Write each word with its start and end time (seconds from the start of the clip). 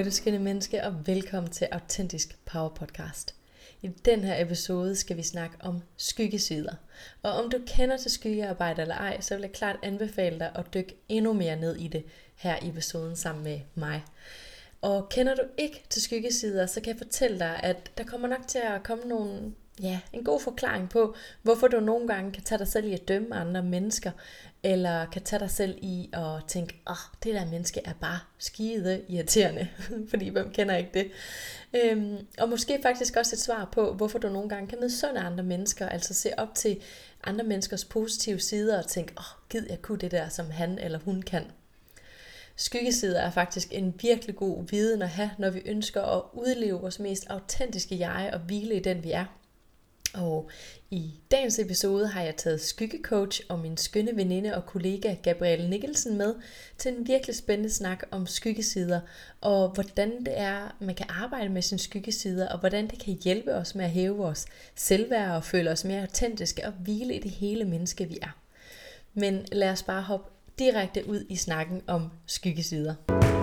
Hallo, 0.00 0.10
du 0.10 0.14
skønne 0.14 0.38
menneske, 0.38 0.84
og 0.84 1.06
velkommen 1.06 1.52
til 1.52 1.68
Autentisk 1.72 2.38
Power 2.44 2.68
Podcast. 2.68 3.34
I 3.82 3.88
den 3.88 4.20
her 4.20 4.42
episode 4.42 4.96
skal 4.96 5.16
vi 5.16 5.22
snakke 5.22 5.56
om 5.60 5.82
skyggesider. 5.96 6.74
Og 7.22 7.32
om 7.32 7.50
du 7.50 7.58
kender 7.66 7.96
til 7.96 8.10
skyggearbejde 8.10 8.82
eller 8.82 8.94
ej, 8.94 9.20
så 9.20 9.34
vil 9.34 9.42
jeg 9.42 9.52
klart 9.52 9.76
anbefale 9.82 10.38
dig 10.38 10.52
at 10.54 10.74
dykke 10.74 10.96
endnu 11.08 11.32
mere 11.32 11.56
ned 11.56 11.76
i 11.76 11.88
det 11.88 12.04
her 12.34 12.56
i 12.62 12.68
episoden 12.68 13.16
sammen 13.16 13.44
med 13.44 13.60
mig. 13.74 14.04
Og 14.80 15.08
kender 15.08 15.34
du 15.34 15.42
ikke 15.58 15.84
til 15.90 16.02
skyggesider, 16.02 16.66
så 16.66 16.80
kan 16.80 16.92
jeg 16.92 16.98
fortælle 16.98 17.38
dig, 17.38 17.60
at 17.62 17.90
der 17.98 18.04
kommer 18.04 18.28
nok 18.28 18.46
til 18.48 18.58
at 18.58 18.82
komme 18.82 19.04
nogle 19.04 19.54
ja, 19.82 20.00
en 20.12 20.24
god 20.24 20.40
forklaring 20.40 20.88
på, 20.88 21.14
hvorfor 21.42 21.68
du 21.68 21.80
nogle 21.80 22.08
gange 22.08 22.32
kan 22.32 22.42
tage 22.42 22.58
dig 22.58 22.68
selv 22.68 22.86
i 22.86 22.92
at 22.92 23.08
dømme 23.08 23.34
andre 23.34 23.62
mennesker, 23.62 24.10
eller 24.62 25.06
kan 25.06 25.22
tage 25.22 25.40
dig 25.40 25.50
selv 25.50 25.78
i 25.82 26.10
at 26.12 26.44
tænke, 26.48 26.82
åh, 26.86 26.92
oh, 26.92 27.14
det 27.24 27.34
der 27.34 27.44
menneske 27.44 27.80
er 27.84 27.92
bare 28.00 28.18
skide 28.38 29.02
irriterende, 29.08 29.68
fordi 30.10 30.28
hvem 30.28 30.50
kender 30.50 30.76
ikke 30.76 30.90
det? 30.94 31.10
Øhm, 31.74 32.26
og 32.38 32.48
måske 32.48 32.78
faktisk 32.82 33.16
også 33.16 33.36
et 33.36 33.40
svar 33.40 33.68
på, 33.72 33.92
hvorfor 33.92 34.18
du 34.18 34.28
nogle 34.28 34.48
gange 34.48 34.68
kan 34.68 34.80
midsunde 34.80 35.20
andre 35.20 35.44
mennesker, 35.44 35.88
altså 35.88 36.14
se 36.14 36.30
op 36.38 36.54
til 36.54 36.80
andre 37.24 37.44
menneskers 37.44 37.84
positive 37.84 38.38
sider 38.38 38.78
og 38.78 38.86
tænke, 38.86 39.12
åh, 39.18 39.24
oh, 39.24 39.48
gid 39.50 39.66
jeg 39.70 39.82
kunne 39.82 39.98
det 39.98 40.10
der, 40.10 40.28
som 40.28 40.50
han 40.50 40.78
eller 40.78 40.98
hun 40.98 41.22
kan. 41.22 41.44
Skyggesider 42.56 43.20
er 43.20 43.30
faktisk 43.30 43.68
en 43.72 43.94
virkelig 44.02 44.36
god 44.36 44.66
viden 44.70 45.02
at 45.02 45.08
have, 45.08 45.30
når 45.38 45.50
vi 45.50 45.62
ønsker 45.66 46.02
at 46.02 46.22
udleve 46.32 46.80
vores 46.80 46.98
mest 46.98 47.26
autentiske 47.30 47.98
jeg 47.98 48.30
og 48.32 48.38
hvile 48.40 48.74
i 48.74 48.80
den 48.80 49.04
vi 49.04 49.10
er. 49.10 49.24
Og 50.14 50.50
i 50.90 51.14
dagens 51.30 51.58
episode 51.58 52.06
har 52.06 52.22
jeg 52.22 52.36
taget 52.36 52.60
skyggecoach 52.60 53.40
og 53.48 53.58
min 53.58 53.76
skønne 53.76 54.16
veninde 54.16 54.54
og 54.56 54.66
kollega 54.66 55.14
Gabrielle 55.22 55.70
Nikkelsen 55.70 56.18
med 56.18 56.34
til 56.78 56.92
en 56.92 57.06
virkelig 57.06 57.36
spændende 57.36 57.74
snak 57.74 58.02
om 58.10 58.26
skyggesider, 58.26 59.00
og 59.40 59.68
hvordan 59.68 60.24
det 60.24 60.38
er, 60.38 60.76
man 60.80 60.94
kan 60.94 61.06
arbejde 61.08 61.48
med 61.48 61.62
sine 61.62 61.78
skyggesider, 61.78 62.48
og 62.48 62.58
hvordan 62.58 62.88
det 62.88 62.98
kan 62.98 63.18
hjælpe 63.24 63.54
os 63.54 63.74
med 63.74 63.84
at 63.84 63.90
hæve 63.90 64.16
vores 64.16 64.46
selvværd 64.74 65.30
og 65.30 65.44
føle 65.44 65.70
os 65.70 65.84
mere 65.84 66.00
autentiske 66.00 66.66
og 66.66 66.72
hvile 66.72 67.14
i 67.14 67.20
det 67.20 67.30
hele 67.30 67.64
menneske, 67.64 68.08
vi 68.08 68.18
er. 68.22 68.38
Men 69.14 69.46
lad 69.52 69.70
os 69.70 69.82
bare 69.82 70.02
hoppe 70.02 70.30
direkte 70.58 71.08
ud 71.08 71.24
i 71.28 71.36
snakken 71.36 71.82
om 71.86 72.10
skyggesider. 72.26 73.39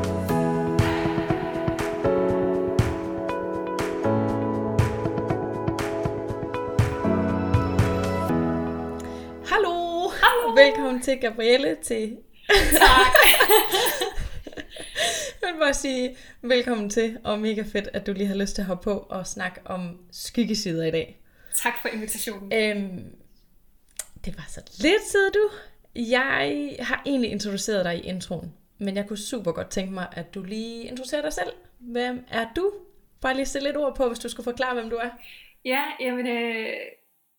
Velkommen 10.57 11.01
til 11.01 11.17
Gabrielle 11.17 11.77
til... 11.83 12.17
Tak. 12.71 13.13
jeg 15.41 15.53
vil 15.53 15.59
bare 15.59 15.73
sige 15.73 16.17
velkommen 16.41 16.89
til, 16.89 17.17
og 17.23 17.39
mega 17.39 17.61
fedt, 17.61 17.89
at 17.93 18.07
du 18.07 18.13
lige 18.13 18.27
har 18.27 18.35
lyst 18.35 18.55
til 18.55 18.61
at 18.61 18.65
hoppe 18.65 18.83
på 18.83 18.97
og 19.09 19.27
snakke 19.27 19.61
om 19.65 19.97
skyggesider 20.11 20.85
i 20.85 20.91
dag. 20.91 21.21
Tak 21.55 21.73
for 21.81 21.87
invitationen. 21.89 22.53
Øhm, 22.53 23.05
det 24.25 24.37
var 24.37 24.45
så 24.49 24.61
lidt, 24.81 25.01
sidder 25.11 25.29
du. 25.29 25.49
Jeg 25.95 26.75
har 26.79 27.01
egentlig 27.05 27.31
introduceret 27.31 27.85
dig 27.85 27.97
i 27.97 28.07
introen, 28.07 28.53
men 28.77 28.95
jeg 28.95 29.07
kunne 29.07 29.17
super 29.17 29.51
godt 29.51 29.69
tænke 29.69 29.93
mig, 29.93 30.07
at 30.11 30.33
du 30.33 30.43
lige 30.43 30.83
introducerer 30.83 31.21
dig 31.21 31.33
selv. 31.33 31.51
Hvem 31.79 32.25
er 32.29 32.45
du? 32.55 32.73
Bare 33.21 33.35
lige 33.35 33.45
stille 33.45 33.67
lidt 33.67 33.77
ord 33.77 33.95
på, 33.95 34.07
hvis 34.07 34.19
du 34.19 34.29
skulle 34.29 34.43
forklare, 34.43 34.73
hvem 34.73 34.89
du 34.89 34.95
er. 34.95 35.09
Ja, 35.65 35.83
jamen, 35.99 36.27
øh, 36.27 36.73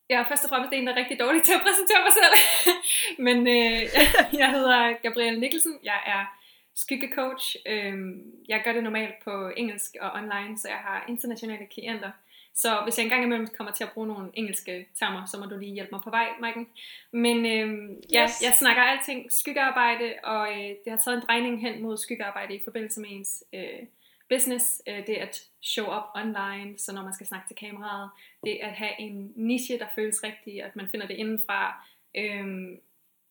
jeg 0.08 0.20
er 0.20 0.28
først 0.28 0.44
og 0.44 0.50
fremmest 0.50 0.72
en, 0.72 0.86
der 0.86 0.92
er 0.92 0.96
rigtig 0.96 1.20
dårlig 1.20 1.42
til 1.42 1.52
at 1.52 1.60
præsentere 1.66 2.02
mig 2.06 2.14
selv. 2.20 2.34
Men 3.26 3.38
øh, 3.56 3.82
jeg 4.42 4.50
hedder 4.50 4.92
Gabrielle 5.02 5.41
Nikkelsen. 5.41 5.78
Jeg 5.84 6.00
er 6.06 6.38
skyggecoach. 6.74 7.56
Øhm, 7.66 8.22
jeg 8.48 8.62
gør 8.64 8.72
det 8.72 8.82
normalt 8.82 9.14
på 9.24 9.50
engelsk 9.56 9.96
og 10.00 10.10
online, 10.12 10.58
så 10.58 10.69
jeg 10.69 10.76
har 10.76 11.04
internationale 11.08 11.66
klienter. 11.66 12.10
Så 12.54 12.80
hvis 12.84 12.98
jeg 12.98 13.04
engang 13.04 13.24
imellem 13.24 13.48
kommer 13.56 13.72
til 13.72 13.84
at 13.84 13.92
bruge 13.92 14.06
nogle 14.06 14.30
engelske 14.34 14.86
termer, 14.98 15.26
så 15.26 15.38
må 15.38 15.44
du 15.44 15.58
lige 15.58 15.74
hjælpe 15.74 15.91
mig 15.92 16.00
på 16.04 16.10
vej, 16.10 16.28
Maiken. 16.40 16.69
Men 17.12 17.46
øh, 17.46 17.96
ja, 18.12 18.22
yes. 18.22 18.42
jeg 18.42 18.52
snakker 18.54 18.82
alting 18.82 19.32
skyggearbejde, 19.32 20.14
og 20.25 20.50
øh, 20.52 20.69
det 20.84 20.88
har 20.88 20.96
taget 20.96 21.16
en 21.16 21.26
drejning 21.26 21.60
hen 21.60 21.82
mod 21.82 21.96
skyggearbejde 21.96 22.54
i 22.54 22.60
forbindelse 22.64 23.00
med 23.00 23.08
ens 23.10 23.44
øh, 23.52 23.82
business, 24.28 24.83
øh, 24.89 25.06
det 25.06 25.15
at 25.15 25.43
show 25.62 25.87
up 25.87 26.05
online, 26.15 26.78
så 26.78 26.93
når 26.93 27.03
man 27.03 27.15
skal 27.15 27.27
snakke 27.27 27.49
til 27.49 27.56
kameraet, 27.56 28.11
det 28.44 28.59
at 28.62 28.72
have 28.72 29.00
en 29.00 29.33
niche, 29.37 29.78
der 29.78 29.87
føles 29.94 30.22
rigtig, 30.25 30.62
at 30.62 30.77
man 30.77 30.89
finder 30.91 31.06
det 31.06 31.15
indenfra, 31.15 31.87
øhm, 32.16 32.81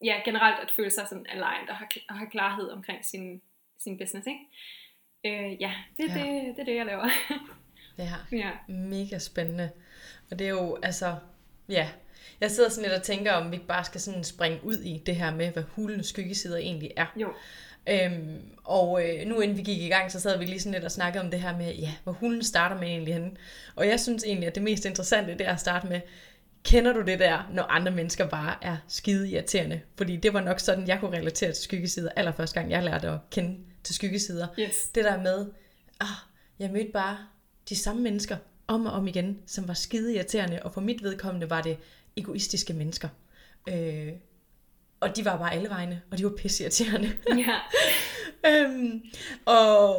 ja, 0.04 0.22
generelt 0.26 0.60
at 0.60 0.72
føle 0.76 0.90
sig 0.92 1.08
sådan 1.10 1.26
aligned 1.30 1.70
og 1.70 1.76
have, 1.76 1.88
og 2.10 2.16
have 2.16 2.30
klarhed 2.30 2.70
omkring 2.70 3.06
sin, 3.06 3.42
sin 3.80 3.98
business, 3.98 4.28
ikke? 4.28 4.46
Øh, 5.26 5.62
ja, 5.62 5.74
det, 5.98 6.10
ja. 6.10 6.14
Det, 6.14 6.56
det 6.56 6.60
er 6.60 6.66
det, 6.66 6.76
jeg 6.76 6.86
laver. 6.86 7.10
ja, 7.98 8.14
ja, 8.44 8.52
mega 8.68 9.18
spændende. 9.18 9.72
Og 10.32 10.40
det 10.40 10.48
er 10.48 10.52
jo, 10.52 10.78
altså, 10.84 11.16
ja, 11.70 11.90
jeg 12.42 12.52
sidder 12.52 12.70
sådan 12.70 12.90
lidt 12.90 13.00
og 13.00 13.04
tænker, 13.04 13.34
om 13.34 13.52
vi 13.52 13.56
ikke 13.56 13.68
bare 13.68 13.84
skal 13.84 14.02
sådan 14.02 14.24
springe 14.24 14.60
ud 14.64 14.78
i 14.78 15.04
det 15.06 15.16
her 15.16 15.36
med, 15.36 15.52
hvad 15.52 15.64
hulens 15.64 16.08
skyggesider 16.08 16.58
egentlig 16.58 16.92
er. 16.96 17.06
Jo. 17.16 17.34
Øhm, 17.90 18.42
og 18.64 19.04
øh, 19.04 19.28
nu 19.28 19.40
inden 19.40 19.58
vi 19.58 19.62
gik 19.62 19.82
i 19.82 19.88
gang, 19.88 20.12
så 20.12 20.20
sad 20.20 20.40
vi 20.40 20.46
lige 20.46 20.60
sådan 20.60 20.74
lidt 20.74 20.84
og 20.84 20.92
snakkede 20.92 21.24
om 21.24 21.32
det 21.32 21.42
her 21.42 21.58
med, 21.58 21.76
ja, 21.76 21.94
hvor 22.04 22.12
hunden 22.12 22.44
starter 22.44 22.80
med 22.80 22.88
egentlig 22.88 23.14
henne. 23.14 23.32
Og 23.76 23.88
jeg 23.88 24.00
synes 24.00 24.24
egentlig, 24.24 24.48
at 24.48 24.56
det 24.56 24.64
mest 24.64 24.86
interessante, 24.86 25.34
det 25.34 25.48
er 25.48 25.54
at 25.54 25.60
starte 25.60 25.88
med, 25.88 26.02
kender 26.64 26.94
du 26.94 27.02
det 27.02 27.20
der, 27.20 27.50
når 27.54 27.64
andre 27.64 27.92
mennesker 27.92 28.28
bare 28.28 28.56
er 28.62 28.78
skide 28.88 29.30
irriterende? 29.30 29.82
Fordi 29.98 30.16
det 30.16 30.34
var 30.34 30.42
nok 30.42 30.60
sådan, 30.60 30.88
jeg 30.88 31.00
kunne 31.00 31.18
relatere 31.18 31.52
til 31.52 31.64
skyggesider 31.64 32.10
allerførste 32.16 32.60
gang, 32.60 32.72
jeg 32.72 32.84
lærte 32.84 33.08
at 33.08 33.20
kende 33.32 33.58
til 33.84 33.96
skyggesider. 33.96 34.48
Yes. 34.60 34.90
Det 34.96 35.04
der 35.04 35.22
med, 35.22 35.46
ah, 36.00 36.08
jeg 36.60 36.72
mødte 36.72 36.92
bare 36.94 37.18
de 37.70 37.76
samme 37.76 38.02
mennesker 38.02 38.38
om 38.68 38.86
og 38.86 38.92
om 38.92 39.08
igen, 39.08 39.38
som 39.46 39.68
var 39.68 39.74
skide 39.74 40.16
irriterende, 40.16 40.60
og 40.64 40.74
for 40.74 40.82
mit 40.82 41.04
vedkommende 41.04 41.50
var 41.50 41.62
det 41.62 41.78
egoistiske 42.18 42.74
mennesker. 42.74 43.10
Øh, 43.70 44.12
og 45.00 45.16
de 45.16 45.26
var 45.26 45.38
bare 45.38 45.54
alle 45.54 45.70
vegne, 45.70 46.02
og 46.12 46.18
de 46.18 46.24
var 46.24 46.34
pisseirriterende. 46.38 47.12
Ja. 47.48 47.58
øhm, 48.50 49.02
og, 49.46 49.98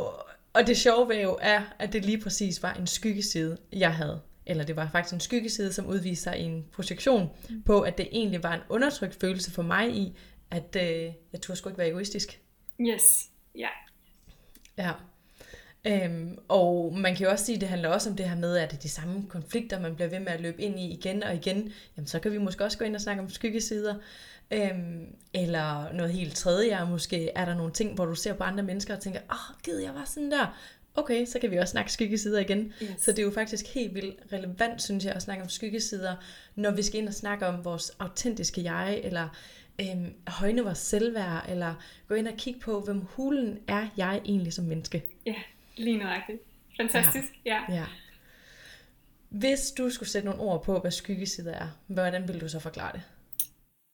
og 0.52 0.66
det 0.66 0.76
sjove 0.76 1.08
ved 1.08 1.22
jo 1.22 1.38
er, 1.40 1.62
at 1.78 1.92
det 1.92 2.04
lige 2.04 2.20
præcis 2.20 2.62
var 2.62 2.74
en 2.74 2.86
skyggeside, 2.86 3.58
jeg 3.72 3.94
havde. 3.94 4.20
Eller 4.46 4.64
det 4.64 4.76
var 4.76 4.88
faktisk 4.92 5.14
en 5.14 5.20
skyggeside, 5.20 5.72
som 5.72 5.86
udviste 5.86 6.22
sig 6.22 6.38
i 6.38 6.42
en 6.42 6.64
projektion 6.72 7.30
mm. 7.50 7.62
på, 7.62 7.80
at 7.80 7.98
det 7.98 8.08
egentlig 8.12 8.42
var 8.42 8.54
en 8.54 8.60
undertrykt 8.68 9.20
følelse 9.20 9.50
for 9.50 9.62
mig 9.62 9.90
i, 9.90 10.18
at 10.50 10.76
øh, 10.76 11.12
jeg 11.32 11.40
turde 11.42 11.58
sgu 11.58 11.68
ikke 11.68 11.78
være 11.78 11.88
egoistisk. 11.88 12.40
Yes, 12.80 13.28
ja. 13.54 13.60
Yeah. 14.78 14.88
Ja. 14.88 14.92
Øhm, 15.86 16.38
og 16.48 16.94
man 16.98 17.16
kan 17.16 17.24
jo 17.24 17.30
også 17.30 17.44
sige, 17.44 17.56
at 17.56 17.60
det 17.60 17.68
handler 17.68 17.88
også 17.88 18.10
om 18.10 18.16
det 18.16 18.28
her 18.28 18.36
med, 18.36 18.56
at 18.56 18.70
det 18.70 18.76
er 18.76 18.80
de 18.80 18.88
samme 18.88 19.26
konflikter, 19.28 19.80
man 19.80 19.94
bliver 19.94 20.08
ved 20.08 20.20
med 20.20 20.32
at 20.32 20.40
løbe 20.40 20.62
ind 20.62 20.80
i 20.80 20.90
igen 20.90 21.22
og 21.22 21.34
igen. 21.34 21.72
Jamen, 21.96 22.06
så 22.06 22.20
kan 22.20 22.32
vi 22.32 22.38
måske 22.38 22.64
også 22.64 22.78
gå 22.78 22.84
ind 22.84 22.94
og 22.94 23.00
snakke 23.00 23.22
om 23.22 23.28
skyggesider. 23.28 23.94
Øhm, 24.50 25.06
eller 25.34 25.92
noget 25.92 26.12
helt 26.12 26.36
tredje, 26.36 26.86
måske 26.90 27.30
er 27.34 27.44
der 27.44 27.54
nogle 27.54 27.72
ting, 27.72 27.94
hvor 27.94 28.04
du 28.04 28.14
ser 28.14 28.34
på 28.34 28.44
andre 28.44 28.62
mennesker 28.62 28.96
og 28.96 29.02
tænker, 29.02 29.20
åh, 29.30 29.50
oh, 29.50 29.62
gid 29.62 29.78
jeg 29.78 29.94
var 29.94 30.04
sådan 30.04 30.30
der. 30.30 30.58
Okay, 30.94 31.26
så 31.26 31.38
kan 31.38 31.50
vi 31.50 31.56
også 31.56 31.70
snakke 31.70 31.92
skyggesider 31.92 32.40
igen. 32.40 32.72
Yes. 32.82 32.90
Så 32.98 33.10
det 33.10 33.18
er 33.18 33.22
jo 33.22 33.30
faktisk 33.30 33.74
helt 33.74 33.94
vildt 33.94 34.32
relevant, 34.32 34.82
synes 34.82 35.04
jeg, 35.04 35.12
at 35.12 35.22
snakke 35.22 35.42
om 35.42 35.48
skyggesider, 35.48 36.16
når 36.54 36.70
vi 36.70 36.82
skal 36.82 37.00
ind 37.00 37.08
og 37.08 37.14
snakke 37.14 37.46
om 37.46 37.64
vores 37.64 37.90
autentiske 37.98 38.62
jeg, 38.62 39.00
eller 39.04 39.28
øhm, 39.80 40.14
højne 40.28 40.62
vores 40.62 40.78
selvværd, 40.78 41.44
eller 41.48 41.74
gå 42.08 42.14
ind 42.14 42.28
og 42.28 42.34
kigge 42.34 42.60
på, 42.60 42.80
hvem 42.80 43.00
hulen 43.00 43.58
er 43.68 43.88
jeg 43.96 44.20
egentlig 44.24 44.52
som 44.52 44.64
menneske. 44.64 45.04
Ja, 45.26 45.34
lige 45.76 45.98
nøjagtigt. 45.98 46.38
Fantastisk, 46.76 47.28
ja. 47.44 47.60
ja. 47.68 47.74
ja. 47.74 47.84
Hvis 49.28 49.70
du 49.70 49.90
skulle 49.90 50.08
sætte 50.08 50.28
nogle 50.28 50.42
ord 50.42 50.64
på, 50.64 50.78
hvad 50.78 50.90
skyggesider 50.90 51.52
er, 51.52 51.68
hvordan 51.86 52.28
vil 52.28 52.40
du 52.40 52.48
så 52.48 52.58
forklare 52.58 52.92
det? 52.92 53.02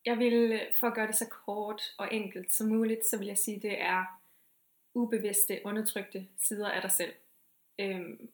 Jeg 0.06 0.18
vil, 0.18 0.52
øh, 0.52 0.60
for 0.80 0.86
at 0.86 0.94
gøre 0.94 1.06
det 1.06 1.16
så 1.16 1.28
kort 1.28 1.82
og 1.98 2.14
enkelt 2.14 2.52
som 2.52 2.68
muligt, 2.68 3.06
så 3.06 3.18
vil 3.18 3.26
jeg 3.26 3.38
sige, 3.38 3.56
at 3.56 3.62
det 3.62 3.80
er 3.80 4.20
ubevidste, 4.94 5.60
undertrykte 5.64 6.26
sider 6.40 6.70
af 6.70 6.82
dig 6.82 6.90
selv. 6.90 7.12
Øhm, 7.78 8.28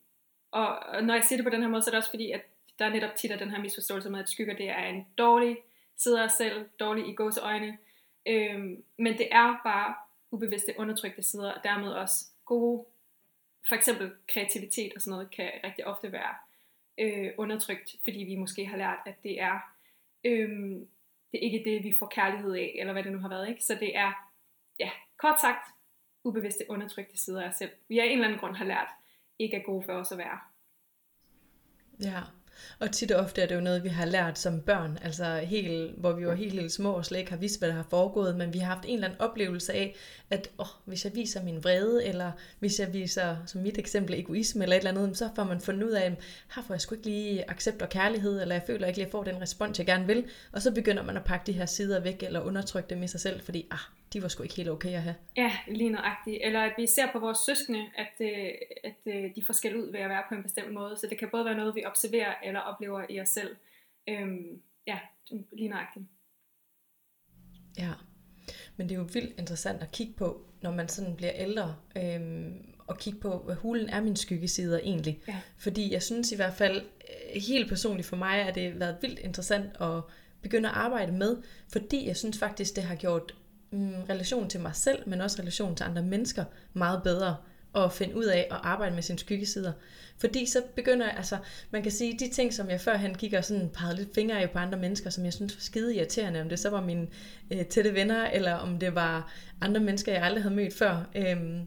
og, 0.51 0.79
og 0.79 1.03
når 1.03 1.13
jeg 1.13 1.23
siger 1.23 1.37
det 1.37 1.45
på 1.45 1.49
den 1.49 1.61
her 1.61 1.69
måde, 1.69 1.81
så 1.81 1.89
er 1.89 1.91
det 1.91 1.97
også 1.97 2.09
fordi, 2.09 2.31
at 2.31 2.41
der 2.79 2.85
er 2.85 2.89
netop 2.89 3.15
tit 3.15 3.31
af 3.31 3.37
den 3.37 3.51
her 3.51 3.59
misforståelse 3.59 4.09
med, 4.09 4.19
at 4.19 4.29
skygger 4.29 4.55
det 4.55 4.69
er 4.69 4.83
en 4.83 5.07
dårlig 5.17 5.57
side 5.97 6.21
af 6.21 6.25
os 6.25 6.31
selv, 6.31 6.69
dårlig 6.79 7.07
i 7.07 7.13
gåseøjne. 7.13 7.77
Øhm, 8.25 8.83
men 8.97 9.17
det 9.17 9.27
er 9.31 9.61
bare 9.63 9.95
ubevidste, 10.31 10.73
undertrykte 10.77 11.23
sider, 11.23 11.51
og 11.51 11.63
dermed 11.63 11.91
også 11.91 12.25
gode, 12.45 12.85
for 13.67 13.75
eksempel 13.75 14.11
kreativitet 14.27 14.93
og 14.95 15.01
sådan 15.01 15.11
noget, 15.11 15.31
kan 15.31 15.51
rigtig 15.63 15.87
ofte 15.87 16.11
være 16.11 16.35
øh, 16.97 17.31
undertrykt, 17.37 17.95
fordi 18.03 18.19
vi 18.19 18.35
måske 18.35 18.65
har 18.65 18.77
lært, 18.77 18.99
at 19.05 19.23
det 19.23 19.41
er 19.41 19.59
øhm, 20.23 20.87
det 21.31 21.37
er 21.37 21.51
ikke 21.51 21.69
det, 21.69 21.83
vi 21.83 21.95
får 21.99 22.07
kærlighed 22.07 22.53
af, 22.53 22.75
eller 22.79 22.93
hvad 22.93 23.03
det 23.03 23.11
nu 23.11 23.19
har 23.19 23.29
været. 23.29 23.49
Ikke? 23.49 23.63
Så 23.63 23.75
det 23.75 23.97
er, 23.97 24.11
ja, 24.79 24.89
kort 25.17 25.41
sagt, 25.41 25.65
ubevidste 26.23 26.65
undertrykte 26.69 27.17
sider 27.17 27.43
af 27.43 27.49
os 27.49 27.55
selv. 27.55 27.71
Vi 27.87 27.99
af 27.99 28.05
en 28.05 28.11
eller 28.11 28.25
anden 28.25 28.39
grund 28.39 28.55
har 28.55 28.65
lært, 28.65 28.87
ikke 29.39 29.57
er 29.57 29.63
gode 29.63 29.83
for 29.85 29.93
os 29.93 30.11
at 30.11 30.17
være. 30.17 30.39
Ja, 31.99 32.21
og 32.79 32.91
tit 32.91 33.11
og 33.11 33.23
ofte 33.23 33.41
er 33.41 33.45
det 33.45 33.55
jo 33.55 33.61
noget, 33.61 33.83
vi 33.83 33.89
har 33.89 34.05
lært 34.05 34.39
som 34.39 34.61
børn, 34.61 34.99
altså 35.03 35.35
helt, 35.35 35.95
hvor 35.97 36.11
vi 36.11 36.25
var 36.25 36.35
helt, 36.35 36.53
helt 36.53 36.71
små 36.71 36.91
og 36.91 37.05
slet 37.05 37.19
ikke 37.19 37.31
har 37.31 37.37
vidst, 37.37 37.59
hvad 37.59 37.69
der 37.69 37.75
har 37.75 37.85
foregået, 37.89 38.35
men 38.35 38.53
vi 38.53 38.59
har 38.59 38.75
haft 38.75 38.85
en 38.85 38.93
eller 38.93 39.07
anden 39.07 39.21
oplevelse 39.21 39.73
af, 39.73 39.95
at 40.29 40.49
åh, 40.59 40.65
hvis 40.85 41.05
jeg 41.05 41.15
viser 41.15 41.43
min 41.43 41.63
vrede, 41.63 42.05
eller 42.05 42.31
hvis 42.59 42.79
jeg 42.79 42.93
viser, 42.93 43.35
som 43.45 43.61
mit 43.61 43.77
eksempel, 43.77 44.19
egoisme 44.19 44.63
eller 44.63 44.75
et 44.75 44.87
eller 44.87 45.01
andet, 45.01 45.17
så 45.17 45.29
får 45.35 45.43
man 45.43 45.61
fundet 45.61 45.83
ud 45.83 45.91
af, 45.91 46.05
at 46.05 46.13
her 46.55 46.63
får 46.67 46.73
jeg 46.73 46.81
sgu 46.81 46.95
ikke 46.95 47.07
lige 47.07 47.49
accept 47.51 47.81
og 47.81 47.89
kærlighed, 47.89 48.41
eller 48.41 48.55
jeg 48.55 48.63
føler 48.67 48.87
ikke 48.87 48.97
lige, 48.97 49.05
at 49.05 49.07
jeg 49.07 49.11
får 49.11 49.23
den 49.23 49.41
respons, 49.41 49.79
jeg 49.79 49.85
gerne 49.85 50.07
vil, 50.07 50.25
og 50.51 50.61
så 50.61 50.71
begynder 50.71 51.03
man 51.03 51.17
at 51.17 51.23
pakke 51.23 51.45
de 51.45 51.57
her 51.57 51.65
sider 51.65 51.99
væk, 51.99 52.23
eller 52.23 52.39
undertrykke 52.39 52.89
dem 52.89 53.03
i 53.03 53.07
sig 53.07 53.19
selv, 53.19 53.41
fordi 53.41 53.67
ah, 53.71 53.79
de 54.13 54.21
var 54.21 54.27
sgu 54.27 54.43
ikke 54.43 54.55
helt 54.55 54.69
okay 54.69 54.93
at 54.93 55.01
have. 55.01 55.15
Ja, 55.37 55.51
lige 55.67 55.89
nøjagtigt. 55.89 56.37
Eller 56.41 56.61
at 56.61 56.73
vi 56.77 56.87
ser 56.87 57.11
på 57.11 57.19
vores 57.19 57.37
søskende, 57.37 57.85
at, 57.97 58.13
øh, 58.19 58.49
at 58.83 59.13
øh, 59.13 59.35
de 59.35 59.45
forskel 59.45 59.75
ud 59.75 59.91
ved 59.91 59.99
at 59.99 60.09
være 60.09 60.23
på 60.29 60.35
en 60.35 60.43
bestemt 60.43 60.73
måde. 60.73 60.97
Så 60.97 61.07
det 61.09 61.19
kan 61.19 61.29
både 61.31 61.45
være 61.45 61.57
noget, 61.57 61.75
vi 61.75 61.85
observerer 61.85 62.33
eller 62.43 62.59
oplever 62.59 63.05
i 63.09 63.21
os 63.21 63.29
selv. 63.29 63.55
Øhm, 64.09 64.61
ja, 64.87 64.99
lige 65.53 65.69
nøjagtigt. 65.69 66.05
Ja, 67.77 67.91
men 68.77 68.89
det 68.89 68.95
er 68.95 68.99
jo 68.99 69.07
vildt 69.13 69.39
interessant 69.39 69.81
at 69.81 69.91
kigge 69.91 70.13
på, 70.13 70.45
når 70.61 70.71
man 70.71 70.89
sådan 70.89 71.15
bliver 71.15 71.33
ældre, 71.35 71.75
øhm, 71.97 72.73
og 72.87 72.97
kigge 72.97 73.19
på, 73.19 73.37
hvad 73.37 73.55
hulen 73.55 73.89
er 73.89 74.01
min 74.01 74.15
skyggesider 74.15 74.79
egentlig. 74.79 75.21
Ja. 75.27 75.41
Fordi 75.57 75.93
jeg 75.93 76.03
synes 76.03 76.31
i 76.31 76.35
hvert 76.35 76.53
fald, 76.53 76.81
øh, 76.81 77.41
helt 77.41 77.69
personligt 77.69 78.07
for 78.07 78.15
mig, 78.15 78.35
at 78.41 78.55
det 78.55 78.71
har 78.71 78.79
været 78.79 78.97
vildt 79.01 79.19
interessant 79.19 79.81
at 79.81 80.01
begynde 80.41 80.69
at 80.69 80.75
arbejde 80.75 81.11
med, 81.11 81.37
fordi 81.73 82.07
jeg 82.07 82.17
synes 82.17 82.39
faktisk, 82.39 82.75
det 82.75 82.83
har 82.83 82.95
gjort 82.95 83.35
mm, 83.71 84.03
relation 84.09 84.49
til 84.49 84.59
mig 84.59 84.75
selv, 84.75 85.09
men 85.09 85.21
også 85.21 85.39
relation 85.39 85.75
til 85.75 85.83
andre 85.83 86.03
mennesker 86.03 86.45
meget 86.73 87.03
bedre 87.03 87.35
at 87.75 87.93
finde 87.93 88.15
ud 88.15 88.25
af 88.25 88.47
at 88.51 88.57
arbejde 88.63 88.95
med 88.95 89.03
sine 89.03 89.19
skyggesider. 89.19 89.71
Fordi 90.17 90.45
så 90.45 90.63
begynder 90.75 91.05
jeg, 91.05 91.17
altså 91.17 91.37
man 91.71 91.83
kan 91.83 91.91
sige, 91.91 92.19
de 92.19 92.29
ting, 92.29 92.53
som 92.53 92.69
jeg 92.69 92.81
førhen 92.81 93.15
gik 93.15 93.33
og 93.33 93.45
sådan 93.45 93.69
pegede 93.69 93.95
lidt 93.95 94.15
fingre 94.15 94.41
af 94.41 94.51
på 94.51 94.59
andre 94.59 94.79
mennesker, 94.79 95.09
som 95.09 95.25
jeg 95.25 95.33
synes 95.33 95.55
var 95.55 95.61
skide 95.61 95.95
irriterende, 95.95 96.41
om 96.41 96.49
det 96.49 96.59
så 96.59 96.69
var 96.69 96.81
mine 96.81 97.07
øh, 97.51 97.65
tætte 97.65 97.93
venner, 97.93 98.29
eller 98.29 98.53
om 98.53 98.79
det 98.79 98.95
var 98.95 99.31
andre 99.61 99.81
mennesker, 99.81 100.13
jeg 100.13 100.23
aldrig 100.23 100.43
havde 100.43 100.55
mødt 100.55 100.73
før. 100.73 101.09
Øhm, 101.15 101.61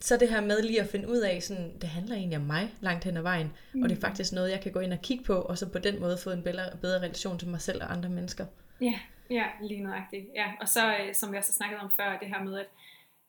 så 0.00 0.16
det 0.16 0.28
her 0.28 0.40
med 0.40 0.62
lige 0.62 0.80
at 0.80 0.88
finde 0.88 1.08
ud 1.08 1.18
af, 1.18 1.42
sådan, 1.42 1.72
det 1.80 1.88
handler 1.88 2.16
egentlig 2.16 2.38
om 2.38 2.44
mig 2.44 2.74
langt 2.80 3.04
hen 3.04 3.16
ad 3.16 3.22
vejen, 3.22 3.52
mm. 3.72 3.82
og 3.82 3.88
det 3.88 3.96
er 3.96 4.00
faktisk 4.00 4.32
noget, 4.32 4.50
jeg 4.50 4.60
kan 4.60 4.72
gå 4.72 4.80
ind 4.80 4.92
og 4.92 5.02
kigge 5.02 5.24
på, 5.24 5.34
og 5.34 5.58
så 5.58 5.66
på 5.66 5.78
den 5.78 6.00
måde 6.00 6.18
få 6.18 6.30
en 6.30 6.42
bedre, 6.42 6.64
bedre 6.80 6.98
relation 6.98 7.38
til 7.38 7.48
mig 7.48 7.60
selv 7.60 7.82
og 7.82 7.92
andre 7.92 8.08
mennesker. 8.08 8.46
Ja, 8.80 8.94
Ja, 9.30 9.46
lige 9.60 9.82
nøjagtigt. 9.82 10.26
Ja, 10.34 10.52
og 10.60 10.68
så, 10.68 10.96
øh, 10.96 11.14
som 11.14 11.32
vi 11.32 11.36
også 11.36 11.52
har 11.52 11.56
snakket 11.56 11.80
om 11.80 11.90
før, 11.90 12.18
det 12.18 12.28
her 12.28 12.42
med, 12.44 12.58
at, 12.58 12.66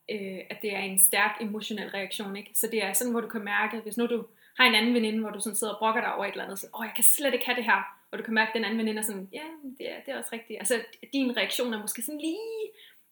øh, 0.10 0.40
at 0.50 0.62
det 0.62 0.76
er 0.76 0.80
en 0.80 1.00
stærk 1.00 1.38
emotionel 1.42 1.90
reaktion, 1.90 2.36
ikke? 2.36 2.52
Så 2.54 2.68
det 2.72 2.84
er 2.84 2.94
sådan, 2.94 3.12
hvor 3.12 3.22
du 3.22 3.28
kan 3.28 3.44
mærke, 3.44 3.80
hvis 3.80 3.98
nu 3.98 4.06
du 4.06 4.26
har 4.58 4.66
en 4.66 4.76
anden 4.76 4.94
veninde, 4.94 5.20
hvor 5.20 5.30
du 5.30 5.40
sådan 5.40 5.56
sidder 5.56 5.74
og 5.74 5.80
brokker 5.80 6.02
dig 6.02 6.14
over 6.16 6.26
et 6.26 6.32
eller 6.32 6.44
andet, 6.44 6.60
så, 6.60 6.68
åh, 6.80 6.86
jeg 6.86 6.94
kan 6.96 7.04
slet 7.04 7.34
ikke 7.34 7.46
have 7.46 7.56
det 7.56 7.66
her, 7.66 7.98
og 8.12 8.18
du 8.18 8.24
kan 8.24 8.34
mærke, 8.34 8.50
at 8.50 8.56
den 8.56 8.66
anden 8.66 8.80
veninde 8.80 9.00
er 9.00 9.04
sådan, 9.04 9.30
ja, 9.34 9.44
det 9.80 9.92
er, 9.92 10.00
det 10.06 10.14
er 10.14 10.18
også 10.18 10.30
rigtigt. 10.34 10.60
Altså, 10.60 10.82
din 11.14 11.38
reaktion 11.38 11.74
er 11.74 11.82
måske 11.82 12.02
sådan 12.02 12.22
lige 12.22 12.40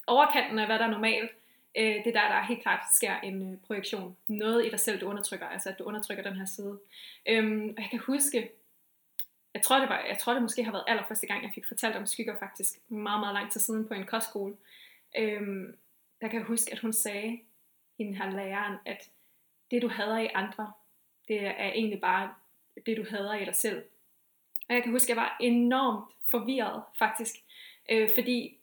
overkanten 0.08 0.60
af, 0.60 0.66
hvad 0.66 0.80
der 0.80 0.86
er 0.86 0.92
normalt. 0.92 1.32
Øh, 1.78 1.96
det 1.96 2.08
er 2.08 2.22
der, 2.22 2.28
der 2.28 2.44
helt 2.44 2.62
klart 2.62 2.80
sker 2.96 3.20
en 3.20 3.54
øh, 3.54 3.58
projektion. 3.68 4.18
Noget 4.28 4.66
i 4.66 4.70
dig 4.70 4.80
selv, 4.80 5.02
du 5.02 5.10
undertrykker, 5.10 5.48
altså 5.48 5.70
at 5.70 5.80
du 5.80 5.84
undertrykker 5.84 6.24
den 6.24 6.36
her 6.36 6.46
side. 6.46 6.80
Øhm, 7.30 7.74
og 7.78 7.82
jeg 7.84 7.90
kan 7.90 8.00
huske, 8.00 8.50
jeg 9.56 9.64
tror, 9.64 9.80
det 9.80 9.90
var, 9.90 10.06
jeg 10.08 10.18
tror, 10.18 10.34
det 10.34 10.42
måske 10.42 10.64
har 10.64 10.72
været 10.72 10.84
allerførste 10.88 11.28
gang, 11.28 11.44
jeg 11.44 11.52
fik 11.56 11.68
fortalt 11.68 11.96
om 11.96 12.06
skygger 12.06 12.40
faktisk, 12.40 12.74
meget, 12.88 13.20
meget 13.20 13.34
lang 13.34 13.52
tid 13.52 13.62
siden 13.62 13.88
på 13.88 13.94
en 13.94 14.06
kostskole. 14.06 14.56
Øhm, 15.18 15.78
der 16.22 16.28
kan 16.28 16.40
jeg 16.40 16.46
huske, 16.48 16.72
at 16.72 16.80
hun 16.80 16.94
sagde, 16.94 17.40
hende 17.98 18.18
her 18.18 18.32
læreren, 18.32 18.78
at 18.86 19.10
det 19.72 19.82
du 19.82 19.88
hader 19.88 20.18
i 20.18 20.30
andre, 20.34 20.72
det 21.28 21.48
er 21.48 21.72
egentlig 21.72 22.02
bare 22.02 22.34
det 22.86 22.98
du 22.98 23.06
hader 23.10 23.34
i 23.34 23.46
dig 23.46 23.56
selv. 23.56 23.84
Og 24.70 24.76
jeg 24.76 24.84
kan 24.84 24.92
huske, 24.92 25.06
at 25.06 25.16
jeg 25.16 25.18
var 25.18 25.38
enormt 25.42 26.06
forvirret 26.32 26.84
faktisk, 27.00 27.36
øh, 27.92 28.10
fordi 28.16 28.58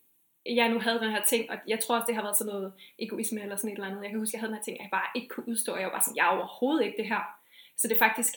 jeg 0.47 0.69
nu 0.69 0.81
havde 0.81 1.01
den 1.01 1.11
her 1.11 1.25
ting, 1.25 1.51
og 1.51 1.57
jeg 1.69 1.81
tror 1.81 1.97
også, 1.97 2.07
det 2.07 2.15
har 2.15 2.23
været 2.23 2.37
sådan 2.37 2.53
noget 2.53 2.73
egoisme 2.99 3.43
eller 3.43 3.57
sådan 3.57 3.71
et 3.71 3.75
eller 3.75 3.89
andet. 3.89 4.03
Jeg 4.03 4.11
kan 4.11 4.19
huske, 4.19 4.31
at 4.31 4.33
jeg 4.33 4.41
havde 4.41 4.53
den 4.53 4.59
her 4.59 4.65
ting, 4.65 4.81
at 4.81 4.83
jeg 4.83 4.91
bare 4.91 5.09
ikke 5.15 5.29
kunne 5.29 5.49
udstå, 5.49 5.73
og 5.73 5.81
jeg 5.81 5.87
var 5.87 5.93
bare 5.93 6.03
sådan, 6.03 6.17
jeg 6.17 6.27
er 6.27 6.37
overhovedet 6.37 6.85
ikke 6.85 6.97
det 6.97 7.09
her. 7.09 7.39
Så 7.77 7.89
det 7.89 7.95
er 7.95 7.99
faktisk 7.99 8.35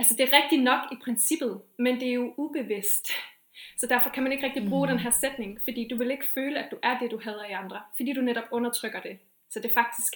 altså 0.00 0.14
det 0.16 0.24
er 0.28 0.42
rigtigt 0.42 0.62
nok 0.62 0.82
i 0.92 0.96
princippet, 1.04 1.60
men 1.78 2.00
det 2.00 2.08
er 2.08 2.12
jo 2.12 2.34
ubevidst. 2.36 3.06
Så 3.76 3.86
derfor 3.86 4.10
kan 4.10 4.22
man 4.22 4.32
ikke 4.32 4.46
rigtig 4.46 4.68
bruge 4.68 4.86
mm. 4.86 4.90
den 4.92 4.98
her 4.98 5.10
sætning, 5.10 5.60
fordi 5.64 5.88
du 5.88 5.96
vil 5.96 6.10
ikke 6.10 6.26
føle, 6.34 6.58
at 6.64 6.70
du 6.70 6.76
er 6.82 6.98
det, 6.98 7.10
du 7.10 7.20
hader 7.24 7.44
i 7.44 7.52
andre, 7.52 7.80
fordi 7.96 8.12
du 8.12 8.20
netop 8.20 8.44
undertrykker 8.50 9.00
det. 9.00 9.18
Så 9.50 9.58
det 9.60 9.68
er 9.68 9.74
faktisk, 9.74 10.12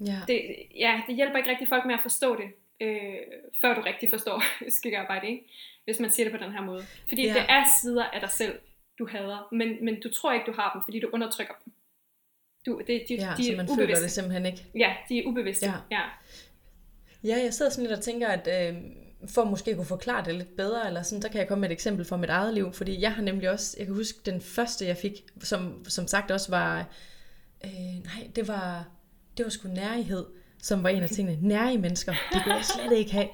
ja. 0.00 0.18
Det, 0.28 0.38
ja, 0.76 1.02
det 1.06 1.16
hjælper 1.16 1.36
ikke 1.38 1.50
rigtig 1.50 1.68
folk 1.68 1.84
med 1.86 1.94
at 1.94 2.00
forstå 2.02 2.36
det, 2.36 2.48
øh, 2.80 3.18
før 3.60 3.74
du 3.74 3.80
rigtig 3.80 4.10
forstår 4.10 4.42
skyggearbejde, 4.78 5.26
ikke? 5.28 5.44
hvis 5.84 6.00
man 6.00 6.10
siger 6.10 6.28
det 6.28 6.38
på 6.38 6.44
den 6.44 6.52
her 6.52 6.62
måde. 6.62 6.82
Fordi 7.08 7.26
ja. 7.26 7.34
det 7.34 7.42
er 7.48 7.64
sider 7.80 8.04
af 8.04 8.20
dig 8.20 8.30
selv, 8.30 8.58
du 8.98 9.06
hader, 9.06 9.48
men, 9.52 9.84
men 9.84 10.00
du 10.00 10.12
tror 10.12 10.32
ikke, 10.32 10.46
du 10.46 10.52
har 10.52 10.72
dem, 10.72 10.82
fordi 10.84 11.00
du 11.00 11.10
undertrykker 11.12 11.54
dem. 11.64 11.72
Du, 12.66 12.78
det, 12.86 13.04
de, 13.08 13.14
ja, 13.14 13.34
de 13.36 13.44
så 13.44 13.56
man 13.56 13.68
føler 13.78 14.00
det 14.00 14.10
simpelthen 14.10 14.46
ikke. 14.46 14.64
Ja, 14.74 14.94
de 15.08 15.18
er 15.18 15.22
ubevidste. 15.26 15.66
Ja. 15.66 15.76
ja. 15.90 16.02
Ja, 17.24 17.42
jeg 17.42 17.54
sidder 17.54 17.70
sådan 17.70 17.88
lidt 17.88 17.98
og 17.98 18.04
tænker, 18.04 18.28
at 18.28 18.68
øh, 18.68 18.82
for 19.28 19.44
måske 19.44 19.70
at 19.70 19.76
kunne 19.76 19.86
forklare 19.86 20.24
det 20.24 20.34
lidt 20.34 20.56
bedre, 20.56 20.86
eller 20.86 21.02
sådan, 21.02 21.22
der 21.22 21.28
kan 21.28 21.38
jeg 21.38 21.48
komme 21.48 21.60
med 21.60 21.68
et 21.68 21.72
eksempel 21.72 22.04
fra 22.04 22.16
mit 22.16 22.30
eget 22.30 22.54
liv, 22.54 22.72
fordi 22.72 23.00
jeg 23.00 23.12
har 23.12 23.22
nemlig 23.22 23.50
også, 23.50 23.76
jeg 23.78 23.86
kan 23.86 23.94
huske 23.94 24.18
den 24.26 24.40
første 24.40 24.86
jeg 24.86 24.96
fik, 24.96 25.24
som, 25.42 25.84
som 25.88 26.06
sagt 26.06 26.30
også 26.30 26.50
var, 26.50 26.86
øh, 27.64 28.04
nej, 28.04 28.30
det 28.36 28.48
var, 28.48 28.88
det 29.36 29.44
var 29.44 29.50
sgu 29.50 29.68
nærighed, 29.68 30.24
som 30.64 30.82
var 30.82 30.88
en 30.88 31.02
af 31.02 31.08
tingene. 31.08 31.38
Nærige 31.42 31.78
mennesker, 31.78 32.12
det 32.32 32.42
kunne 32.42 32.54
jeg 32.54 32.64
slet 32.64 32.98
ikke 32.98 33.12
have. 33.12 33.28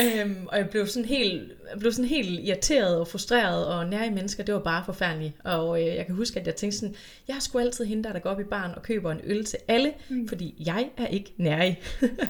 øhm, 0.00 0.46
og 0.46 0.58
jeg 0.58 0.68
blev 0.70 0.86
sådan 0.86 1.08
helt, 1.08 1.52
jeg 1.70 1.78
blev 1.78 1.92
sådan 1.92 2.08
helt 2.08 2.40
irriteret 2.40 3.00
og 3.00 3.08
frustreret, 3.08 3.66
og 3.66 3.86
nære 3.86 4.10
mennesker, 4.10 4.44
det 4.44 4.54
var 4.54 4.60
bare 4.60 4.84
forfærdeligt. 4.84 5.32
Og 5.44 5.82
øh, 5.82 5.86
jeg 5.86 6.06
kan 6.06 6.14
huske, 6.14 6.40
at 6.40 6.46
jeg 6.46 6.54
tænkte 6.54 6.78
sådan, 6.78 6.94
jeg 7.28 7.36
sgu 7.40 7.58
altid 7.58 7.84
hende, 7.84 8.04
der, 8.04 8.12
der 8.12 8.18
går 8.18 8.30
op 8.30 8.40
i 8.40 8.44
barn 8.44 8.70
og 8.76 8.82
køber 8.82 9.12
en 9.12 9.20
øl 9.24 9.44
til 9.44 9.58
alle, 9.68 9.92
mm. 10.08 10.28
fordi 10.28 10.54
jeg 10.66 10.88
er 10.96 11.06
ikke 11.06 11.32
nærig. 11.36 11.80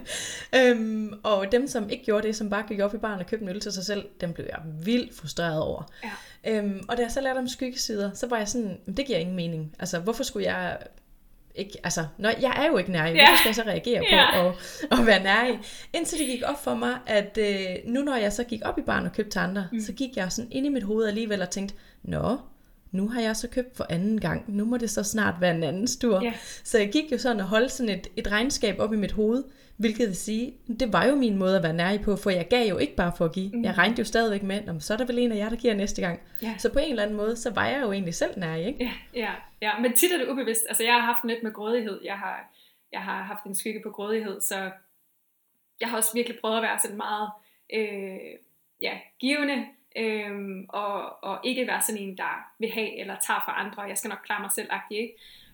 øhm, 0.61 1.13
og 1.23 1.47
dem, 1.53 1.69
som 1.69 1.91
ikke 1.91 2.05
gjorde 2.05 2.27
det, 2.27 2.37
som 2.37 2.51
bare 2.51 2.65
gik 2.69 2.81
op 2.81 2.95
i 2.95 2.99
barn 2.99 3.19
og 3.19 3.27
købte 3.27 3.43
en 3.43 3.49
øl 3.49 3.61
til 3.61 3.73
sig 3.73 3.85
selv, 3.85 4.05
dem 4.21 4.33
blev 4.33 4.47
jeg 4.47 4.61
vildt 4.85 5.15
frustreret 5.15 5.61
over. 5.61 5.93
Ja. 6.05 6.59
Øhm, 6.59 6.85
og 6.89 6.97
da 6.97 7.03
jeg 7.03 7.11
så 7.11 7.21
lærte 7.21 7.39
om 7.39 7.49
skyggesider, 7.49 8.11
så 8.15 8.27
var 8.27 8.39
jeg 8.39 8.49
sådan, 8.49 8.79
det 8.97 9.07
giver 9.07 9.19
ingen 9.19 9.37
mening. 9.37 9.75
Altså, 9.79 9.99
hvorfor 9.99 10.25
skulle 10.25 10.53
jeg 10.53 10.79
ikke, 11.57 11.79
altså, 11.85 12.07
når, 12.19 12.31
jeg 12.41 12.55
er 12.57 12.67
jo 12.67 12.77
ikke 12.77 12.93
nær 12.93 13.07
i, 13.07 13.11
hvorfor 13.11 13.37
skal 13.39 13.49
jeg 13.49 13.55
så 13.55 13.63
reagere 13.63 14.01
på 14.01 14.15
ja. 14.15 14.47
at, 14.47 14.55
at 14.91 15.07
være 15.07 15.23
nær 15.23 15.47
i? 15.47 15.59
Indtil 15.93 16.19
det 16.19 16.27
gik 16.27 16.43
op 16.45 16.65
for 16.65 16.75
mig, 16.75 16.99
at 17.07 17.39
øh, 17.41 17.77
nu 17.85 18.01
når 18.03 18.17
jeg 18.17 18.33
så 18.33 18.45
gik 18.45 18.61
op 18.65 18.79
i 18.79 18.83
barn 18.83 19.07
og 19.07 19.13
købte 19.13 19.31
til 19.31 19.39
andre, 19.39 19.69
mm. 19.73 19.81
så 19.81 19.93
gik 19.93 20.17
jeg 20.17 20.33
sådan 20.33 20.53
ind 20.53 20.67
i 20.67 20.69
mit 20.69 20.83
hoved 20.83 21.07
alligevel 21.07 21.43
og 21.43 21.51
tænkte, 21.51 21.75
nå, 22.03 22.39
nu 22.93 23.09
har 23.09 23.21
jeg 23.21 23.37
så 23.37 23.49
købt 23.49 23.77
for 23.77 23.87
anden 23.89 24.21
gang, 24.21 24.45
nu 24.49 24.65
må 24.65 24.77
det 24.77 24.91
så 24.91 25.03
snart 25.03 25.35
være 25.41 25.55
en 25.55 25.63
anden 25.63 25.89
stur. 25.89 26.23
Yeah. 26.23 26.35
Så 26.65 26.79
jeg 26.79 26.93
gik 26.93 27.13
jo 27.13 27.19
sådan 27.19 27.41
og 27.41 27.47
holdt 27.47 27.73
sådan 27.73 27.99
et, 27.99 28.07
et 28.17 28.31
regnskab 28.31 28.79
op 28.79 28.93
i 28.93 28.97
mit 28.97 29.13
hoved, 29.13 29.45
hvilket 29.77 30.09
vil 30.09 30.17
sige, 30.17 30.55
det 30.81 30.93
var 30.93 31.05
jo 31.05 31.15
min 31.15 31.37
måde 31.37 31.57
at 31.57 31.63
være 31.63 31.73
nær 31.73 31.99
på, 32.05 32.17
for 32.17 32.31
jeg 32.31 32.49
gav 32.49 32.69
jo 32.69 32.79
ikke 32.79 32.97
bare 32.97 33.13
for 33.19 33.25
at 33.25 33.33
give. 33.33 33.51
Mm. 33.53 33.65
Jeg 33.65 33.79
regnede 33.79 33.99
jo 33.99 34.05
stadigvæk 34.05 34.43
med, 34.43 34.81
så 34.81 34.93
er 34.93 34.99
der 34.99 35.07
vel 35.07 35.19
en 35.19 35.33
af 35.33 35.37
jer, 35.37 35.49
der 35.49 35.57
giver 35.57 35.75
næste 35.75 36.03
gang. 36.03 36.21
Yeah. 36.45 36.59
Så 36.59 36.73
på 36.73 36.79
en 36.79 36.91
eller 36.91 37.03
anden 37.03 37.17
måde, 37.17 37.37
så 37.37 37.51
var 37.55 37.67
jeg 37.67 37.83
jo 37.83 37.93
egentlig 37.93 38.15
selv 38.15 38.39
nær, 38.39 38.55
ikke? 38.55 38.85
Ja, 38.85 38.93
ja, 39.15 39.33
ja, 39.63 39.79
men 39.79 39.93
tit 39.93 40.13
er 40.13 40.19
det 40.19 40.29
ubevidst. 40.29 40.67
Altså 40.69 40.85
jeg 40.85 40.93
har 40.93 41.01
haft 41.01 41.25
lidt 41.25 41.43
med 41.43 41.53
grådighed. 41.53 42.01
Jeg 42.05 42.19
har, 42.19 42.53
jeg 42.93 43.01
har 43.03 43.23
haft 43.23 43.45
en 43.45 43.55
skygge 43.55 43.81
på 43.83 43.91
grådighed, 43.91 44.41
så 44.41 44.71
jeg 45.81 45.89
har 45.89 45.97
også 45.97 46.11
virkelig 46.15 46.39
prøvet 46.41 46.57
at 46.57 46.63
være 46.63 46.79
sådan 46.83 46.97
meget 46.97 47.31
øh, 47.75 48.39
ja, 48.83 48.99
givende, 49.21 49.67
øhm, 49.97 50.67
og, 50.69 51.25
og 51.25 51.41
ikke 51.45 51.67
være 51.67 51.83
sådan 51.83 52.03
en, 52.03 52.17
der 52.17 52.53
vil 52.59 52.71
have 52.71 53.01
eller 53.01 53.17
tager 53.27 53.43
fra 53.45 53.61
andre, 53.65 53.83
jeg 53.83 53.99
skal 53.99 54.09
nok 54.09 54.19
klare 54.25 54.41
mig 54.41 54.51
selv, 54.51 54.71
ikke? 54.91 55.13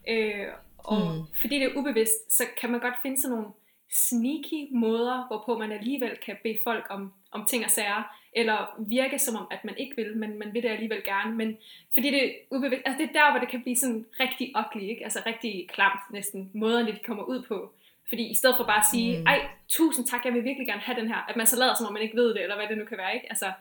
Øh, 0.08 0.46
og 0.78 1.12
hmm. 1.12 1.22
fordi 1.40 1.58
det 1.58 1.64
er 1.64 1.76
ubevidst, 1.76 2.36
så 2.36 2.44
kan 2.60 2.70
man 2.70 2.80
godt 2.80 2.94
finde 3.02 3.20
sådan 3.20 3.36
nogle 3.36 3.52
sneaky 3.92 4.68
måder, 4.70 5.26
hvorpå 5.26 5.58
man 5.58 5.72
alligevel 5.72 6.16
kan 6.26 6.36
bede 6.42 6.58
folk 6.64 6.86
om, 6.90 7.12
om 7.30 7.44
ting 7.46 7.64
og 7.64 7.70
sager, 7.70 8.16
eller 8.32 8.76
virke 8.88 9.18
som 9.18 9.36
om, 9.36 9.46
at 9.50 9.64
man 9.64 9.76
ikke 9.78 9.96
vil, 9.96 10.16
men 10.16 10.38
man 10.38 10.54
vil 10.54 10.62
det 10.62 10.68
alligevel 10.68 11.04
gerne, 11.04 11.36
men 11.36 11.56
fordi 11.94 12.10
det 12.10 12.24
er 12.24 12.32
ubevidst, 12.50 12.82
altså 12.86 13.02
det 13.02 13.08
er 13.08 13.20
der, 13.20 13.30
hvor 13.30 13.40
det 13.40 13.48
kan 13.48 13.62
blive 13.62 13.76
sådan 13.76 14.06
rigtig 14.20 14.52
ugly, 14.56 14.88
ikke? 14.88 15.04
altså 15.04 15.22
rigtig 15.26 15.68
klamt 15.68 16.00
næsten, 16.10 16.50
måderne 16.54 16.92
de 16.92 16.98
kommer 17.06 17.22
ud 17.22 17.42
på, 17.42 17.72
fordi 18.08 18.30
i 18.30 18.34
stedet 18.34 18.56
for 18.56 18.64
bare 18.64 18.78
at 18.78 18.90
sige, 18.92 19.18
mm. 19.18 19.26
ej, 19.26 19.48
tusind 19.68 20.06
tak, 20.06 20.24
jeg 20.24 20.34
vil 20.34 20.44
virkelig 20.44 20.66
gerne 20.66 20.80
have 20.80 21.00
den 21.00 21.08
her, 21.08 21.26
at 21.28 21.36
man 21.36 21.46
så 21.46 21.58
lader 21.58 21.74
som 21.74 21.86
om 21.86 21.92
man 21.92 22.02
ikke 22.02 22.16
ved 22.16 22.34
det, 22.34 22.42
eller 22.42 22.56
hvad 22.56 22.68
det 22.68 22.78
nu 22.78 22.84
kan 22.84 22.98
være, 22.98 23.14
ikke? 23.14 23.26
Altså, 23.30 23.52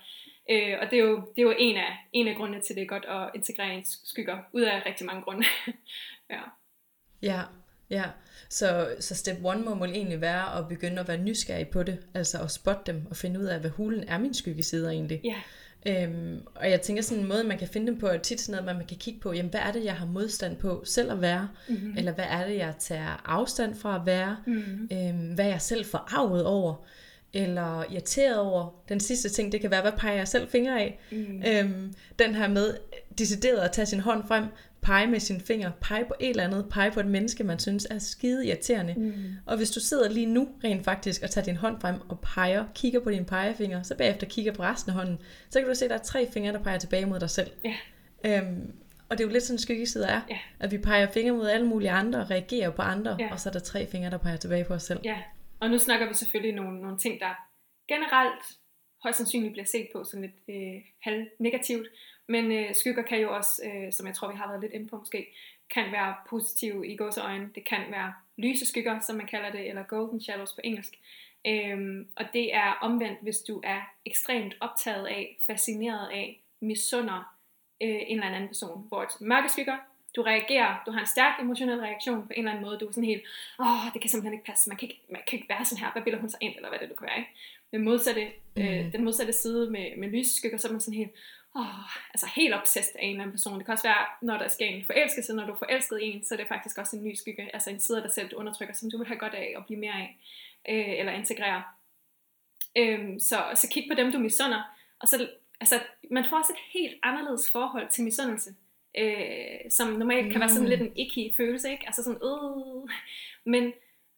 Øh, 0.49 0.77
og 0.81 0.91
det 0.91 0.99
er, 0.99 1.03
jo, 1.03 1.15
det 1.15 1.41
er 1.41 1.41
jo 1.41 1.55
en 1.57 1.77
af, 1.77 1.97
en 2.13 2.27
af 2.27 2.35
grundene 2.35 2.61
til, 2.61 2.75
det 2.75 2.81
er 2.81 2.87
godt 2.87 3.05
at 3.05 3.29
integrere 3.35 3.73
en 3.73 3.85
skygger, 3.85 4.37
ud 4.53 4.61
af 4.61 4.85
rigtig 4.85 5.05
mange 5.05 5.21
grunde. 5.21 5.45
ja. 6.33 6.41
Ja, 7.21 7.41
ja. 7.91 8.03
Så, 8.49 8.89
så 8.99 9.15
step 9.15 9.37
one 9.43 9.61
må 9.61 9.75
mål 9.75 9.89
egentlig 9.89 10.21
være 10.21 10.57
at 10.57 10.67
begynde 10.67 10.99
at 10.99 11.07
være 11.07 11.17
nysgerrig 11.17 11.67
på 11.67 11.83
det, 11.83 11.97
altså 12.13 12.41
at 12.41 12.51
spotte 12.51 12.91
dem 12.91 13.05
og 13.09 13.17
finde 13.17 13.39
ud 13.39 13.45
af, 13.45 13.59
hvad 13.59 13.69
hulen 13.69 14.03
er 14.07 14.17
min 14.17 14.33
skyggesider 14.33 14.89
egentlig. 14.89 15.21
Ja. 15.23 15.35
Øhm, 15.85 16.41
og 16.55 16.69
jeg 16.69 16.81
tænker 16.81 17.03
sådan 17.03 17.23
en 17.23 17.29
måde, 17.29 17.43
man 17.43 17.57
kan 17.57 17.67
finde 17.67 17.87
dem 17.87 17.99
på, 17.99 18.07
er 18.07 18.17
tit 18.17 18.41
sådan 18.41 18.63
noget, 18.63 18.77
man 18.77 18.87
kan 18.87 18.97
kigge 18.97 19.19
på, 19.19 19.33
jamen 19.33 19.51
hvad 19.51 19.59
er 19.59 19.71
det, 19.71 19.85
jeg 19.85 19.95
har 19.95 20.05
modstand 20.05 20.57
på 20.57 20.83
selv 20.85 21.11
at 21.11 21.21
være? 21.21 21.49
Mm-hmm. 21.69 21.97
Eller 21.97 22.11
hvad 22.11 22.25
er 22.29 22.47
det, 22.47 22.57
jeg 22.57 22.73
tager 22.79 23.21
afstand 23.25 23.75
fra 23.75 23.95
at 23.95 24.05
være? 24.05 24.37
Mm-hmm. 24.47 24.89
Øhm, 24.91 25.33
hvad 25.33 25.45
er 25.45 25.49
jeg 25.49 25.61
selv 25.61 25.85
forarvet 25.85 26.45
over? 26.45 26.85
eller 27.33 27.83
irriteret 27.91 28.39
over. 28.39 28.83
Den 28.89 28.99
sidste 28.99 29.29
ting, 29.29 29.51
det 29.51 29.61
kan 29.61 29.71
være, 29.71 29.81
hvad 29.81 29.91
peger 29.91 30.15
jeg 30.15 30.27
selv 30.27 30.49
fingre 30.49 30.81
af? 30.81 30.99
Mm. 31.11 31.43
Øhm, 31.47 31.93
den 32.19 32.35
her 32.35 32.47
med 32.47 32.77
decideret 33.17 33.57
at 33.57 33.71
tage 33.71 33.85
sin 33.85 33.99
hånd 33.99 34.23
frem, 34.27 34.45
pege 34.81 35.07
med 35.07 35.19
sin 35.19 35.41
finger, 35.41 35.71
pege 35.81 36.05
på 36.05 36.13
et 36.19 36.29
eller 36.29 36.43
andet, 36.43 36.69
pege 36.69 36.91
på 36.91 36.99
et 36.99 37.05
menneske, 37.05 37.43
man 37.43 37.59
synes 37.59 37.87
er 37.89 37.99
skide 37.99 38.47
irriterende. 38.47 38.93
Mm. 38.97 39.13
Og 39.45 39.57
hvis 39.57 39.71
du 39.71 39.79
sidder 39.79 40.09
lige 40.09 40.25
nu 40.25 40.49
rent 40.63 40.85
faktisk 40.85 41.23
og 41.23 41.29
tager 41.29 41.45
din 41.45 41.55
hånd 41.55 41.81
frem 41.81 41.95
og 42.09 42.19
peger, 42.19 42.65
kigger 42.75 42.99
på 42.99 43.11
dine 43.11 43.25
pegefinger, 43.25 43.83
så 43.83 43.97
bagefter 43.97 44.27
kigger 44.27 44.53
på 44.53 44.63
resten 44.63 44.89
af 44.89 44.95
hånden, 44.95 45.19
så 45.49 45.59
kan 45.59 45.69
du 45.69 45.75
se, 45.75 45.85
at 45.85 45.91
der 45.91 45.97
er 45.97 46.01
tre 46.03 46.31
fingre, 46.31 46.53
der 46.53 46.63
peger 46.63 46.77
tilbage 46.77 47.05
mod 47.05 47.19
dig 47.19 47.29
selv. 47.29 47.51
Yeah. 47.65 48.47
Øhm, 48.47 48.73
og 49.09 49.17
det 49.17 49.23
er 49.23 49.27
jo 49.27 49.33
lidt 49.33 49.43
sådan, 49.43 49.59
skyggeside 49.59 50.05
er, 50.05 50.21
yeah. 50.31 50.39
at 50.59 50.71
vi 50.71 50.77
peger 50.77 51.11
fingre 51.11 51.33
mod 51.33 51.47
alle 51.47 51.67
mulige 51.67 51.91
andre 51.91 52.19
og 52.19 52.31
reagerer 52.31 52.69
på 52.69 52.81
andre, 52.81 53.17
yeah. 53.21 53.31
og 53.31 53.39
så 53.39 53.49
er 53.49 53.53
der 53.53 53.59
tre 53.59 53.87
fingre, 53.87 54.09
der 54.09 54.17
peger 54.17 54.37
tilbage 54.37 54.63
på 54.63 54.73
os 54.73 54.83
selv. 54.83 54.99
Ja, 55.03 55.17
og 55.59 55.69
nu 55.69 55.79
snakker 55.79 56.07
vi 56.07 56.13
selvfølgelig 56.13 56.55
nogle, 56.55 56.81
nogle 56.81 56.97
ting, 56.97 57.19
der 57.19 57.33
generelt 57.87 58.43
højst 59.03 59.17
sandsynligt 59.17 59.51
bliver 59.51 59.65
set 59.65 59.87
på 59.95 60.03
sådan 60.03 60.21
lidt 60.21 60.39
øh, 60.49 60.81
halv 61.01 61.27
negativt, 61.39 61.87
men 62.31 62.51
øh, 62.51 62.75
skygger 62.75 63.03
kan 63.03 63.21
jo 63.21 63.35
også, 63.35 63.61
øh, 63.67 63.93
som 63.93 64.07
jeg 64.07 64.15
tror 64.15 64.31
vi 64.31 64.37
har 64.37 64.47
været 64.47 64.61
lidt 64.61 64.73
inde 64.73 64.87
på 64.87 64.97
måske, 64.97 65.27
kan 65.73 65.91
være 65.91 66.15
positive 66.29 66.87
i 66.87 66.95
gåseøjne. 66.95 67.49
Det 67.55 67.65
kan 67.65 67.81
være 67.89 68.13
lyse 68.37 68.65
skygger, 68.65 68.99
som 68.99 69.15
man 69.15 69.27
kalder 69.27 69.51
det, 69.51 69.69
eller 69.69 69.83
golden 69.83 70.21
shadows 70.21 70.53
på 70.53 70.61
engelsk. 70.63 70.93
Øhm, 71.47 72.07
og 72.15 72.25
det 72.33 72.55
er 72.55 72.77
omvendt, 72.81 73.19
hvis 73.21 73.39
du 73.39 73.61
er 73.63 73.81
ekstremt 74.05 74.53
optaget 74.59 75.05
af, 75.07 75.39
fascineret 75.47 76.09
af, 76.09 76.43
misunder 76.61 77.35
øh, 77.83 78.01
en 78.07 78.17
eller 78.17 78.35
anden 78.35 78.47
person. 78.47 78.85
Hvor 78.87 79.03
et 79.03 79.21
mørke 79.21 79.49
skygger, 79.49 79.77
du 80.15 80.21
reagerer, 80.21 80.83
du 80.85 80.91
har 80.91 80.99
en 80.99 81.13
stærk 81.15 81.41
emotionel 81.41 81.79
reaktion 81.79 82.27
på 82.27 82.33
en 82.35 82.39
eller 82.39 82.51
anden 82.51 82.65
måde, 82.65 82.77
du 82.79 82.87
er 82.87 82.91
sådan 82.91 83.03
helt, 83.13 83.23
åh, 83.59 83.85
det 83.93 84.01
kan 84.01 84.09
simpelthen 84.09 84.33
ikke 84.33 84.45
passe, 84.45 84.69
man 84.69 84.77
kan 84.77 84.89
ikke, 84.89 85.01
man 85.09 85.21
kan 85.27 85.37
ikke 85.37 85.49
være 85.49 85.65
sådan 85.65 85.83
her, 85.83 85.91
hvad 85.91 86.01
bilder 86.01 86.19
hun 86.19 86.29
sig 86.29 86.39
ind, 86.41 86.55
eller 86.55 86.69
hvad 86.69 86.79
det 86.79 86.89
du 86.89 86.95
kan 86.95 87.07
være, 87.07 87.17
ikke? 87.17 87.31
Den 87.71 87.83
modsatte, 87.83 88.31
mm. 88.55 88.61
øh, 88.61 88.91
den 88.93 89.03
modsatte 89.03 89.33
side 89.33 89.71
med, 89.71 89.97
med 89.97 90.09
lysskygger, 90.09 90.57
så 90.57 90.67
er 90.67 90.71
man 90.71 90.81
sådan 90.81 90.97
helt, 90.97 91.11
oh, 91.55 91.97
altså 92.13 92.27
helt 92.35 92.53
obsessed 92.53 92.95
af 92.95 93.03
en 93.03 93.09
eller 93.09 93.23
anden 93.23 93.33
person. 93.33 93.57
Det 93.57 93.65
kan 93.65 93.71
også 93.71 93.87
være, 93.87 94.05
når 94.21 94.37
der 94.37 94.47
sker 94.47 94.65
en 94.65 94.85
forelskelse, 94.85 95.33
når 95.33 95.45
du 95.45 95.51
er 95.51 95.57
forelsket 95.57 96.01
i 96.01 96.05
en, 96.05 96.23
så 96.23 96.33
er 96.33 96.37
det 96.37 96.47
faktisk 96.47 96.77
også 96.77 96.95
en 96.95 97.03
ny 97.03 97.13
skygge, 97.13 97.49
altså 97.53 97.69
en 97.69 97.79
side 97.79 97.97
af 97.97 98.03
dig 98.03 98.11
selv, 98.11 98.29
du 98.29 98.35
undertrykker, 98.35 98.75
som 98.75 98.91
du 98.91 98.97
vil 98.97 99.07
have 99.07 99.19
godt 99.19 99.33
af 99.33 99.53
at 99.57 99.65
blive 99.65 99.79
mere 99.79 99.93
af, 99.93 100.17
øh, 100.69 100.99
eller 100.99 101.11
integrere. 101.11 101.63
Øhm, 102.77 103.19
så, 103.19 103.43
så 103.55 103.69
kig 103.71 103.85
på 103.91 103.95
dem, 103.95 104.11
du 104.11 104.19
misunder, 104.19 104.61
og 104.99 105.07
så, 105.07 105.29
altså, 105.59 105.79
man 106.11 106.25
får 106.29 106.37
også 106.37 106.53
et 106.53 106.81
helt 106.81 106.99
anderledes 107.03 107.51
forhold 107.51 107.89
til 107.89 108.03
misundelse, 108.03 108.55
øh, 108.97 109.71
som 109.71 109.87
normalt 109.87 110.31
kan 110.31 110.39
være 110.39 110.49
sådan 110.49 110.69
lidt 110.69 110.81
en 110.81 110.97
icky 110.97 111.37
følelse, 111.37 111.71
ikke? 111.71 111.83
Altså 111.85 112.03
sådan, 112.03 112.21
øh. 112.23 112.89
Men 113.45 113.73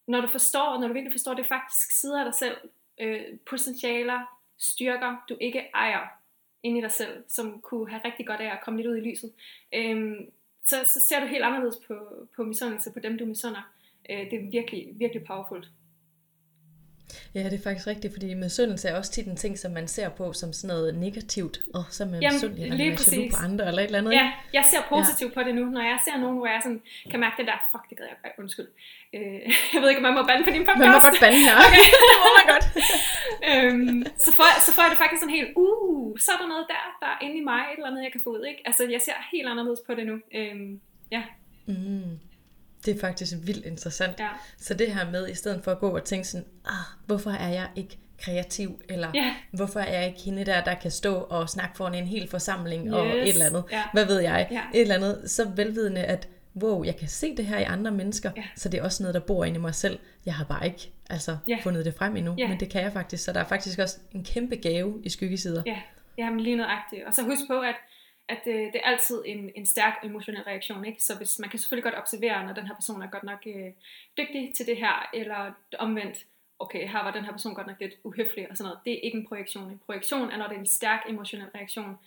når 0.08 0.22
du 0.22 0.28
forstår, 0.28 0.80
når 0.80 0.88
du 0.88 0.94
virkelig 0.94 1.14
forstår, 1.14 1.34
det 1.34 1.44
er 1.44 1.48
faktisk 1.48 1.92
sider 1.92 2.20
af 2.20 2.26
dig 2.26 2.36
selv, 2.36 2.58
øh, 3.00 3.22
potentialer, 3.46 4.40
styrker, 4.58 5.26
du 5.30 5.38
ikke 5.42 5.70
ejer, 5.74 6.23
inde 6.64 6.78
i 6.80 6.82
dig 6.82 6.92
selv, 6.92 7.24
som 7.28 7.62
kunne 7.62 7.90
have 7.90 8.02
rigtig 8.06 8.28
godt 8.28 8.42
af 8.42 8.52
at 8.52 8.62
komme 8.64 8.80
lidt 8.80 8.92
ud 8.92 8.98
i 8.98 9.10
lyset, 9.10 9.34
øh, 9.76 10.16
så, 10.66 10.76
så 10.94 11.06
ser 11.10 11.20
du 11.20 11.26
helt 11.26 11.44
anderledes 11.44 11.78
på, 11.88 11.96
på 12.36 12.44
misundelse, 12.44 12.92
på 12.92 13.00
dem 13.00 13.18
du 13.18 13.26
misunder. 13.26 13.74
Øh, 14.10 14.32
det 14.32 14.34
er 14.34 14.52
virkelig, 14.52 14.88
virkelig 14.96 15.24
powerfult. 15.24 15.68
Ja, 17.36 17.44
det 17.44 17.54
er 17.60 17.64
faktisk 17.64 17.88
rigtigt, 17.88 18.14
fordi 18.14 18.34
misundelse 18.34 18.90
er 18.90 18.98
også 18.98 19.12
tit 19.12 19.28
en 19.28 19.36
ting, 19.36 19.60
som 19.60 19.72
man 19.72 19.88
ser 19.88 20.10
på 20.10 20.34
som 20.34 20.54
sådan 20.54 20.68
noget 20.76 20.96
negativt, 20.96 21.60
og 21.74 21.84
så 21.90 22.04
er 22.04 22.08
man 22.08 22.20
misundelig, 22.20 22.64
eller 22.64 22.78
man 22.78 22.94
er 22.94 23.32
på 23.32 23.38
andre, 23.48 23.68
eller 23.68 23.82
et 23.82 23.86
eller 23.86 24.00
andet. 24.00 24.14
Ja, 24.14 24.32
jeg 24.54 24.66
ser 24.72 24.82
positivt 24.96 25.32
ja. 25.32 25.36
på 25.38 25.42
det 25.48 25.56
nu, 25.56 25.66
når 25.66 25.82
jeg 25.82 26.00
ser 26.06 26.18
nogen, 26.24 26.38
hvor 26.38 26.48
jeg 26.48 26.60
sådan, 26.64 26.82
kan 27.12 27.20
mærke 27.20 27.36
det 27.40 27.46
der, 27.52 27.58
fuck, 27.72 27.84
det 27.90 27.98
gad 27.98 28.06
jeg, 28.12 28.32
undskyld. 28.42 28.70
Øh, 29.16 29.42
jeg 29.74 29.80
ved 29.82 29.88
ikke, 29.90 30.02
om 30.02 30.08
man 30.10 30.16
må 30.18 30.24
bande 30.30 30.44
på 30.48 30.54
din 30.56 30.66
podcast. 30.68 30.86
Man 30.86 30.96
må 30.98 31.00
godt 31.08 31.20
bande 31.26 31.40
her. 31.48 31.56
Okay, 31.68 31.88
det 32.12 32.18
må 32.24 32.30
man 32.40 32.46
godt. 32.54 32.66
øhm, 33.50 34.02
så, 34.26 34.30
får 34.38 34.46
jeg, 34.52 34.58
så 34.66 34.70
får 34.76 34.82
jeg 34.86 34.92
det 34.94 35.00
faktisk 35.04 35.20
sådan 35.24 35.36
helt, 35.40 35.50
uh, 35.64 36.08
så 36.24 36.30
er 36.36 36.40
der 36.42 36.48
noget 36.54 36.66
der, 36.74 36.84
der 37.04 37.10
er 37.14 37.20
inde 37.26 37.38
i 37.42 37.46
mig, 37.52 37.62
et 37.72 37.78
eller 37.78 37.90
andet, 37.90 38.04
jeg 38.08 38.14
kan 38.16 38.24
få 38.26 38.30
ud, 38.36 38.44
ikke? 38.52 38.62
Altså, 38.70 38.82
jeg 38.96 39.02
ser 39.08 39.18
helt 39.34 39.48
anderledes 39.54 39.82
på 39.88 39.92
det 39.98 40.06
nu. 40.12 40.16
Øhm, 40.40 40.72
ja. 41.16 41.24
Mm. 41.66 42.14
Det 42.86 42.96
er 42.96 43.00
faktisk 43.00 43.34
vildt 43.44 43.66
interessant. 43.66 44.20
Ja. 44.20 44.28
Så 44.58 44.74
det 44.74 44.94
her 44.94 45.12
med, 45.12 45.30
i 45.30 45.36
stedet 45.36 45.64
for 45.64 45.72
at 45.72 45.80
gå 45.80 45.90
og 45.90 46.04
tænke 46.04 46.28
sådan, 46.28 46.46
ah, 46.66 46.74
hvorfor 47.06 47.32
er 47.32 47.50
jeg 47.50 47.70
ikke 47.76 47.98
kreativ, 48.22 48.82
eller 48.90 49.12
ja. 49.14 49.36
hvorfor 49.52 49.80
er 49.80 50.00
jeg 50.00 50.08
ikke 50.08 50.22
hende 50.22 50.46
der, 50.46 50.64
der 50.64 50.74
kan 50.74 50.92
stå 50.92 51.16
og 51.16 51.50
snakke 51.50 51.78
foran 51.78 51.96
en 51.96 52.08
hel 52.08 52.30
forsamling, 52.30 52.86
yes. 52.86 52.94
og 52.94 53.08
et 53.08 53.30
eller 53.30 53.46
andet, 53.46 53.64
ja. 53.72 53.84
hvad 53.94 54.06
ved 54.06 54.20
jeg, 54.20 54.48
ja. 54.52 54.62
et 54.74 54.82
eller 54.82 54.96
andet, 54.96 55.32
så 55.32 55.50
velvidende, 55.56 56.04
at 56.04 56.28
wow, 56.56 56.84
jeg 56.84 56.98
kan 56.98 57.08
se 57.08 57.36
det 57.36 57.46
her 57.46 57.60
i 57.60 57.64
andre 57.64 57.92
mennesker, 57.92 58.32
ja. 58.38 58.44
så 58.56 58.70
det 58.70 58.80
er 58.80 58.84
også 58.84 59.04
noget, 59.04 59.14
der 59.14 59.20
bor 59.20 59.46
inde 59.46 59.58
i 59.58 59.62
mig 59.62 59.76
selv. 59.76 60.00
Jeg 60.26 60.34
har 60.34 60.44
bare 60.44 60.66
ikke 60.66 60.92
altså, 61.10 61.38
ja. 61.48 61.58
fundet 61.64 61.86
det 61.86 61.94
frem 61.94 62.16
endnu, 62.16 62.36
ja. 62.38 62.48
men 62.48 62.60
det 62.60 62.70
kan 62.70 62.84
jeg 62.84 62.94
faktisk, 62.94 63.24
så 63.24 63.34
der 63.34 63.40
er 63.40 63.46
faktisk 63.46 63.80
også 63.80 63.98
en 64.12 64.24
kæmpe 64.24 64.56
gave 64.56 65.02
i 65.04 65.10
skyggesider. 65.10 65.64
Ja, 65.66 65.78
ja 66.18 66.30
men 66.30 66.40
lige 66.40 66.56
nøjagtigt. 66.56 67.04
Og 67.08 67.14
så 67.14 67.22
husk 67.24 67.42
på, 67.48 67.60
at 67.60 67.76
at 68.30 68.40
det, 68.46 68.74
det 68.74 68.82
er 68.84 68.90
altid 68.90 69.24
en, 69.26 69.52
en 69.56 69.66
stærk 69.66 70.00
emotionel 70.04 70.44
reaktion. 70.44 70.86
Ikke? 70.86 71.04
Så 71.04 71.18
hvis 71.18 71.40
man 71.40 71.50
kan 71.50 71.60
selvfølgelig 71.60 71.84
godt 71.84 72.02
observere, 72.02 72.46
når 72.46 72.54
den 72.54 72.68
her 72.68 72.76
person 72.76 73.02
er 73.02 73.08
godt 73.08 73.24
nok 73.24 73.44
øh, 73.46 73.72
dygtig 74.18 74.54
til 74.56 74.66
det 74.66 74.78
her, 74.78 75.10
eller 75.14 75.52
omvendt, 75.80 76.26
okay, 76.60 76.88
her 76.88 77.04
var 77.04 77.12
den 77.12 77.26
her 77.26 77.32
person 77.32 77.56
godt 77.56 77.68
nok 77.68 77.80
lidt 77.80 77.94
uhøflig 78.04 78.50
og 78.50 78.58
sådan 78.58 78.68
noget. 78.68 78.80
Det 78.86 78.94
er 78.94 79.02
ikke 79.02 79.18
en 79.18 79.28
projektion. 79.28 79.72
En 79.72 79.82
projektion 79.86 80.32
er, 80.32 80.38
når 80.38 80.48
det 80.48 80.56
er 80.56 80.60
en 80.60 80.68
stærk 80.68 81.04
emotionel 81.10 81.50
reaktion. 81.56 81.98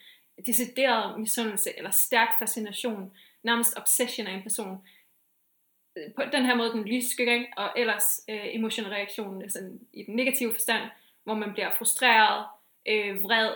Decideret 0.47 1.21
misundelse 1.21 1.79
eller 1.79 1.91
stærk 1.91 2.29
fascination, 2.39 3.13
nærmest 3.43 3.79
obsession 3.79 4.27
af 4.27 4.35
en 4.35 4.43
person. 4.43 4.83
På 6.17 6.23
den 6.33 6.45
her 6.45 6.55
måde 6.55 6.73
den 6.73 6.85
lysskygge, 6.85 7.47
og 7.57 7.73
ellers 7.77 8.25
øh, 8.29 8.55
emotionel 8.55 8.93
reaktion 8.93 9.51
sådan, 9.51 9.81
i 9.93 10.03
den 10.03 10.17
negative 10.17 10.53
forstand, 10.53 10.83
hvor 11.25 11.35
man 11.35 11.53
bliver 11.53 11.71
frustreret, 11.79 12.47
øh, 12.89 13.23
vred, 13.23 13.53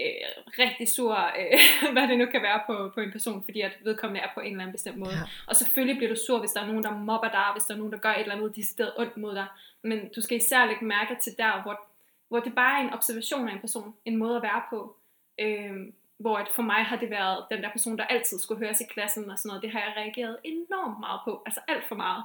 øh, 0.00 0.28
rigtig 0.58 0.88
sur, 0.88 1.14
øh, 1.14 1.58
hvad 1.94 2.08
det 2.08 2.18
nu 2.18 2.26
kan 2.26 2.42
være 2.42 2.60
på, 2.66 2.90
på 2.94 3.00
en 3.00 3.12
person, 3.12 3.44
fordi 3.44 3.60
at 3.60 3.78
vedkommende 3.84 4.20
er 4.20 4.28
på 4.34 4.40
en 4.40 4.46
eller 4.46 4.62
anden 4.62 4.72
bestemt 4.72 4.98
måde. 4.98 5.12
Ja. 5.12 5.22
Og 5.46 5.56
selvfølgelig 5.56 5.96
bliver 5.96 6.14
du 6.14 6.20
sur, 6.26 6.38
hvis 6.38 6.50
der 6.50 6.60
er 6.60 6.66
nogen, 6.66 6.82
der 6.82 6.90
mobber 6.90 7.30
dig, 7.30 7.48
hvis 7.54 7.64
der 7.64 7.74
er 7.74 7.78
nogen, 7.78 7.92
der 7.92 7.98
gør 7.98 8.12
et 8.12 8.20
eller 8.20 8.34
andet 8.34 8.56
decideret 8.56 8.92
ondt 8.98 9.16
mod 9.16 9.34
dig. 9.34 9.46
Men 9.82 10.08
du 10.16 10.20
skal 10.20 10.36
især 10.36 10.66
lægge 10.66 10.84
mærke 10.84 11.16
til 11.22 11.32
der, 11.38 11.62
hvor, 11.62 11.88
hvor 12.28 12.40
det 12.40 12.54
bare 12.54 12.80
er 12.80 12.84
en 12.86 12.92
observation 12.92 13.48
af 13.48 13.52
en 13.52 13.60
person, 13.60 13.94
en 14.04 14.16
måde 14.16 14.36
at 14.36 14.42
være 14.42 14.62
på. 14.70 14.96
Øh, 15.40 15.92
hvor 16.22 16.36
at 16.36 16.48
for 16.56 16.62
mig 16.62 16.84
har 16.84 16.96
det 16.96 17.10
været 17.10 17.44
den 17.50 17.62
der 17.62 17.70
person, 17.70 17.98
der 17.98 18.04
altid 18.04 18.38
skulle 18.38 18.64
høres 18.64 18.80
i 18.80 18.92
klassen 18.94 19.30
og 19.30 19.38
sådan 19.38 19.48
noget. 19.48 19.62
Det 19.62 19.70
har 19.70 19.80
jeg 19.80 19.92
reageret 19.96 20.36
enormt 20.44 21.00
meget 21.00 21.20
på, 21.24 21.42
altså 21.46 21.60
alt 21.68 21.84
for 21.88 21.94
meget. 21.94 22.24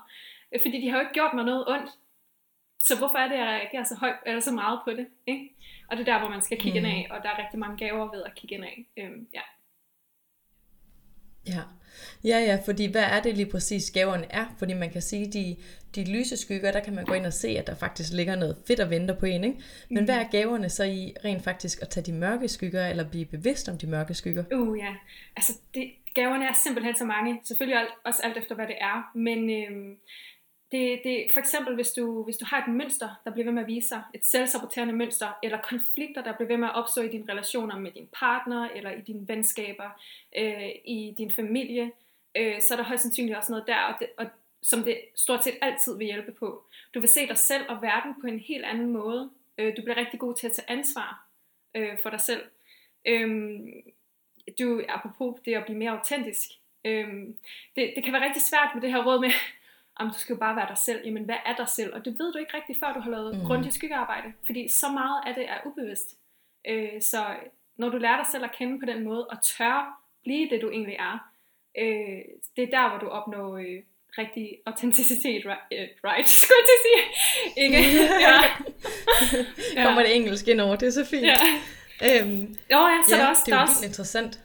Øh, 0.51 0.61
fordi 0.61 0.81
de 0.81 0.89
har 0.89 0.97
jo 0.97 1.01
ikke 1.01 1.13
gjort 1.13 1.33
mig 1.33 1.45
noget 1.45 1.67
ondt. 1.67 1.91
Så 2.79 2.97
hvorfor 2.97 3.17
er 3.17 3.27
det, 3.27 3.33
at 3.33 3.39
jeg 3.39 3.47
reagerer 3.47 3.83
så 3.83 3.95
højt 3.95 4.15
eller 4.25 4.41
så 4.41 4.51
meget 4.51 4.79
på 4.85 4.91
det? 4.91 5.07
Ikke? 5.27 5.49
Og 5.87 5.97
det 5.97 6.07
er 6.07 6.13
der, 6.13 6.19
hvor 6.19 6.29
man 6.29 6.41
skal 6.41 6.59
kigge 6.59 6.79
mm. 6.79 6.85
ind 6.85 6.95
af, 6.95 7.07
og 7.11 7.23
der 7.23 7.29
er 7.29 7.43
rigtig 7.43 7.59
mange 7.59 7.77
gaver 7.77 8.15
ved 8.15 8.23
at 8.23 8.35
kigge 8.35 8.55
ind 8.55 8.65
af. 8.65 8.85
Øhm, 8.97 9.27
ja. 9.33 9.41
Ja. 11.47 11.61
Ja, 12.23 12.39
ja, 12.39 12.59
fordi 12.65 12.91
hvad 12.91 13.03
er 13.03 13.21
det 13.21 13.37
lige 13.37 13.51
præcis 13.51 13.91
gaverne 13.91 14.25
er? 14.29 14.45
Fordi 14.59 14.73
man 14.73 14.89
kan 14.89 15.01
sige, 15.01 15.31
de, 15.31 15.55
de 15.95 16.11
lyse 16.11 16.37
skygger, 16.37 16.71
der 16.71 16.79
kan 16.79 16.95
man 16.95 17.05
gå 17.05 17.13
ind 17.13 17.25
og 17.25 17.33
se, 17.33 17.47
at 17.47 17.67
der 17.67 17.75
faktisk 17.75 18.13
ligger 18.13 18.35
noget 18.35 18.57
fedt 18.67 18.79
og 18.79 18.89
venter 18.89 19.19
på 19.19 19.25
en, 19.25 19.43
ikke? 19.43 19.61
Men 19.89 19.99
mm. 19.99 20.05
hvad 20.05 20.15
er 20.15 20.27
gaverne 20.31 20.69
så 20.69 20.83
i 20.83 21.13
rent 21.25 21.43
faktisk 21.43 21.81
at 21.81 21.89
tage 21.89 22.05
de 22.05 22.13
mørke 22.13 22.47
skygger, 22.47 22.87
eller 22.87 23.09
blive 23.09 23.25
bevidst 23.25 23.69
om 23.69 23.77
de 23.77 23.87
mørke 23.87 24.13
skygger? 24.13 24.43
Uh, 24.53 24.79
ja. 24.79 24.95
Altså, 25.35 25.53
det, 25.73 25.91
gaverne 26.13 26.45
er 26.45 26.53
simpelthen 26.63 26.95
så 26.95 27.05
mange. 27.05 27.39
Selvfølgelig 27.43 27.87
også 28.05 28.21
alt 28.23 28.37
efter, 28.37 28.55
hvad 28.55 28.67
det 28.67 28.75
er. 28.81 29.11
Men 29.15 29.39
øhm, 29.49 29.97
det, 30.71 31.01
det, 31.03 31.27
for 31.33 31.39
eksempel, 31.39 31.75
hvis 31.75 31.91
du, 31.91 32.23
hvis 32.23 32.37
du 32.37 32.45
har 32.45 32.61
et 32.61 32.73
mønster, 32.73 33.09
der 33.25 33.31
bliver 33.31 33.45
ved 33.45 33.53
med 33.53 33.61
at 33.61 33.67
vise 33.67 33.87
sig, 33.87 34.01
et 34.13 34.25
selvsaboterende 34.25 34.93
mønster, 34.93 35.39
eller 35.43 35.61
konflikter, 35.61 36.23
der 36.23 36.35
bliver 36.35 36.47
ved 36.47 36.57
med 36.57 36.67
at 36.67 36.75
opstå 36.75 37.01
i 37.01 37.07
dine 37.07 37.31
relationer 37.31 37.79
med 37.79 37.91
din 37.91 38.07
partner, 38.11 38.69
eller 38.69 38.91
i 38.91 39.01
dine 39.01 39.27
venskaber, 39.27 40.01
øh, 40.37 40.69
i 40.85 41.15
din 41.17 41.31
familie, 41.31 41.91
øh, 42.37 42.61
så 42.61 42.73
er 42.73 42.75
der 42.75 42.83
højst 42.83 43.03
sandsynligt 43.03 43.37
også 43.37 43.51
noget 43.51 43.67
der, 43.67 43.77
og, 43.77 43.95
det, 43.99 44.07
og 44.17 44.25
som 44.61 44.83
det 44.83 44.97
stort 45.15 45.43
set 45.43 45.57
altid 45.61 45.97
vil 45.97 46.07
hjælpe 46.07 46.31
på. 46.31 46.63
Du 46.93 46.99
vil 46.99 47.09
se 47.09 47.27
dig 47.27 47.37
selv 47.37 47.63
og 47.69 47.81
verden 47.81 48.21
på 48.21 48.27
en 48.27 48.39
helt 48.39 48.65
anden 48.65 48.89
måde. 48.91 49.29
Øh, 49.57 49.77
du 49.77 49.81
bliver 49.81 49.97
rigtig 49.97 50.19
god 50.19 50.35
til 50.35 50.47
at 50.47 50.53
tage 50.53 50.69
ansvar 50.69 51.27
øh, 51.75 51.97
for 52.03 52.09
dig 52.09 52.21
selv. 52.21 52.41
Øh, 53.05 53.59
du, 54.59 54.81
apropos 54.89 55.39
det 55.45 55.53
at 55.53 55.65
blive 55.65 55.77
mere 55.77 55.91
autentisk, 55.91 56.49
øh, 56.85 57.07
det, 57.75 57.93
det 57.95 58.03
kan 58.03 58.13
være 58.13 58.25
rigtig 58.25 58.41
svært 58.41 58.69
med 58.73 58.81
det 58.81 58.91
her 58.91 59.05
råd 59.05 59.19
med, 59.19 59.31
om 59.99 60.07
du 60.07 60.17
skal 60.17 60.33
jo 60.33 60.39
bare 60.39 60.55
være 60.55 60.67
dig 60.67 60.77
selv. 60.77 61.05
Jamen, 61.05 61.23
hvad 61.23 61.35
er 61.45 61.55
dig 61.55 61.69
selv? 61.69 61.93
Og 61.93 62.05
det 62.05 62.19
ved 62.19 62.33
du 62.33 62.39
ikke 62.39 62.57
rigtigt, 62.57 62.79
før 62.79 62.93
du 62.93 62.99
har 62.99 63.11
lavet 63.11 63.37
mm. 63.37 63.45
grundigt 63.45 63.75
skyggearbejde. 63.75 64.33
Fordi 64.45 64.67
så 64.67 64.89
meget 64.89 65.21
af 65.27 65.35
det 65.35 65.49
er 65.49 65.57
ubevidst. 65.65 66.17
Øh, 66.67 67.01
så 67.01 67.25
når 67.77 67.89
du 67.89 67.97
lærer 67.97 68.17
dig 68.17 68.25
selv 68.31 68.43
at 68.43 68.55
kende 68.57 68.79
på 68.79 68.85
den 68.85 69.03
måde, 69.03 69.27
og 69.27 69.41
tør 69.41 70.01
blive 70.23 70.49
det, 70.49 70.61
du 70.61 70.69
egentlig 70.69 70.95
er, 70.99 71.29
øh, 71.77 72.21
det 72.55 72.63
er 72.63 72.71
der, 72.77 72.89
hvor 72.89 72.97
du 72.97 73.07
opnår 73.07 73.57
øh, 73.57 73.79
rigtig 74.17 74.57
autenticitet, 74.65 75.45
right, 75.45 75.61
uh, 75.71 76.09
right 76.09 76.27
skulle 76.41 76.63
jeg 76.71 76.79
sige. 76.87 77.01
Ikke? 77.63 77.77
ja. 78.27 78.37
Kommer 79.83 80.01
det 80.03 80.15
engelsk 80.15 80.47
ind 80.47 80.61
over, 80.61 80.75
det 80.75 80.87
er 80.87 80.91
så 80.91 81.05
fint. 81.05 81.25
Ja. 81.25 81.37
Øhm, 82.03 82.55
jo, 82.71 82.79
ja, 82.87 82.99
så 83.07 83.15
ja, 83.15 83.21
der 83.21 83.25
er 83.25 83.29
også, 83.29 83.43
det 83.45 83.51
er 83.51 83.55
jo 83.55 83.61
også, 83.61 83.85
interessant 83.85 84.39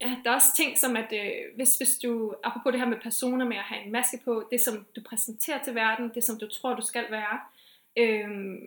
ja, 0.00 0.16
der 0.24 0.30
er 0.30 0.34
også 0.34 0.56
ting 0.56 0.78
som, 0.78 0.96
at 0.96 1.12
øh, 1.12 1.56
hvis, 1.56 1.76
hvis 1.76 1.98
du, 1.98 2.34
apropos 2.44 2.72
det 2.72 2.80
her 2.80 2.88
med 2.88 3.00
personer 3.00 3.44
med 3.44 3.56
at 3.56 3.62
have 3.62 3.84
en 3.84 3.92
maske 3.92 4.20
på, 4.24 4.48
det 4.50 4.60
som 4.60 4.86
du 4.96 5.00
præsenterer 5.02 5.62
til 5.62 5.74
verden, 5.74 6.10
det 6.14 6.24
som 6.24 6.38
du 6.38 6.48
tror, 6.48 6.74
du 6.74 6.86
skal 6.86 7.04
være, 7.10 7.40
øh, 7.96 8.58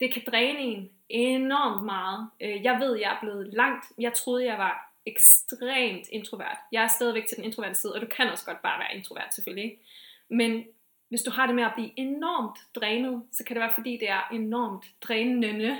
det 0.00 0.12
kan 0.12 0.22
dræne 0.26 0.58
en 0.58 0.90
enormt 1.08 1.84
meget. 1.84 2.28
Øh, 2.40 2.64
jeg 2.64 2.80
ved, 2.80 2.98
jeg 2.98 3.12
er 3.12 3.20
blevet 3.20 3.54
langt. 3.54 3.84
Jeg 3.98 4.12
troede, 4.14 4.44
jeg 4.44 4.58
var 4.58 4.92
ekstremt 5.06 6.08
introvert. 6.12 6.58
Jeg 6.72 6.84
er 6.84 6.88
stadigvæk 6.88 7.26
til 7.26 7.36
den 7.36 7.44
introverte 7.44 7.74
side, 7.74 7.94
og 7.94 8.00
du 8.00 8.06
kan 8.06 8.28
også 8.28 8.44
godt 8.44 8.62
bare 8.62 8.78
være 8.78 8.96
introvert 8.96 9.34
selvfølgelig. 9.34 9.64
Ikke? 9.64 9.82
Men 10.28 10.64
hvis 11.08 11.22
du 11.22 11.30
har 11.30 11.46
det 11.46 11.54
med 11.54 11.64
at 11.64 11.72
blive 11.74 11.90
enormt 11.96 12.58
drænet, 12.74 13.22
så 13.32 13.44
kan 13.44 13.56
det 13.56 13.60
være 13.60 13.74
fordi, 13.74 13.96
det 13.96 14.10
er 14.10 14.28
enormt 14.32 14.84
drænende, 15.00 15.76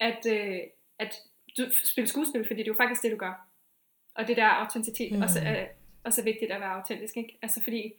at, 0.00 0.26
øh, 0.26 0.58
at 0.98 1.14
du 1.58 1.64
spiller 1.84 2.08
skuespil, 2.08 2.46
fordi 2.46 2.60
det 2.60 2.68
er 2.68 2.72
jo 2.72 2.82
faktisk 2.82 3.02
det, 3.02 3.12
du 3.12 3.16
gør. 3.16 3.47
Og 4.18 4.28
det 4.28 4.36
der 4.36 4.46
autenticitet 4.46 5.12
mm. 5.12 5.22
også, 5.22 5.40
er 5.44 5.66
også 6.04 6.20
er 6.20 6.24
vigtigt 6.24 6.52
at 6.52 6.60
være 6.60 6.70
autentisk. 6.70 7.16
Ikke? 7.16 7.38
Altså 7.42 7.62
fordi, 7.62 7.92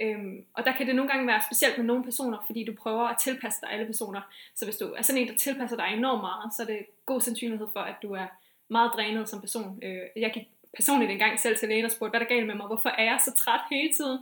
øhm, 0.00 0.44
og 0.54 0.64
der 0.64 0.72
kan 0.72 0.86
det 0.86 0.96
nogle 0.96 1.10
gange 1.10 1.26
være 1.26 1.42
specielt 1.48 1.78
med 1.78 1.86
nogle 1.86 2.04
personer, 2.04 2.38
fordi 2.46 2.64
du 2.64 2.74
prøver 2.82 3.04
at 3.08 3.16
tilpasse 3.18 3.60
dig 3.60 3.70
alle 3.72 3.86
personer. 3.86 4.20
Så 4.54 4.64
hvis 4.64 4.76
du 4.76 4.92
er 4.92 5.02
sådan 5.02 5.22
en, 5.22 5.28
der 5.28 5.34
tilpasser 5.34 5.76
dig 5.76 5.88
enormt 5.92 6.20
meget, 6.20 6.54
så 6.56 6.62
er 6.62 6.66
det 6.66 6.86
god 7.06 7.20
sandsynlighed 7.20 7.68
for, 7.72 7.80
at 7.80 7.94
du 8.02 8.12
er 8.12 8.26
meget 8.68 8.90
drænet 8.94 9.28
som 9.28 9.40
person. 9.40 9.78
Øh, 9.82 10.02
jeg 10.16 10.30
gik 10.34 10.48
personligt 10.76 11.12
engang 11.12 11.40
selv 11.40 11.56
til 11.56 11.68
lægen 11.68 11.84
og 11.84 11.90
spurgte, 11.90 12.10
hvad 12.10 12.20
der 12.20 12.26
er 12.26 12.34
galt 12.34 12.46
med 12.46 12.54
mig, 12.54 12.66
hvorfor 12.66 12.88
er 12.88 13.04
jeg 13.04 13.18
så 13.24 13.34
træt 13.34 13.60
hele 13.70 13.92
tiden? 13.92 14.18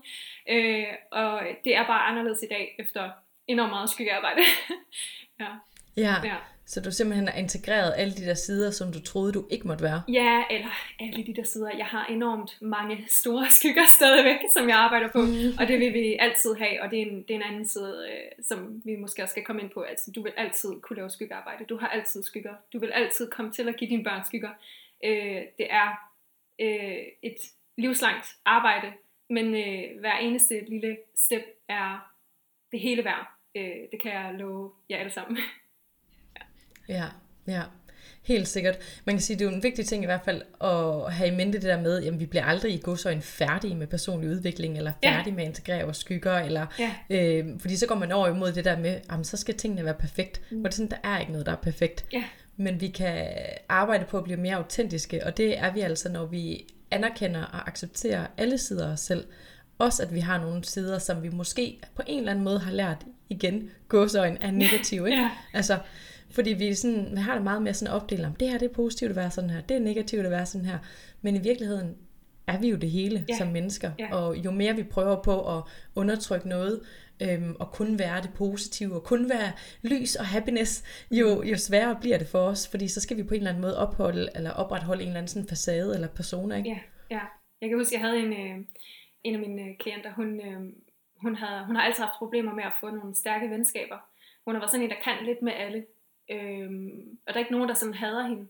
Øh, 0.49 0.87
og 1.11 1.43
det 1.65 1.77
er 1.77 1.87
bare 1.87 2.03
anderledes 2.03 2.43
i 2.43 2.47
dag, 2.47 2.77
efter 2.79 3.11
enormt 3.47 3.71
meget 3.71 3.91
skyggearbejde. 3.91 4.43
ja. 5.41 5.49
Ja. 5.97 6.15
ja. 6.25 6.37
Så 6.71 6.81
du 6.81 6.91
simpelthen 6.91 7.29
har 7.29 7.39
integreret 7.39 7.95
alle 7.97 8.15
de 8.15 8.25
der 8.25 8.35
sider, 8.35 8.71
som 8.71 8.93
du 8.93 9.01
troede, 9.03 9.33
du 9.33 9.47
ikke 9.51 9.67
måtte 9.67 9.85
være? 9.85 10.03
Ja, 10.09 10.45
eller 10.51 10.69
alle 11.01 11.27
de 11.27 11.35
der 11.35 11.43
sider. 11.43 11.71
Jeg 11.77 11.87
har 11.87 12.07
enormt 12.07 12.63
mange 12.63 13.05
store 13.09 13.51
skygger 13.59 13.87
stadigvæk, 13.87 14.39
som 14.53 14.69
jeg 14.69 14.77
arbejder 14.77 15.09
på, 15.13 15.19
mm. 15.19 15.59
og 15.61 15.69
det 15.69 15.81
vil 15.81 15.95
vi 15.95 16.17
altid 16.21 16.55
have, 16.55 16.83
og 16.83 16.91
det 16.91 17.03
er 17.03 17.07
en, 17.07 17.23
det 17.23 17.31
er 17.31 17.35
en 17.35 17.43
anden 17.43 17.67
side, 17.67 18.07
øh, 18.11 18.45
som 18.45 18.83
vi 18.85 18.97
måske 18.97 19.23
også 19.23 19.33
skal 19.33 19.45
komme 19.45 19.63
ind 19.63 19.71
på. 19.71 19.81
Altså, 19.81 20.13
du 20.15 20.23
vil 20.23 20.33
altid 20.37 20.81
kunne 20.81 20.97
lave 20.97 21.11
skyggearbejde. 21.11 21.65
Du 21.65 21.77
har 21.79 21.89
altid 21.89 22.23
skygger. 22.23 22.55
Du 22.73 22.79
vil 22.79 22.91
altid 22.91 23.31
komme 23.31 23.53
til 23.53 23.69
at 23.69 23.77
give 23.77 23.91
dine 23.91 24.05
børn 24.05 24.25
skygger. 24.25 24.51
Øh, 25.05 25.43
det 25.59 25.67
er 25.71 25.89
øh, 26.61 27.05
et 27.23 27.39
livslangt 27.79 28.27
arbejde, 28.45 28.93
men 29.31 29.47
øh, 29.55 30.01
hver 30.01 30.19
eneste 30.19 30.65
lille 30.69 30.97
step 31.17 31.45
er 31.69 32.13
det 32.73 32.81
hele 32.81 33.05
værd. 33.05 33.27
Øh, 33.55 33.81
det 33.93 34.03
kan 34.03 34.13
jeg 34.13 34.35
love 34.39 34.73
jer 34.91 34.99
alle 34.99 35.13
sammen. 35.13 35.39
Ja, 36.91 37.05
ja. 37.47 37.63
Helt 38.23 38.49
sikkert. 38.49 38.79
Man 39.05 39.15
kan 39.17 39.23
sige, 39.23 39.35
at 39.35 39.39
det 39.39 39.47
er 39.47 39.51
jo 39.51 39.57
en 39.57 39.63
vigtig 39.63 39.87
ting 39.87 40.03
i 40.03 40.07
hvert 40.07 40.21
fald 40.25 40.43
at 40.61 41.13
have 41.13 41.29
i 41.29 41.37
mente 41.37 41.59
det 41.59 41.67
der 41.67 41.81
med, 41.81 42.05
at 42.05 42.21
vi 42.21 42.27
bliver 42.27 42.45
aldrig 42.45 42.75
i 42.75 42.81
godsøjne 42.83 43.23
færdige 43.23 43.75
med 43.75 43.87
personlig 43.87 44.31
udvikling, 44.31 44.77
eller 44.77 44.93
færdige 45.05 45.31
ja. 45.31 45.35
med 45.35 45.43
at 45.43 45.49
integrere 45.49 45.85
vores 45.85 45.97
skygger, 45.97 46.39
eller, 46.39 46.67
ja. 46.79 46.93
øh, 47.11 47.61
fordi 47.61 47.77
så 47.77 47.87
går 47.87 47.95
man 47.95 48.13
over 48.13 48.29
imod 48.29 48.53
det 48.53 48.65
der 48.65 48.79
med, 48.79 49.01
at 49.11 49.27
så 49.27 49.37
skal 49.37 49.55
tingene 49.55 49.85
være 49.85 49.95
perfekt. 49.95 50.41
Mm. 50.51 50.59
Og 50.59 50.65
det 50.65 50.73
er 50.73 50.77
sådan, 50.77 50.91
der 50.91 51.11
er 51.11 51.19
ikke 51.19 51.33
noget, 51.33 51.47
der 51.47 51.53
er 51.53 51.57
perfekt. 51.57 52.05
Ja. 52.13 52.25
Men 52.57 52.81
vi 52.81 52.89
kan 52.89 53.27
arbejde 53.69 54.05
på 54.05 54.19
at 54.19 54.25
blive 54.25 54.37
mere 54.37 54.57
autentiske, 54.57 55.27
og 55.27 55.37
det 55.37 55.59
er 55.59 55.73
vi 55.73 55.81
altså, 55.81 56.09
når 56.09 56.27
vi 56.27 56.67
anerkender 56.91 57.43
og 57.43 57.69
accepterer 57.69 58.27
alle 58.37 58.59
sider 58.59 58.89
af 58.89 58.93
os 58.93 59.01
selv. 59.01 59.25
Også 59.79 60.03
at 60.03 60.15
vi 60.15 60.21
har 60.21 60.39
nogle 60.39 60.65
sider, 60.65 60.99
som 60.99 61.23
vi 61.23 61.29
måske 61.29 61.81
på 61.95 62.03
en 62.07 62.19
eller 62.19 62.31
anden 62.31 62.45
måde 62.45 62.59
har 62.59 62.73
lært 62.73 63.07
igen, 63.29 63.71
gåsøjne 63.89 64.39
er 64.41 64.51
negative. 64.51 65.11
Ikke? 65.11 65.23
Ja. 65.23 65.31
Altså, 65.53 65.79
fordi 66.31 66.53
vi, 66.53 66.75
sådan, 66.75 67.09
vi 67.13 67.17
har 67.17 67.35
det 67.35 67.45
meget 67.45 67.63
mere 67.63 67.75
sådan 67.75 67.95
opdelt 67.95 68.27
om, 68.27 68.35
det 68.35 68.49
her 68.49 68.59
det 68.59 68.71
er 68.71 68.75
positivt 68.75 69.11
at 69.11 69.17
være 69.17 69.31
sådan 69.31 69.51
her, 69.51 69.61
det 69.61 69.77
er 69.77 69.81
negativt 69.81 70.25
at 70.25 70.31
være 70.31 70.47
sådan 70.47 70.67
her. 70.67 70.79
Men 71.23 71.37
i 71.37 71.39
virkeligheden 71.39 71.97
er 72.47 72.59
vi 72.59 72.69
jo 72.69 72.77
det 72.77 72.91
hele 72.91 73.25
ja. 73.29 73.37
som 73.37 73.49
mennesker. 73.49 73.91
Ja. 73.99 74.15
Og 74.15 74.37
jo 74.37 74.51
mere 74.51 74.77
vi 74.77 74.83
prøver 74.83 75.23
på 75.23 75.57
at 75.57 75.63
undertrykke 75.95 76.49
noget, 76.49 76.81
øhm, 77.23 77.57
og 77.61 77.73
kun 77.73 77.99
være 77.99 78.23
det 78.23 78.31
positive, 78.35 78.95
og 78.95 79.03
kun 79.05 79.29
være 79.29 79.53
lys 79.83 80.17
og 80.17 80.27
happiness, 80.27 80.85
jo, 81.11 81.43
jo 81.43 81.57
sværere 81.57 81.99
bliver 82.01 82.19
det 82.19 82.27
for 82.27 82.39
os, 82.39 82.69
fordi 82.69 82.89
så 82.89 83.01
skal 83.01 83.17
vi 83.17 83.23
på 83.23 83.35
en 83.35 83.41
eller 83.41 83.51
anden 83.51 83.63
måde 83.63 83.79
opholde, 83.79 84.29
eller 84.35 84.51
opretholde 84.51 85.03
en 85.03 85.09
eller 85.09 85.19
anden 85.21 85.29
sådan 85.29 85.49
facade 85.49 85.95
eller 85.95 86.09
persona, 86.09 86.57
ikke? 86.57 86.71
Ja, 86.71 86.79
ja. 87.11 87.21
Jeg 87.61 87.69
kan 87.69 87.79
huske, 87.79 87.95
jeg 87.95 88.01
havde 88.01 88.19
en, 88.19 88.33
øh, 88.33 88.67
en 89.25 89.35
af 89.35 89.41
mine 89.41 89.77
klienter, 89.81 90.13
hun, 90.13 90.41
øh, 90.41 90.61
hun, 91.23 91.35
havde, 91.35 91.67
hun 91.67 91.77
har 91.77 91.83
altid 91.83 92.03
haft 92.05 92.19
problemer 92.19 92.55
med 92.55 92.65
at 92.65 92.73
få 92.81 92.91
nogle 92.91 93.15
stærke 93.15 93.51
venskaber. 93.51 93.99
Hun 94.45 94.55
har 94.55 94.61
været 94.61 94.71
sådan 94.71 94.85
en, 94.85 94.91
der 94.91 95.05
kan 95.05 95.27
lidt 95.27 95.43
med 95.43 95.53
alle. 95.53 95.85
Øhm, 96.31 97.19
og 97.27 97.35
der 97.35 97.35
er 97.35 97.45
ikke 97.45 97.53
nogen, 97.53 97.69
der 97.69 97.75
sådan 97.75 97.95
hader 97.95 98.23
hende. 98.23 98.47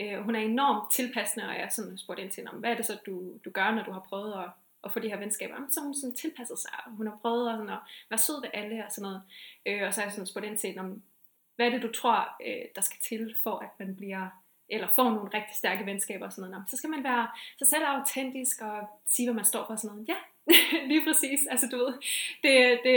Øh, 0.00 0.22
hun 0.22 0.34
er 0.36 0.40
enormt 0.40 0.92
tilpassende, 0.92 1.46
og 1.46 1.54
jeg 1.54 1.62
er 1.62 1.68
sådan 1.68 1.98
spurgte 1.98 2.22
ind 2.22 2.30
til, 2.30 2.48
hvad 2.52 2.70
er 2.70 2.76
det 2.76 2.86
så, 2.86 2.98
du, 3.06 3.38
du 3.44 3.50
gør, 3.50 3.70
når 3.70 3.82
du 3.82 3.92
har 3.92 4.06
prøvet 4.08 4.32
at, 4.32 4.50
at 4.84 4.92
få 4.92 4.98
de 4.98 5.08
her 5.08 5.18
venskaber? 5.18 5.54
Jamen, 5.54 5.72
så 5.72 5.80
hun 5.80 5.94
sådan 5.94 6.16
tilpasset 6.16 6.58
sig, 6.58 6.72
og 6.86 6.92
hun 6.92 7.06
har 7.06 7.18
prøvet 7.22 7.48
at, 7.50 7.56
sådan, 7.56 7.70
at 7.70 7.78
være 8.10 8.18
sød 8.18 8.40
ved 8.40 8.50
alle 8.52 8.84
og 8.86 8.92
sådan 8.92 9.02
noget. 9.02 9.22
Øh, 9.66 9.86
og 9.86 9.94
så 9.94 10.00
har 10.00 10.06
jeg 10.06 10.12
sådan 10.12 10.26
spurgt 10.26 10.46
ind 10.46 10.58
til, 10.58 10.72
hvad 11.56 11.66
er 11.66 11.70
det, 11.70 11.82
du 11.82 11.92
tror, 11.92 12.28
øh, 12.46 12.64
der 12.76 12.80
skal 12.82 12.98
til, 13.02 13.36
for 13.42 13.58
at 13.58 13.70
man 13.78 13.96
bliver 13.96 14.28
eller 14.72 14.88
får 14.88 15.10
nogle 15.10 15.30
rigtig 15.34 15.56
stærke 15.56 15.86
venskaber 15.86 16.26
og 16.26 16.32
sådan 16.32 16.50
noget. 16.50 16.70
Så 16.70 16.76
skal 16.76 16.90
man 16.90 17.04
være 17.04 17.28
så 17.58 17.64
selv 17.64 17.84
autentisk 17.86 18.62
og 18.62 18.88
sige, 19.06 19.26
hvad 19.26 19.34
man 19.34 19.44
står 19.44 19.66
for 19.66 19.72
og 19.72 19.78
sådan 19.78 19.96
noget. 19.96 20.08
Ja, 20.08 20.16
lige 20.90 21.02
præcis. 21.08 21.40
Altså 21.50 21.66
du 21.72 21.76
ved, 21.76 21.92
det, 22.42 22.78
det, 22.84 22.94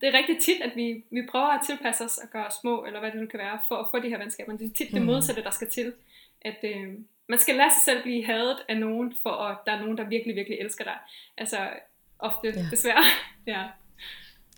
det 0.00 0.08
er 0.08 0.18
rigtig 0.18 0.38
tit, 0.38 0.60
at 0.62 0.76
vi, 0.76 1.04
vi 1.10 1.22
prøver 1.30 1.46
at 1.46 1.60
tilpasse 1.66 2.04
os 2.04 2.18
og 2.18 2.28
gøre 2.32 2.46
os 2.46 2.54
små, 2.60 2.84
eller 2.84 3.00
hvad 3.00 3.10
det 3.10 3.20
nu 3.20 3.26
kan 3.26 3.38
være, 3.38 3.58
for 3.68 3.76
at 3.76 3.86
få 3.90 3.98
de 3.98 4.08
her 4.08 4.18
venskaber. 4.18 4.56
Det 4.56 4.70
er 4.70 4.74
tit 4.74 4.90
det 4.92 5.00
mm. 5.00 5.06
modsatte, 5.06 5.42
der 5.42 5.50
skal 5.50 5.70
til. 5.70 5.92
At 6.40 6.58
øh, 6.62 6.88
man 7.28 7.38
skal 7.38 7.54
lade 7.54 7.70
sig 7.70 7.82
selv 7.84 8.02
blive 8.02 8.26
hadet 8.26 8.56
af 8.68 8.76
nogen, 8.76 9.14
for 9.22 9.30
at 9.30 9.56
der 9.66 9.72
er 9.72 9.80
nogen, 9.80 9.98
der 9.98 10.04
virkelig, 10.04 10.36
virkelig 10.36 10.58
elsker 10.60 10.84
dig. 10.84 10.98
Altså 11.38 11.56
ofte, 12.18 12.48
ja. 12.56 12.66
desværre. 12.70 13.04
ja. 13.54 13.62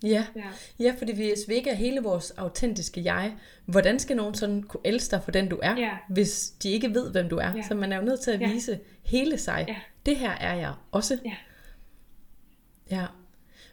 Ja. 0.03 0.25
ja, 0.35 0.43
ja 0.79 0.95
fordi 0.97 1.15
hvis 1.15 1.47
vi 1.47 1.53
ikke 1.53 1.69
er 1.69 1.75
hele 1.75 2.01
vores 2.01 2.31
autentiske 2.31 3.03
jeg, 3.03 3.33
hvordan 3.65 3.99
skal 3.99 4.15
nogen 4.15 4.35
sådan 4.35 4.63
kunne 4.63 4.81
elske 4.83 5.11
dig 5.11 5.23
for 5.23 5.31
den 5.31 5.49
du 5.49 5.59
er, 5.63 5.75
ja. 5.77 5.97
hvis 6.09 6.49
de 6.49 6.71
ikke 6.71 6.93
ved, 6.93 7.11
hvem 7.11 7.29
du 7.29 7.37
er? 7.37 7.55
Ja. 7.55 7.61
Så 7.61 7.75
man 7.75 7.93
er 7.93 7.97
jo 7.97 8.03
nødt 8.03 8.19
til 8.19 8.31
at 8.31 8.39
vise 8.39 8.71
ja. 8.71 8.77
hele 9.09 9.37
sig. 9.37 9.65
Ja. 9.67 9.75
Det 10.05 10.15
her 10.15 10.31
er 10.31 10.55
jeg 10.55 10.73
også. 10.91 11.19
Ja. 11.25 11.35
Ja. 12.91 13.05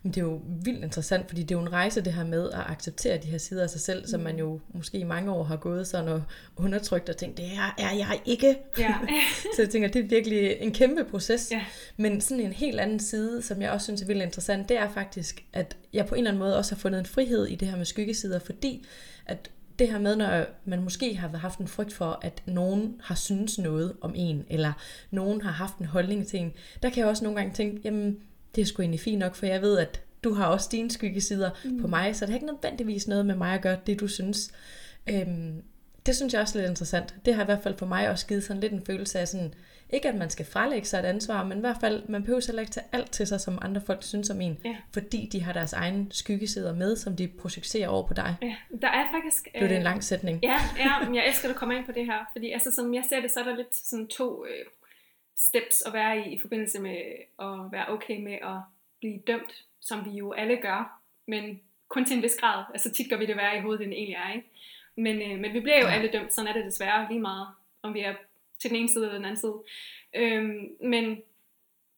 Men 0.07 0.13
det 0.13 0.21
er 0.21 0.25
jo 0.25 0.41
vildt 0.65 0.85
interessant, 0.85 1.29
fordi 1.29 1.43
det 1.43 1.55
er 1.55 1.59
jo 1.59 1.63
en 1.63 1.73
rejse 1.73 2.01
det 2.01 2.13
her 2.13 2.25
med 2.25 2.51
at 2.51 2.61
acceptere 2.69 3.19
de 3.19 3.27
her 3.27 3.39
sider 3.39 3.63
af 3.63 3.71
sig 3.71 3.81
selv, 3.81 4.01
mm. 4.01 4.07
som 4.07 4.21
man 4.21 4.39
jo 4.39 4.61
måske 4.75 4.99
i 4.99 5.05
mange 5.05 5.33
år 5.33 5.45
har 5.45 5.57
gået 5.57 5.87
sådan 5.87 6.09
og 6.09 6.23
undertrykt 6.57 7.09
og 7.09 7.17
tænkt, 7.17 7.37
det 7.37 7.45
her 7.45 7.75
er 7.79 7.93
jeg 7.93 8.21
ikke. 8.25 8.59
Ja. 8.79 8.95
så 9.57 9.63
jeg 9.63 9.71
tænker, 9.71 9.89
det 9.89 10.05
er 10.05 10.09
virkelig 10.09 10.57
en 10.61 10.73
kæmpe 10.73 11.05
proces. 11.05 11.53
Ja. 11.53 11.65
Men 11.97 12.21
sådan 12.21 12.45
en 12.45 12.53
helt 12.53 12.81
anden 12.81 13.01
side, 13.01 13.43
som 13.43 13.63
jeg 13.63 13.71
også 13.71 13.85
synes 13.85 14.03
er 14.03 14.07
vildt 14.07 14.23
interessant, 14.23 14.69
det 14.69 14.79
er 14.79 14.89
faktisk, 14.89 15.45
at 15.53 15.77
jeg 15.93 16.07
på 16.07 16.15
en 16.15 16.19
eller 16.19 16.31
anden 16.31 16.39
måde 16.39 16.59
også 16.59 16.75
har 16.75 16.81
fundet 16.81 16.99
en 16.99 17.07
frihed 17.07 17.47
i 17.47 17.55
det 17.55 17.69
her 17.69 17.77
med 17.77 17.85
skyggesider, 17.85 18.39
fordi 18.39 18.87
at 19.27 19.51
det 19.79 19.89
her 19.91 19.99
med, 19.99 20.17
når 20.17 20.45
man 20.65 20.83
måske 20.83 21.17
har 21.17 21.29
haft 21.29 21.59
en 21.59 21.69
frygt 21.69 21.93
for, 21.93 22.19
at 22.23 22.43
nogen 22.47 23.01
har 23.05 23.15
synes 23.15 23.59
noget 23.59 23.97
om 24.01 24.13
en, 24.17 24.45
eller 24.51 24.73
nogen 25.11 25.41
har 25.41 25.51
haft 25.51 25.79
en 25.79 25.87
holdning 25.87 26.27
til 26.27 26.41
en, 26.41 26.53
der 26.83 26.91
kan 26.91 26.99
jeg 26.99 27.07
også 27.07 27.25
nogle 27.25 27.39
gange 27.39 27.55
tænke, 27.55 27.81
jamen, 27.85 28.19
det 28.57 28.63
er 28.63 28.67
sgu 28.67 28.83
egentlig 28.83 29.01
fint 29.01 29.19
nok, 29.19 29.35
for 29.35 29.47
jeg 29.47 29.63
ved, 29.63 29.79
at 29.79 30.01
du 30.25 30.35
har 30.35 30.47
også 30.47 30.69
dine 30.73 30.91
skyggesider 30.91 31.51
mm. 31.65 31.81
på 31.81 31.87
mig, 31.87 32.17
så 32.17 32.27
det 32.27 32.33
har 32.33 32.37
ikke 32.37 32.47
nødvendigvis 32.47 33.09
noget 33.09 33.27
med 33.27 33.35
mig 33.35 33.55
at 33.55 33.63
gøre, 33.63 33.79
det 33.87 34.01
du 34.01 34.09
synes. 34.09 34.53
Øhm, 35.11 35.63
det 36.07 36.17
synes 36.17 36.33
jeg 36.33 36.43
også 36.43 36.59
er 36.59 36.63
lidt 36.63 36.71
interessant. 36.71 37.15
Det 37.25 37.35
har 37.35 37.43
i 37.43 37.45
hvert 37.45 37.63
fald 37.63 37.79
for 37.79 37.87
mig 37.87 38.11
også 38.11 38.27
givet 38.27 38.45
sådan 38.45 38.61
lidt 38.61 38.73
en 38.73 38.87
følelse 38.87 39.19
af 39.19 39.29
sådan, 39.29 39.55
ikke 39.91 40.09
at 40.09 40.15
man 40.15 40.31
skal 40.31 40.47
frelægge 40.47 40.87
sig 40.87 40.99
et 40.99 41.05
ansvar, 41.05 41.45
men 41.45 41.59
i 41.59 41.61
hvert 41.61 41.77
fald, 41.81 42.09
man 42.09 42.23
behøver 42.23 42.47
heller 42.47 42.61
ikke 42.61 42.73
tage 42.73 42.87
alt 42.93 43.13
til 43.13 43.27
sig, 43.27 43.41
som 43.41 43.59
andre 43.63 43.81
folk 43.81 44.03
synes 44.03 44.31
om 44.31 44.41
en, 44.41 44.59
ja. 44.65 44.77
fordi 44.93 45.29
de 45.33 45.43
har 45.43 45.53
deres 45.53 45.73
egen 45.73 46.09
skyggesider 46.11 46.75
med, 46.75 46.97
som 46.97 47.17
de 47.17 47.29
projekterer 47.29 47.89
over 47.89 48.07
på 48.07 48.15
dig. 48.15 48.37
Ja, 48.43 48.57
der 48.83 48.89
er 48.89 49.05
faktisk... 49.13 49.49
Øh, 49.55 49.63
det 49.63 49.73
er 49.73 49.77
en 49.77 49.83
lang 49.83 50.05
sætning. 50.05 50.41
Ja, 50.43 50.61
ja, 50.79 51.13
jeg 51.15 51.27
elsker 51.29 51.49
at 51.49 51.57
komme 51.57 51.77
ind 51.77 51.85
på 51.87 51.93
det 51.93 52.05
her, 52.05 52.31
fordi 52.33 52.53
altså, 52.53 52.71
som 52.71 52.95
jeg 52.95 53.05
ser 53.09 53.21
det, 53.21 53.31
så 53.31 53.41
er 53.41 53.45
der 53.45 53.57
lidt 53.57 53.77
sådan 53.77 54.09
to 54.09 54.45
øh, 54.45 54.67
steps 55.37 55.83
at 55.83 55.93
være 55.93 56.19
i, 56.19 56.35
i 56.35 56.39
forbindelse 56.39 56.81
med 56.81 56.97
at 57.39 57.73
være 57.73 57.89
okay 57.89 58.23
med 58.23 58.33
at 58.33 58.59
blive 58.99 59.19
dømt, 59.27 59.65
som 59.81 60.05
vi 60.05 60.11
jo 60.11 60.33
alle 60.33 60.57
gør, 60.57 61.01
men 61.27 61.61
kun 61.89 62.05
til 62.05 62.17
en 62.17 62.23
vis 62.23 62.37
grad. 62.41 62.65
Altså 62.73 62.93
tit 62.93 63.11
gør 63.11 63.17
vi 63.17 63.27
det 63.27 63.37
værre 63.37 63.59
i 63.59 63.61
hovedet, 63.61 63.83
end 63.83 63.91
det 63.91 63.99
egentlig 63.99 64.17
er, 64.17 64.33
ikke? 64.33 64.49
Men, 64.97 65.23
øh, 65.23 65.39
men 65.39 65.53
vi 65.53 65.61
bliver 65.61 65.81
jo 65.81 65.87
alle 65.87 66.09
dømt, 66.09 66.35
sådan 66.35 66.49
er 66.49 66.53
det 66.53 66.65
desværre 66.65 67.09
lige 67.09 67.21
meget, 67.21 67.49
om 67.83 67.95
vi 67.95 68.01
er 68.01 68.15
til 68.59 68.71
den 68.71 68.79
ene 68.79 68.89
side 68.89 69.05
eller 69.05 69.19
den 69.19 69.25
anden 69.25 69.41
side. 69.41 69.63
Øhm, 70.15 70.77
men 70.81 71.23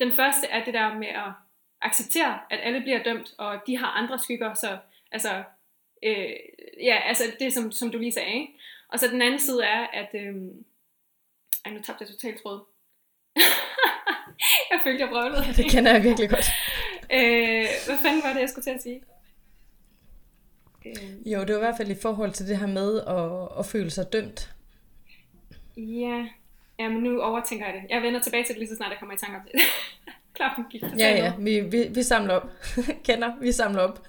den 0.00 0.12
første 0.12 0.46
er 0.46 0.64
det 0.64 0.74
der 0.74 0.94
med 0.94 1.08
at 1.08 1.32
acceptere, 1.80 2.38
at 2.50 2.60
alle 2.62 2.80
bliver 2.80 3.02
dømt, 3.02 3.34
og 3.38 3.60
de 3.66 3.76
har 3.76 3.86
andre 3.86 4.18
skygger, 4.18 4.54
så 4.54 4.78
altså, 5.12 5.42
øh, 6.02 6.30
ja, 6.82 6.98
altså 7.04 7.24
det 7.40 7.52
som, 7.52 7.72
som 7.72 7.90
du 7.90 7.98
lige 7.98 8.12
sagde, 8.12 8.34
ikke? 8.34 8.52
Og 8.88 8.98
så 8.98 9.08
den 9.08 9.22
anden 9.22 9.38
side 9.38 9.64
er, 9.64 9.86
at, 9.86 10.08
øh, 10.14 10.36
ej, 11.64 11.72
nu 11.72 11.82
tabte 11.82 12.02
jeg 12.02 12.08
totalt 12.08 12.42
tråd. 12.42 12.60
jeg 14.70 14.78
følte, 14.84 15.00
jeg 15.02 15.08
brøvlede. 15.08 15.44
Det 15.56 15.70
kender 15.70 15.92
jeg 15.92 16.02
virkelig 16.02 16.30
godt. 16.30 16.46
øh, 17.12 17.66
hvad 17.86 17.98
fanden 18.02 18.22
var 18.24 18.32
det, 18.32 18.40
jeg 18.40 18.48
skulle 18.48 18.64
til 18.64 18.70
at 18.70 18.82
sige? 18.82 19.00
Øh. 20.86 21.32
Jo, 21.32 21.40
det 21.40 21.48
var 21.48 21.56
i 21.56 21.64
hvert 21.64 21.76
fald 21.76 21.90
i 21.90 22.00
forhold 22.02 22.32
til 22.32 22.48
det 22.48 22.58
her 22.58 22.66
med 22.66 23.00
at, 23.00 23.58
at 23.58 23.66
føle 23.66 23.90
sig 23.90 24.12
dømt. 24.12 24.50
Ja, 25.76 26.26
ja, 26.78 26.88
men 26.88 27.02
nu 27.02 27.20
overtænker 27.22 27.66
jeg 27.66 27.74
det. 27.74 27.82
Jeg 27.90 28.02
vender 28.02 28.20
tilbage 28.20 28.44
til 28.44 28.48
det 28.54 28.58
lige 28.58 28.68
så 28.68 28.76
snart, 28.76 28.90
jeg 28.90 28.98
kommer 28.98 29.14
i 29.14 29.18
tanke 29.18 29.36
om 29.36 29.42
det. 29.52 29.60
Klokken 30.36 30.64
gik 30.70 30.82
Ja, 30.98 31.10
ja, 31.16 31.32
vi, 31.38 31.60
vi, 31.60 31.88
vi 31.94 32.02
samler 32.02 32.34
op. 32.34 32.48
Kender, 33.06 33.32
vi 33.40 33.52
samler 33.52 33.82
op. 33.82 34.02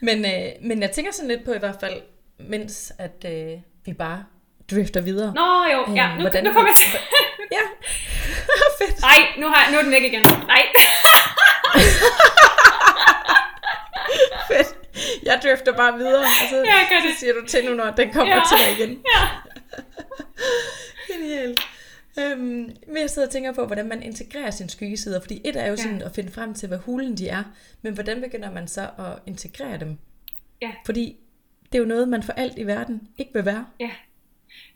Men, 0.00 0.24
øh, 0.24 0.50
men 0.62 0.82
jeg 0.82 0.90
tænker 0.90 1.12
sådan 1.12 1.28
lidt 1.28 1.44
på 1.44 1.52
i 1.52 1.58
hvert 1.58 1.76
fald, 1.80 2.02
mens 2.38 2.92
at 2.98 3.24
øh, 3.26 3.58
vi 3.84 3.92
bare 3.92 4.24
drifter 4.70 5.00
videre. 5.00 5.34
Nå 5.34 5.64
jo, 5.72 5.94
ja, 5.94 6.08
Øh, 6.10 6.14
nu, 6.16 6.20
hvordan 6.20 6.44
nu 6.44 6.52
kommer 6.52 6.70
jeg 6.70 6.76
til... 6.76 6.88
Ja, 7.52 7.58
fedt. 8.82 9.00
Nej, 9.00 9.18
nu, 9.38 9.46
har, 9.48 9.70
nu 9.72 9.78
er 9.78 9.82
den 9.82 9.90
væk 9.92 10.02
igen. 10.02 10.22
Nej. 10.22 10.62
fedt. 14.48 14.68
Jeg 15.22 15.40
drifter 15.42 15.72
bare 15.76 15.98
videre, 15.98 16.20
og 16.22 16.48
så, 16.50 16.56
Ja, 16.56 16.78
gør 16.90 17.00
det. 17.00 17.14
så 17.14 17.20
siger 17.20 17.32
du 17.32 17.46
til 17.46 17.64
nu, 17.64 17.74
når 17.74 17.90
den 17.90 18.12
kommer 18.12 18.34
Ja. 18.36 18.42
til 18.48 18.58
dig 18.66 18.78
igen. 18.86 19.02
Ja. 19.14 19.28
Genialt. 21.14 21.60
Øhm, 22.18 22.70
men 22.86 22.96
jeg 23.00 23.10
sidder 23.10 23.28
og 23.28 23.32
tænker 23.32 23.52
på, 23.52 23.66
hvordan 23.66 23.88
man 23.88 24.02
integrerer 24.02 24.50
sine 24.50 24.70
skyggesider, 24.70 25.20
fordi 25.20 25.40
et 25.44 25.56
er 25.56 25.64
jo 25.66 25.70
Ja. 25.72 25.76
sådan 25.76 26.02
at 26.02 26.14
finde 26.14 26.32
frem 26.32 26.54
til, 26.54 26.68
hvad 26.68 26.78
hulen 26.78 27.16
de 27.16 27.28
er, 27.28 27.42
men 27.82 27.94
hvordan 27.94 28.20
begynder 28.20 28.50
man 28.52 28.68
så 28.68 28.80
at 28.80 29.18
integrere 29.26 29.78
dem? 29.78 29.98
Ja. 30.62 30.70
Fordi 30.84 31.16
det 31.72 31.78
er 31.78 31.82
jo 31.82 31.88
noget, 31.88 32.08
man 32.08 32.22
for 32.22 32.32
alt 32.32 32.58
i 32.58 32.66
verden 32.66 33.00
ikke 33.18 33.30
vil 33.34 33.44
være. 33.44 33.66
Ja. 33.80 33.90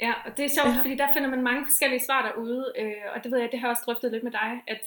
Ja, 0.00 0.12
og 0.24 0.36
det 0.36 0.44
er 0.44 0.48
sjovt, 0.48 0.74
Ja. 0.76 0.80
fordi 0.82 0.94
der 0.94 1.12
finder 1.14 1.28
man 1.30 1.42
mange 1.42 1.66
forskellige 1.66 2.04
svar 2.04 2.22
derude, 2.28 2.72
øh, 2.78 2.92
og 3.14 3.24
det 3.24 3.32
ved 3.32 3.38
jeg, 3.38 3.52
det 3.52 3.60
har 3.60 3.66
jeg 3.68 3.70
også 3.70 3.82
drøftet 3.86 4.12
lidt 4.12 4.22
med 4.24 4.32
dig, 4.32 4.62
at 4.66 4.82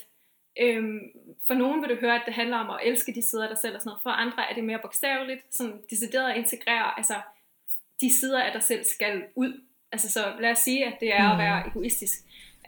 øh, 0.62 0.84
for 1.48 1.54
nogen 1.54 1.82
vil 1.82 1.90
du 1.90 1.96
høre, 1.96 2.16
at 2.16 2.22
det 2.26 2.34
handler 2.34 2.58
om 2.58 2.70
at 2.70 2.80
elske 2.84 3.14
de 3.16 3.22
sider 3.22 3.44
af 3.44 3.50
dig 3.50 3.58
selv 3.58 3.76
og 3.76 3.82
sådan 3.82 3.90
noget, 3.90 4.04
for 4.04 4.10
andre 4.10 4.50
er 4.50 4.54
det 4.56 4.64
mere 4.64 4.80
bogstaveligt, 4.82 5.56
sådan 5.56 5.82
decideret 5.90 6.32
at 6.32 6.38
integrere, 6.38 6.98
altså 6.98 7.16
de 8.02 8.14
sider 8.14 8.42
af 8.44 8.52
dig 8.52 8.64
selv 8.64 8.84
skal 8.84 9.24
ud. 9.36 9.62
Altså 9.92 10.12
så 10.12 10.34
lad 10.40 10.52
os 10.52 10.58
sige, 10.60 10.86
at 10.86 11.00
det 11.00 11.14
er 11.14 11.30
at 11.30 11.36
Mm. 11.36 11.42
være 11.44 11.68
egoistisk, 11.68 12.18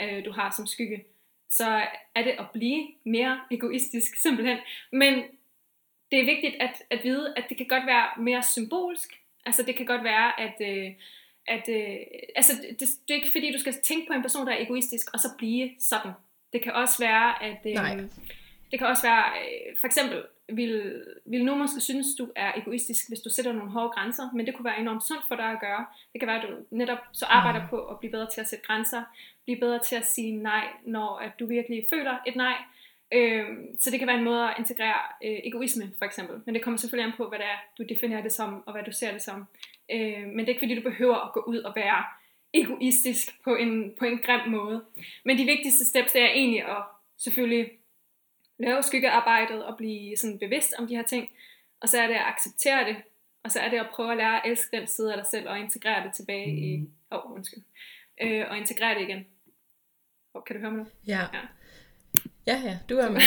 øh, 0.02 0.26
du 0.26 0.32
har 0.32 0.52
som 0.58 0.68
skygge, 0.68 1.04
så 1.50 1.82
er 2.16 2.24
det 2.24 2.32
at 2.40 2.46
blive 2.54 2.88
mere 3.04 3.40
egoistisk 3.52 4.16
simpelthen. 4.22 4.58
Men 4.92 5.24
det 6.12 6.20
er 6.20 6.26
vigtigt 6.26 6.56
at, 6.60 6.84
at 6.90 7.00
vide, 7.04 7.34
at 7.38 7.46
det 7.50 7.58
kan 7.58 7.68
godt 7.68 7.86
være 7.86 8.08
mere 8.18 8.44
symbolsk. 8.44 9.10
Altså 9.46 9.64
det 9.64 9.76
kan 9.76 9.86
godt 9.86 10.04
være, 10.04 10.40
at, 10.42 10.56
øh, 10.62 10.92
at 11.50 11.70
øh, 11.70 11.98
altså, 12.36 12.54
det, 12.80 12.80
det 12.80 13.12
er 13.14 13.20
ikke 13.22 13.32
fordi, 13.32 13.52
du 13.52 13.60
skal 13.60 13.74
tænke 13.84 14.08
på 14.08 14.14
en 14.14 14.22
person, 14.22 14.48
der 14.48 14.54
er 14.54 14.62
egoistisk, 14.62 15.14
og 15.14 15.20
så 15.20 15.28
blive 15.38 15.70
sådan. 15.80 16.12
Det 16.54 16.62
kan 16.64 16.74
også 16.74 16.96
være, 17.00 17.44
at 17.44 17.62
øh, 17.66 17.74
Nej. 17.74 17.96
det 18.72 18.80
kan 18.80 18.88
også 18.88 19.04
være, 19.08 19.24
øh, 19.40 19.78
for 19.80 19.88
eksempel, 19.88 20.24
vil, 20.54 21.04
vil 21.26 21.46
nogen 21.46 21.62
måske 21.62 21.82
synes, 21.82 22.08
du 22.20 22.32
er 22.36 22.52
egoistisk, 22.56 23.08
hvis 23.08 23.20
du 23.20 23.30
sætter 23.30 23.54
nogle 23.54 23.72
hårde 23.72 23.90
grænser, 23.90 24.32
men 24.36 24.46
det 24.46 24.56
kunne 24.56 24.66
være 24.66 24.80
enormt 24.80 25.04
sundt 25.04 25.24
for 25.28 25.36
dig 25.36 25.46
at 25.46 25.60
gøre. 25.60 25.86
Det 26.14 26.22
kan 26.22 26.28
være, 26.28 26.42
at 26.42 26.50
du 26.50 26.56
netop 26.76 26.98
så 27.14 27.26
arbejder 27.26 27.68
på 27.70 27.86
at 27.86 28.00
blive 28.00 28.12
bedre 28.12 28.28
til 28.34 28.42
at 28.42 28.50
sætte 28.50 28.66
grænser, 28.66 29.04
blive 29.46 29.60
bedre 29.60 29.80
til 29.80 29.96
at 29.96 30.06
sige 30.06 30.32
nej, 30.32 30.68
når 30.86 31.18
at 31.18 31.32
du 31.40 31.46
virkelig 31.46 31.88
føler 31.90 32.18
et 32.28 32.36
nej. 32.36 32.56
Øhm, 33.14 33.78
så 33.80 33.92
det 33.92 34.00
kan 34.00 34.08
være 34.08 34.18
en 34.18 34.24
måde 34.24 34.44
at 34.44 34.56
integrere 34.58 35.02
øh, 35.24 35.40
egoisme, 35.44 35.92
for 35.98 36.06
eksempel. 36.06 36.42
Men 36.46 36.56
det 36.56 36.64
kommer 36.64 36.78
selvfølgelig 36.78 37.12
an 37.12 37.18
på, 37.18 37.30
hvad 37.30 37.40
det 37.40 37.46
er, 37.46 37.60
du 37.78 37.84
definerer 37.90 38.22
det 38.22 38.32
som, 38.32 38.64
og 38.66 38.74
hvad 38.74 38.84
du 38.84 38.92
ser 38.92 39.12
det 39.12 39.22
som. 39.22 39.46
Øh, 39.92 40.28
men 40.28 40.40
det 40.40 40.46
er 40.46 40.50
ikke 40.50 40.62
fordi, 40.62 40.76
du 40.76 40.90
behøver 40.90 41.16
at 41.16 41.34
gå 41.34 41.40
ud 41.48 41.58
og 41.58 41.76
være 41.76 42.04
egoistisk 42.54 43.44
på 43.44 43.56
en, 43.56 43.96
på 44.00 44.06
en 44.06 44.20
grim 44.20 44.50
måde. 44.50 44.86
Men 45.26 45.38
de 45.38 45.46
vigtigste 45.46 45.86
steps, 45.86 46.12
det 46.12 46.22
er 46.22 46.30
egentlig 46.30 46.66
at 46.66 46.84
selvfølgelig 47.18 47.72
lave 48.58 48.84
skyggearbejdet 48.84 49.66
og 49.66 49.78
blive 49.78 50.18
sådan 50.18 50.40
bevidst 50.40 50.74
om 50.78 50.88
de 50.88 50.96
her 50.96 51.04
ting. 51.04 51.30
Og 51.82 51.90
så 51.90 52.02
er 52.02 52.08
det 52.08 52.14
at 52.14 52.26
acceptere 52.26 52.86
det. 52.86 52.96
Og 53.44 53.52
så 53.52 53.60
er 53.60 53.70
det 53.70 53.78
at 53.78 53.90
prøve 53.90 54.12
at 54.12 54.18
lære 54.18 54.46
at 54.46 54.52
elske 54.52 54.78
den 54.78 54.88
side 54.88 55.14
af 55.14 55.18
dig 55.18 55.28
selv 55.32 55.50
og 55.50 55.60
integrere 55.60 56.04
det 56.04 56.14
tilbage 56.14 56.58
i... 56.58 56.90
Åh, 57.12 57.26
oh, 57.26 57.36
undskyld. 57.36 57.64
Øh, 58.22 58.46
og 58.50 58.58
integrere 58.58 58.96
det 58.96 59.02
igen. 59.02 59.26
Oh, 60.34 60.44
kan 60.44 60.56
du 60.56 60.60
høre 60.60 60.72
mig 60.72 60.80
nu? 60.80 60.88
Ja. 61.08 61.20
Ja. 61.34 61.40
Ja, 62.50 62.62
ja, 62.66 62.78
du 62.90 62.98
er 62.98 63.10
med. 63.10 63.22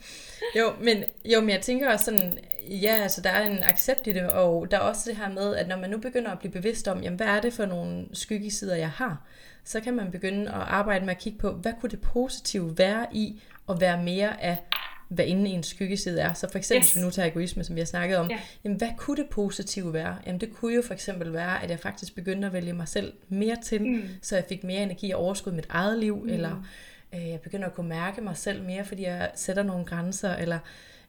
jo, 0.58 0.72
men, 0.80 1.04
jo, 1.24 1.40
men 1.40 1.50
jeg 1.50 1.60
tænker 1.60 1.90
også 1.92 2.04
sådan, 2.04 2.38
ja, 2.68 2.94
altså 3.02 3.20
der 3.20 3.30
er 3.30 3.46
en 3.48 3.58
accept 3.62 4.06
i 4.06 4.12
det, 4.12 4.22
og 4.30 4.70
der 4.70 4.76
er 4.76 4.80
også 4.80 5.10
det 5.10 5.16
her 5.18 5.28
med, 5.32 5.56
at 5.56 5.68
når 5.68 5.76
man 5.78 5.90
nu 5.90 5.98
begynder 5.98 6.30
at 6.30 6.38
blive 6.38 6.52
bevidst 6.52 6.88
om, 6.88 7.02
jamen, 7.02 7.16
hvad 7.16 7.26
er 7.26 7.40
det 7.40 7.52
for 7.52 7.66
nogle 7.66 8.06
skyggesider, 8.12 8.76
jeg 8.76 8.90
har, 8.90 9.22
så 9.64 9.80
kan 9.80 9.94
man 9.94 10.10
begynde 10.10 10.48
at 10.48 10.54
arbejde 10.54 11.04
med 11.04 11.14
at 11.14 11.18
kigge 11.20 11.38
på, 11.38 11.50
hvad 11.52 11.72
kunne 11.80 11.90
det 11.90 12.00
positive 12.00 12.78
være 12.78 13.06
i 13.12 13.42
at 13.68 13.80
være 13.80 14.02
mere 14.02 14.42
af, 14.44 14.56
hvad 15.08 15.24
inden 15.24 15.46
en 15.46 15.62
skyggeside 15.62 16.20
er. 16.20 16.32
Så 16.34 16.50
for 16.50 16.58
eksempel, 16.58 16.80
Yes. 16.80 16.86
yes. 16.86 16.92
hvis 16.92 17.00
vi 17.02 17.04
nu 17.06 17.10
tager 17.10 17.28
egoisme, 17.28 17.64
som 17.64 17.74
vi 17.76 17.80
har 17.80 17.86
snakket 17.86 18.16
om, 18.18 18.30
Ja. 18.30 18.38
jamen 18.64 18.78
hvad 18.78 18.88
kunne 18.96 19.16
det 19.16 19.26
positive 19.30 19.92
være? 19.92 20.16
Jamen 20.26 20.40
det 20.40 20.52
kunne 20.54 20.74
jo 20.74 20.82
for 20.82 20.94
eksempel 20.94 21.32
være, 21.32 21.62
at 21.62 21.70
jeg 21.70 21.78
faktisk 21.80 22.14
begyndte 22.14 22.46
at 22.46 22.52
vælge 22.52 22.72
mig 22.72 22.88
selv 22.88 23.12
mere 23.28 23.56
til, 23.64 23.82
Mm. 23.82 24.02
så 24.22 24.34
jeg 24.36 24.44
fik 24.48 24.64
mere 24.64 24.82
energi 24.82 25.10
og 25.10 25.20
overskud 25.20 25.52
i 25.52 25.54
mit 25.54 25.66
eget 25.70 25.98
liv, 25.98 26.16
mm. 26.24 26.28
eller 26.28 26.66
øh, 27.14 27.28
jeg 27.28 27.40
begynder 27.40 27.66
at 27.66 27.74
kunne 27.74 27.88
mærke 27.88 28.20
mig 28.20 28.36
selv 28.36 28.64
mere, 28.64 28.84
fordi 28.84 29.02
jeg 29.02 29.30
sætter 29.34 29.62
nogle 29.62 29.84
grænser, 29.84 30.34
eller 30.34 30.58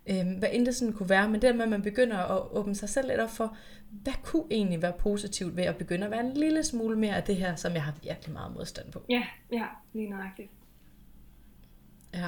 øh, 0.10 0.38
hvad 0.38 0.50
end 0.52 0.66
det 0.66 0.76
sådan 0.76 0.94
kunne 0.94 1.10
være, 1.10 1.30
men 1.30 1.42
det 1.42 1.56
med, 1.56 1.64
at 1.64 1.70
man 1.70 1.82
begynder 1.82 2.18
at 2.18 2.52
åbne 2.52 2.76
sig 2.76 2.90
selv 2.90 3.08
lidt 3.08 3.20
op 3.20 3.30
for, 3.30 3.58
hvad 3.92 4.14
kunne 4.24 4.46
egentlig 4.52 4.82
være 4.82 4.94
positivt 5.00 5.58
ved 5.58 5.64
at 5.64 5.78
begynde 5.78 6.06
at 6.06 6.12
være 6.12 6.20
en 6.20 6.34
lille 6.34 6.64
smule 6.64 7.00
mere 7.00 7.16
af 7.16 7.24
det 7.24 7.36
her, 7.36 7.56
som 7.56 7.74
jeg 7.74 7.84
har 7.84 7.94
virkelig 8.04 8.34
meget 8.34 8.54
modstand 8.54 8.92
på. 8.92 9.04
Ja, 9.10 9.24
ja, 9.52 9.66
lige 9.94 10.10
nøjagtigt. 10.10 10.50
Ja. 12.14 12.28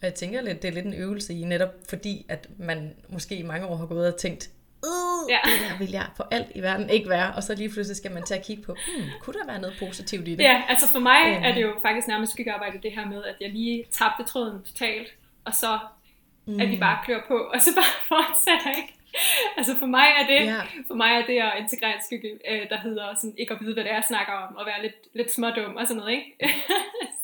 Og 0.00 0.06
jeg 0.06 0.14
tænker 0.14 0.40
lidt, 0.40 0.62
det 0.62 0.68
er 0.68 0.72
lidt 0.72 0.86
en 0.86 0.94
øvelse 0.94 1.34
i, 1.34 1.44
netop 1.44 1.74
fordi, 1.88 2.26
at 2.28 2.48
man 2.58 2.94
måske 3.08 3.36
i 3.36 3.42
mange 3.42 3.66
år 3.66 3.76
har 3.76 3.86
gået 3.86 4.14
og 4.14 4.20
tænkt, 4.20 4.50
uh, 4.82 5.30
Ja. 5.30 5.38
det 5.44 5.70
der 5.70 5.78
vil 5.78 5.90
jeg 5.90 6.06
for 6.16 6.28
alt 6.30 6.46
i 6.54 6.60
verden 6.60 6.90
ikke 6.90 7.08
være, 7.08 7.32
og 7.36 7.42
så 7.42 7.54
lige 7.54 7.68
pludselig 7.70 7.96
skal 7.96 8.10
man 8.12 8.22
til 8.22 8.34
at 8.34 8.44
kigge 8.46 8.62
på, 8.62 8.72
hmm, 8.96 9.06
kunne 9.22 9.40
der 9.40 9.46
være 9.46 9.60
noget 9.60 9.76
positivt 9.78 10.28
i 10.28 10.34
det? 10.36 10.42
Ja, 10.44 10.62
altså 10.68 10.88
for 10.88 10.98
mig 10.98 11.20
Øhm. 11.26 11.44
er 11.44 11.54
det 11.54 11.62
jo 11.62 11.72
faktisk 11.82 12.08
nærmest 12.08 12.32
skyggearbejde 12.32 12.78
det 12.82 12.92
her 12.92 13.06
med, 13.06 13.24
at 13.24 13.34
jeg 13.40 13.50
lige 13.50 13.84
tabte 13.90 14.24
tråden 14.24 14.62
totalt, 14.62 15.08
og 15.44 15.54
så 15.54 15.78
mm. 16.46 16.60
at 16.60 16.70
vi 16.70 16.76
bare 16.76 16.98
klør 17.04 17.20
på, 17.28 17.34
og 17.54 17.60
så 17.60 17.70
bare 17.74 17.92
fortsætter, 18.12 18.70
ikke? 18.78 18.94
Altså 19.56 19.76
for 19.78 19.86
mig 19.86 20.06
er 20.20 20.26
det, 20.26 20.46
Ja. 20.46 20.60
for 20.86 20.94
mig 20.94 21.10
er 21.12 21.26
det 21.26 21.38
at 21.38 21.52
integrere 21.58 21.94
en 21.94 22.02
skygge, 22.06 22.28
øh, 22.50 22.68
der 22.70 22.78
hedder 22.80 23.14
sådan, 23.14 23.34
ikke 23.38 23.54
at 23.54 23.60
vide, 23.60 23.74
hvad 23.74 23.84
det 23.84 23.90
er, 23.90 23.94
jeg 23.96 24.04
snakker 24.08 24.32
om, 24.32 24.56
og 24.56 24.66
være 24.66 24.82
lidt, 24.82 24.94
lidt 25.14 25.32
smådum 25.32 25.76
og 25.76 25.86
sådan 25.86 25.96
noget, 26.00 26.12
ikke? 26.12 26.36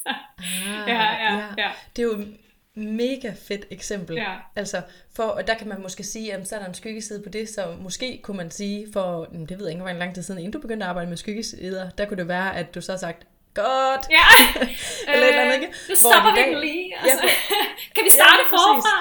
så, 0.03 0.14
Ah, 0.38 0.88
ja, 0.88 1.03
ja, 1.25 1.45
ja. 1.59 1.71
Det 1.97 2.03
er 2.03 2.07
jo 2.07 2.12
et 2.12 2.37
mega 2.77 3.33
fedt 3.49 3.67
eksempel. 3.71 4.17
Ja. 4.17 4.35
Altså, 4.57 4.83
for, 5.15 5.23
og 5.23 5.47
der 5.47 5.55
kan 5.55 5.69
man 5.69 5.83
måske 5.83 6.03
sige, 6.05 6.35
at 6.35 6.49
så 6.49 6.55
er 6.55 6.59
der 6.59 6.67
en 6.67 6.75
skyggeside 6.75 7.23
på 7.23 7.29
det, 7.29 7.49
så 7.49 7.75
måske 7.81 8.21
kunne 8.23 8.37
man 8.37 8.51
sige, 8.51 8.87
for 8.93 9.25
det 9.49 9.59
ved 9.59 9.67
jeg 9.67 9.71
ikke, 9.75 9.83
hvor 9.83 9.93
lang 9.93 10.15
tid 10.15 10.23
siden, 10.23 10.41
inden 10.41 10.53
du 10.53 10.59
begyndte 10.59 10.85
at 10.87 10.91
arbejde 10.91 11.09
med 11.09 11.17
skyggesider, 11.17 11.91
der 11.91 12.05
kunne 12.05 12.17
det 12.17 12.29
være, 12.29 12.57
at 12.57 12.75
du 12.75 12.81
så 12.81 12.93
har 12.93 12.99
sagt, 12.99 13.27
godt, 13.55 14.07
Ja, 14.11 14.25
Eller 15.12 15.27
et 15.27 15.29
eller 15.29 15.43
andet, 15.43 15.55
ikke? 15.55 15.75
Nu 15.89 15.95
stopper 15.95 16.31
vi 16.35 16.41
dag- 16.41 16.51
den 16.51 16.61
lige. 16.61 16.93
Ja, 17.05 17.11
Altså. 17.11 17.23
for- 17.29 17.55
kan 17.95 18.05
vi 18.05 18.11
starte 18.11 18.43
Ja, 18.53 18.57
forfra? 18.57 18.97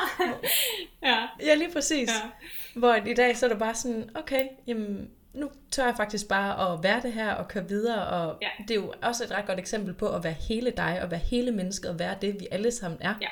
ja, 1.10 1.28
Ja, 1.46 1.56
lige 1.56 1.72
præcis. 1.74 2.10
Ja. 2.10 2.14
Ja. 2.14 2.80
Hvor 2.80 2.96
i 2.96 3.14
dag, 3.14 3.38
så 3.38 3.46
er 3.46 3.50
det 3.50 3.60
bare 3.60 3.76
sådan, 3.76 4.10
okay, 4.16 4.48
jamen, 4.68 5.10
nu 5.34 5.50
tør 5.72 5.86
jeg 5.86 5.94
faktisk 5.98 6.28
bare 6.28 6.74
at 6.74 6.84
være 6.84 7.02
det 7.02 7.14
her 7.14 7.32
og 7.32 7.48
køre 7.48 7.68
videre, 7.70 8.08
og 8.08 8.38
Ja. 8.42 8.48
ja. 8.60 8.64
det 8.64 8.72
er 8.72 8.76
jo 8.76 8.94
også 9.02 9.24
et 9.24 9.32
ret 9.32 9.46
godt 9.46 9.60
eksempel 9.60 9.94
på 9.94 10.10
at 10.10 10.24
være 10.24 10.36
hele 10.50 10.72
dig, 10.78 11.00
og 11.04 11.12
være 11.12 11.20
hele 11.20 11.52
mennesket, 11.52 11.90
og 11.92 12.00
være 12.00 12.16
det, 12.22 12.36
vi 12.40 12.48
alle 12.52 12.72
sammen 12.72 12.98
er. 13.02 13.14
Ja. 13.22 13.28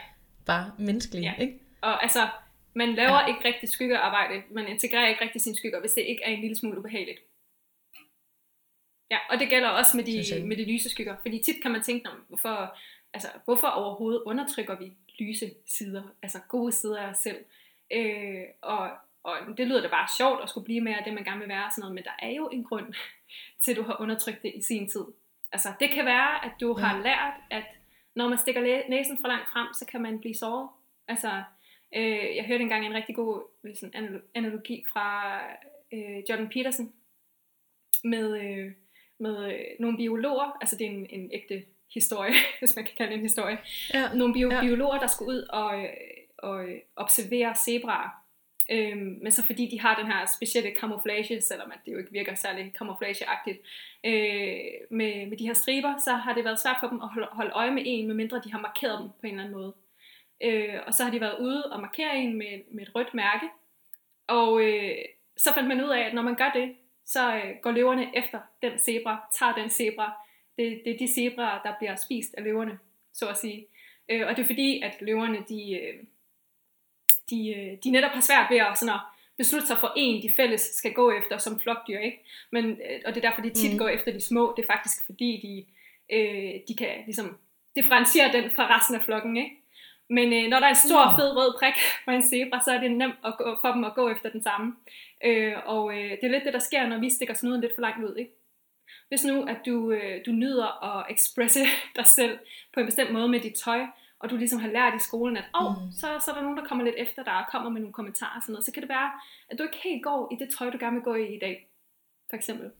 Bare 0.45 0.71
menneskelige, 0.79 1.23
Ja. 1.23 1.35
ikke? 1.41 1.59
og 1.81 2.03
altså, 2.03 2.29
man 2.75 2.93
laver 2.95 3.19
ja. 3.21 3.25
ikke 3.27 3.45
rigtig 3.45 3.69
skyggearbejde, 3.69 4.43
man 4.51 4.67
integrerer 4.67 5.07
ikke 5.07 5.21
rigtig 5.21 5.41
sine 5.41 5.55
skygger, 5.55 5.79
hvis 5.79 5.93
det 5.93 6.01
ikke 6.01 6.23
er 6.23 6.29
en 6.31 6.41
lille 6.41 6.55
smule 6.55 6.79
ubehageligt. 6.79 7.19
Ja, 9.11 9.17
og 9.29 9.39
det 9.39 9.49
gælder 9.49 9.69
også 9.69 9.97
med 9.97 10.03
de, 10.03 10.45
med 10.47 10.57
de 10.57 10.71
lyse 10.73 10.89
skygger, 10.89 11.15
fordi 11.21 11.41
tit 11.43 11.61
kan 11.61 11.71
man 11.71 11.83
tænke, 11.83 12.03
"Nå, 12.05 12.11
hvorfor, 12.27 12.77
altså, 13.13 13.27
hvorfor 13.45 13.67
overhovedet 13.67 14.21
undertrykker 14.25 14.77
vi 14.79 14.91
lyse 15.19 15.51
sider, 15.67 16.03
altså 16.21 16.39
gode 16.47 16.71
sider 16.71 16.99
af 17.01 17.09
os 17.09 17.17
selv. 17.17 17.37
Øh, 17.93 18.43
og, 18.61 18.89
og 19.23 19.37
det 19.57 19.67
lyder 19.67 19.81
da 19.81 19.87
bare 19.87 20.07
sjovt 20.17 20.43
at 20.43 20.49
skulle 20.49 20.65
blive 20.65 20.81
mere 20.81 20.97
af 20.97 21.03
det, 21.03 21.13
man 21.13 21.23
gerne 21.23 21.39
vil 21.39 21.49
være 21.49 21.65
og 21.65 21.71
sådan 21.71 21.81
noget, 21.81 21.95
men 21.95 22.03
der 22.03 22.15
er 22.19 22.29
jo 22.31 22.47
en 22.49 22.63
grund 22.63 22.93
til, 23.63 23.71
at 23.71 23.77
du 23.77 23.83
har 23.83 24.01
undertrykt 24.01 24.41
det 24.41 24.51
i 24.55 24.61
sin 24.61 24.89
tid. 24.89 25.03
Altså, 25.51 25.73
det 25.79 25.89
kan 25.89 26.05
være, 26.05 26.45
at 26.45 26.51
du 26.61 26.75
Ja. 26.79 26.85
har 26.85 27.01
lært, 27.03 27.33
at 27.51 27.63
når 28.15 28.27
man 28.29 28.37
stikker 28.37 28.61
næsen 28.89 29.17
for 29.21 29.27
langt 29.27 29.49
frem, 29.53 29.67
så 29.73 29.85
kan 29.85 30.01
man 30.01 30.19
blive 30.19 30.35
såret. 30.35 30.69
Altså, 31.07 31.43
øh, 31.95 32.35
jeg 32.35 32.45
hørte 32.47 32.61
engang 32.63 32.85
en 32.85 32.93
rigtig 32.93 33.15
god 33.15 33.41
sådan, 33.75 33.95
analo- 34.05 34.31
analogi 34.35 34.85
fra 34.93 35.39
øh, 35.93 36.23
Jordan 36.29 36.49
Peterson 36.49 36.93
med, 38.03 38.41
øh, 38.43 38.71
med 39.19 39.53
øh, 39.53 39.59
nogle 39.79 39.97
biologer, 39.97 40.57
altså 40.61 40.75
det 40.75 40.87
er 40.87 40.91
en, 40.91 41.07
en 41.09 41.29
ægte 41.33 41.65
historie, 41.93 42.33
hvis 42.59 42.75
man 42.75 42.85
kan 42.85 42.93
kalde 42.97 43.11
det 43.11 43.17
en 43.17 43.21
historie, 43.25 43.57
Ja. 43.93 44.13
nogle 44.13 44.33
bio- 44.33 44.51
Ja. 44.51 44.61
biologer, 44.61 44.99
der 44.99 45.07
skulle 45.07 45.29
ud 45.37 45.41
og, 45.41 45.83
øh, 45.83 45.89
og 46.37 46.65
observere 46.95 47.55
zebraer. 47.65 48.22
Øhm, 48.71 49.19
men 49.21 49.31
så 49.31 49.45
fordi 49.45 49.69
de 49.71 49.79
har 49.79 49.95
den 49.95 50.11
her 50.11 50.25
specielle 50.25 50.71
camouflage, 50.79 51.41
selvom 51.41 51.71
at 51.71 51.79
det 51.85 51.93
jo 51.93 51.97
ikke 51.97 52.11
virker 52.11 52.35
særlig 52.35 52.73
camouflageagtigt, 52.77 53.59
øh, 54.03 54.87
med, 54.89 55.25
med 55.25 55.37
de 55.37 55.45
her 55.45 55.53
striber, 55.53 55.93
så 56.05 56.13
har 56.13 56.33
det 56.33 56.43
været 56.43 56.61
svært 56.61 56.77
for 56.79 56.87
dem 56.87 57.01
at 57.01 57.07
holde, 57.07 57.27
holde 57.31 57.51
øje 57.51 57.71
med 57.71 57.83
en, 57.85 58.07
medmindre 58.07 58.41
de 58.43 58.51
har 58.51 58.61
markeret 58.61 58.99
dem 58.99 59.09
på 59.09 59.27
en 59.27 59.29
eller 59.29 59.43
anden 59.43 59.59
måde. 59.59 59.73
Øh, 60.43 60.79
og 60.87 60.93
så 60.93 61.03
har 61.03 61.11
de 61.11 61.21
været 61.21 61.39
ude 61.39 61.63
og 61.71 61.81
markere 61.81 62.17
en 62.17 62.37
med, 62.37 62.61
med 62.71 62.83
et 62.83 62.95
rødt 62.95 63.13
mærke. 63.13 63.45
Og 64.27 64.63
øh, 64.63 64.97
så 65.37 65.53
fandt 65.53 65.67
man 65.67 65.83
ud 65.83 65.89
af, 65.89 65.99
at 65.99 66.13
når 66.13 66.21
man 66.21 66.35
gør 66.35 66.51
det, 66.55 66.75
så 67.05 67.35
øh, 67.35 67.55
går 67.61 67.71
løverne 67.71 68.17
efter 68.17 68.39
den 68.61 68.79
zebra, 68.79 69.29
tager 69.39 69.53
den 69.53 69.69
zebra. 69.69 70.13
Det, 70.57 70.81
det 70.85 70.93
er 70.93 70.97
de 70.97 71.13
zebraer, 71.13 71.61
der 71.61 71.73
bliver 71.79 71.95
spist 71.95 72.33
af 72.37 72.43
løverne, 72.43 72.79
så 73.13 73.27
at 73.29 73.37
sige. 73.37 73.67
Øh, 74.09 74.27
og 74.27 74.35
det 74.35 74.43
er 74.43 74.47
fordi, 74.47 74.81
at 74.81 75.01
løverne, 75.01 75.37
de, 75.49 75.73
øh, 75.73 76.03
de, 77.33 77.39
øh, 77.57 77.77
de 77.83 77.89
netop 77.91 78.11
har 78.11 78.21
svært 78.21 78.47
ved 78.49 78.57
at, 78.57 78.77
sådan 78.79 78.93
at 78.93 79.01
beslutte 79.37 79.67
sig 79.67 79.77
for 79.79 79.91
en, 79.95 80.23
de 80.23 80.33
fælles 80.35 80.61
skal 80.61 80.93
gå 80.93 81.11
efter 81.11 81.37
som 81.37 81.59
flokdyr, 81.59 81.99
ikke? 81.99 82.19
Men, 82.51 82.65
øh, 82.65 82.99
og 83.05 83.09
det 83.15 83.17
er 83.25 83.29
derfor, 83.29 83.41
de 83.41 83.49
tit 83.49 83.71
mm. 83.71 83.77
går 83.77 83.87
efter 83.87 84.11
de 84.11 84.21
små. 84.21 84.53
Det 84.57 84.63
er 84.63 84.73
faktisk 84.73 85.05
fordi, 85.05 85.29
de, 85.45 85.53
øh, 86.17 86.53
de 86.67 86.75
kan 86.77 86.93
ligesom 87.05 87.37
differentiere 87.75 88.31
den 88.33 88.51
fra 88.55 88.77
resten 88.77 88.95
af 88.95 89.01
flokken, 89.01 89.37
ikke? 89.37 89.55
Men 90.09 90.33
øh, 90.33 90.49
når 90.49 90.59
der 90.59 90.65
er 90.65 90.69
en 90.69 90.87
stor, 90.89 91.13
fed 91.17 91.35
rød 91.37 91.53
prik 91.59 91.73
på 92.05 92.11
en 92.11 92.21
zebra, 92.21 92.61
så 92.61 92.71
er 92.71 92.79
det 92.79 92.91
nemt 92.91 93.15
at 93.25 93.33
gå, 93.37 93.57
for 93.61 93.71
dem 93.71 93.83
at 93.83 93.95
gå 93.95 94.09
efter 94.09 94.29
den 94.29 94.43
samme. 94.43 94.75
Øh, 95.25 95.53
og 95.65 95.97
øh, 95.97 96.11
det 96.11 96.23
er 96.23 96.27
lidt 96.27 96.45
det, 96.45 96.53
der 96.53 96.59
sker, 96.59 96.87
når 96.87 96.99
vi 96.99 97.09
stikker 97.09 97.33
snuden 97.33 97.61
lidt 97.61 97.75
for 97.75 97.81
langt 97.81 98.05
ud. 98.05 98.15
Ikke? 98.15 98.31
Hvis 99.07 99.25
nu, 99.25 99.43
at 99.43 99.57
du, 99.65 99.91
øh, 99.91 100.25
du 100.25 100.31
nyder 100.31 100.97
at 100.97 101.05
expresse 101.09 101.59
dig 101.95 102.07
selv 102.07 102.39
på 102.73 102.79
en 102.79 102.85
bestemt 102.85 103.11
måde 103.11 103.27
med 103.27 103.39
dit 103.39 103.53
tøj, 103.53 103.81
og 104.23 104.29
du 104.29 104.35
ligesom 104.37 104.59
har 104.59 104.67
lært 104.67 104.95
i 104.95 104.99
skolen, 104.99 105.37
at 105.37 105.45
oh, 105.53 105.71
mm. 105.71 105.91
så, 105.91 106.07
så 106.25 106.31
er 106.31 106.35
der 106.35 106.41
nogen, 106.41 106.57
der 106.57 106.65
kommer 106.65 106.83
lidt 106.83 106.95
efter 106.97 107.23
dig 107.23 107.37
og 107.37 107.45
kommer 107.51 107.69
med 107.69 107.81
nogle 107.81 107.93
kommentarer 107.93 108.35
og 108.35 108.41
sådan 108.43 108.53
noget, 108.53 108.65
så 108.65 108.71
kan 108.71 108.81
det 108.81 108.89
være, 108.89 109.11
at 109.49 109.57
du 109.57 109.63
ikke 109.63 109.79
helt 109.83 110.03
går 110.03 110.29
i 110.33 110.35
det 110.35 110.49
tøj, 110.57 110.69
du 110.69 110.77
gerne 110.79 110.95
vil 110.95 111.03
gå 111.03 111.15
i 111.15 111.35
i 111.35 111.39
dag, 111.39 111.67
for 112.29 112.35
eksempel. 112.35 112.71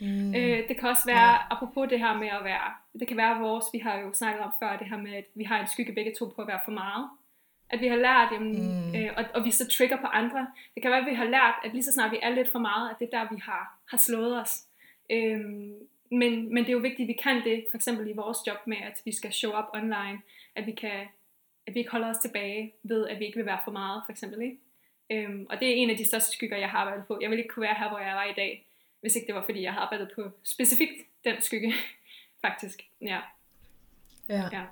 Mm. 0.00 0.34
Øh, 0.34 0.68
det 0.68 0.78
kan 0.78 0.88
også 0.88 1.06
være, 1.06 1.30
ja. 1.30 1.38
apropos 1.50 1.88
det 1.88 1.98
her 1.98 2.14
med 2.18 2.28
at 2.28 2.44
være, 2.44 2.68
det 3.00 3.08
kan 3.08 3.16
være 3.16 3.40
vores, 3.40 3.64
vi 3.72 3.78
har 3.78 3.98
jo 3.98 4.12
snakket 4.12 4.42
om 4.42 4.52
før, 4.58 4.76
det 4.76 4.86
her 4.86 4.96
med, 4.96 5.14
at 5.14 5.24
vi 5.34 5.44
har 5.44 5.60
en 5.60 5.66
skygge 5.66 5.92
begge 5.92 6.14
to 6.18 6.24
på 6.36 6.42
at 6.42 6.48
være 6.48 6.60
for 6.64 6.72
meget. 6.72 7.08
At 7.70 7.80
vi 7.80 7.88
har 7.88 7.96
lært, 7.96 8.32
jamen, 8.32 8.52
mm. 8.52 8.94
øh, 8.96 9.10
og, 9.16 9.24
og 9.34 9.44
vi 9.44 9.50
så 9.50 9.68
trigger 9.68 9.96
på 9.96 10.06
andre. 10.06 10.46
Det 10.74 10.82
kan 10.82 10.90
være, 10.90 11.00
at 11.00 11.10
vi 11.10 11.14
har 11.14 11.24
lært, 11.24 11.54
at 11.64 11.72
lige 11.72 11.82
så 11.82 11.92
snart 11.92 12.12
vi 12.12 12.18
er 12.22 12.30
lidt 12.30 12.52
for 12.52 12.58
meget, 12.58 12.90
at 12.90 12.96
det 12.98 13.08
er 13.12 13.18
der, 13.18 13.34
vi 13.34 13.40
har, 13.44 13.78
har 13.90 13.96
slået 13.96 14.40
os. 14.40 14.62
Øhm, 15.10 15.74
men, 16.10 16.54
men 16.54 16.64
det 16.64 16.68
er 16.68 16.72
jo 16.72 16.78
vigtigt, 16.78 17.06
at 17.06 17.08
vi 17.08 17.20
kan 17.22 17.44
det, 17.44 17.66
for 17.70 17.76
eksempel 17.76 18.08
i 18.08 18.12
vores 18.12 18.38
job 18.46 18.66
med, 18.66 18.76
at 18.76 19.02
vi 19.04 19.12
skal 19.12 19.32
show 19.32 19.58
up 19.58 19.64
online, 19.74 20.18
at 20.56 20.66
vi, 20.66 20.72
kan, 20.72 21.06
at 21.66 21.74
vi 21.74 21.78
ikke 21.78 21.90
holder 21.90 22.10
os 22.10 22.18
tilbage 22.18 22.74
ved, 22.82 23.08
at 23.08 23.18
vi 23.18 23.24
ikke 23.24 23.36
vil 23.36 23.46
være 23.46 23.60
for 23.64 23.72
meget, 23.72 24.02
for 24.06 24.12
eksempel. 24.12 24.42
Ikke? 24.42 24.58
Øhm, 25.10 25.46
og 25.50 25.60
det 25.60 25.68
er 25.68 25.74
en 25.74 25.90
af 25.90 25.96
de 25.96 26.06
største 26.06 26.32
skygger, 26.32 26.56
jeg 26.56 26.70
har 26.70 26.78
arbejdet 26.78 27.06
på. 27.06 27.18
Jeg 27.22 27.30
vil 27.30 27.38
ikke 27.38 27.48
kunne 27.48 27.62
være 27.62 27.74
her, 27.78 27.88
hvor 27.88 27.98
jeg 27.98 28.14
var 28.14 28.24
i 28.24 28.34
dag, 28.36 28.66
hvis 29.00 29.16
ikke 29.16 29.26
det 29.26 29.34
var, 29.34 29.44
fordi 29.44 29.62
jeg 29.62 29.72
har 29.72 29.80
arbejdet 29.80 30.10
på 30.14 30.30
specifikt 30.44 30.92
den 31.24 31.42
skygge, 31.42 31.74
faktisk. 32.46 32.82
Ja. 33.00 33.20
Ja. 34.28 34.48
ja. 34.52 34.64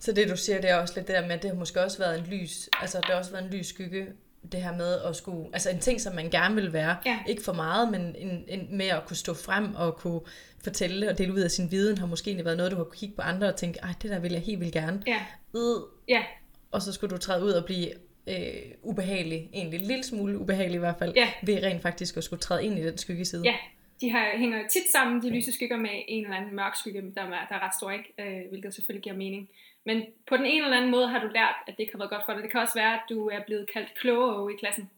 Så 0.00 0.12
det 0.12 0.28
du 0.28 0.36
siger, 0.36 0.60
det 0.60 0.70
er 0.70 0.76
også 0.76 0.94
lidt 0.96 1.08
det 1.08 1.14
der 1.14 1.22
med, 1.22 1.30
at 1.30 1.42
det 1.42 1.50
har 1.50 1.58
måske 1.58 1.80
også 1.80 1.98
været 1.98 2.18
en 2.18 2.26
lys, 2.26 2.68
altså 2.80 2.98
det 2.98 3.06
har 3.06 3.16
også 3.16 3.30
været 3.32 3.44
en 3.44 3.58
lys 3.58 3.66
skygge, 3.66 4.12
det 4.52 4.62
her 4.62 4.76
med 4.76 5.00
at 5.00 5.16
skulle, 5.16 5.48
altså 5.52 5.70
en 5.70 5.78
ting, 5.78 6.00
som 6.00 6.14
man 6.14 6.30
gerne 6.30 6.54
vil 6.54 6.72
være, 6.72 6.96
ja. 7.06 7.18
ikke 7.28 7.42
for 7.42 7.52
meget, 7.52 7.90
men 7.90 8.16
en, 8.18 8.44
en, 8.48 8.76
med 8.76 8.86
at 8.86 9.06
kunne 9.06 9.16
stå 9.16 9.34
frem 9.34 9.74
og 9.74 9.96
kunne 9.96 10.20
fortælle 10.64 11.10
og 11.10 11.18
dele 11.18 11.32
ud 11.32 11.40
af 11.40 11.50
sin 11.50 11.70
viden, 11.70 11.98
har 11.98 12.06
måske 12.06 12.28
egentlig 12.28 12.44
været 12.44 12.56
noget, 12.56 12.72
du 12.72 12.76
har 12.76 12.84
kigge 12.84 13.16
på 13.16 13.22
andre 13.22 13.48
og 13.48 13.56
tænke, 13.56 13.78
ej, 13.82 13.94
det 14.02 14.10
der 14.10 14.18
vil 14.18 14.32
jeg 14.32 14.40
helt 14.40 14.60
vildt 14.60 14.72
gerne. 14.72 15.02
Ja. 15.06 15.20
Øh. 15.56 15.80
ja. 16.08 16.22
Og 16.70 16.82
så 16.82 16.92
skulle 16.92 17.10
du 17.10 17.18
træde 17.18 17.44
ud 17.44 17.52
og 17.52 17.64
blive 17.64 17.90
øh, 18.26 18.36
ubehagelig, 18.82 19.50
egentlig 19.52 19.80
en 19.80 19.86
lille 19.86 20.04
smule 20.04 20.38
ubehagelig 20.38 20.76
i 20.76 20.78
hvert 20.78 20.98
fald, 20.98 21.12
ja. 21.16 21.28
ved 21.42 21.62
rent 21.62 21.82
faktisk 21.82 22.16
at 22.16 22.24
skulle 22.24 22.40
træde 22.40 22.64
ind 22.64 22.78
i 22.78 22.86
den 22.86 22.98
skyggeside. 22.98 23.42
Ja, 23.44 23.56
de 24.00 24.10
har, 24.10 24.38
hænger 24.38 24.68
tit 24.68 24.92
sammen, 24.92 25.22
de 25.22 25.30
lyse 25.30 25.52
skygger, 25.52 25.76
med 25.76 25.90
en 26.08 26.24
eller 26.24 26.36
anden 26.36 26.56
mørk 26.56 26.76
skygge, 26.76 27.02
der 27.14 27.22
er, 27.22 27.26
der 27.26 27.54
er 27.54 27.66
ret 27.66 27.74
stor, 27.78 27.90
ikke? 27.90 28.14
Øh, 28.18 28.48
hvilket 28.50 28.74
selvfølgelig 28.74 29.02
giver 29.02 29.16
mening. 29.16 29.48
Men 29.84 30.06
på 30.28 30.36
den 30.36 30.46
ene 30.46 30.64
eller 30.64 30.76
anden 30.76 30.90
måde 30.90 31.08
har 31.08 31.20
du 31.20 31.26
lært, 31.26 31.54
at 31.66 31.74
det 31.76 31.80
ikke 31.80 31.92
har 31.92 31.98
været 31.98 32.10
godt 32.10 32.24
for 32.24 32.32
dig. 32.32 32.42
Det 32.42 32.50
kan 32.50 32.60
også 32.60 32.74
være, 32.74 32.94
at 32.94 33.02
du 33.08 33.28
er 33.28 33.40
blevet 33.46 33.70
kaldt 33.72 33.94
klogere 33.94 34.52
i 34.52 34.56
klassen, 34.56 34.90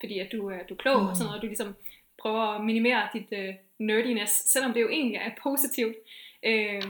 fordi 0.00 0.18
at 0.18 0.32
du, 0.32 0.38
du 0.68 0.74
er 0.74 0.78
klog 0.78 1.02
mm. 1.02 1.08
og 1.08 1.16
sådan 1.16 1.26
noget, 1.26 1.38
og 1.38 1.42
du 1.42 1.46
ligesom 1.46 1.74
prøver 2.18 2.40
at 2.40 2.64
minimere 2.64 3.08
dit 3.12 3.32
uh, 3.32 3.54
nerdiness, 3.78 4.32
selvom 4.32 4.72
det 4.72 4.80
jo 4.80 4.88
egentlig 4.88 5.16
er 5.16 5.30
positivt. 5.42 5.96
Øh, 6.42 6.82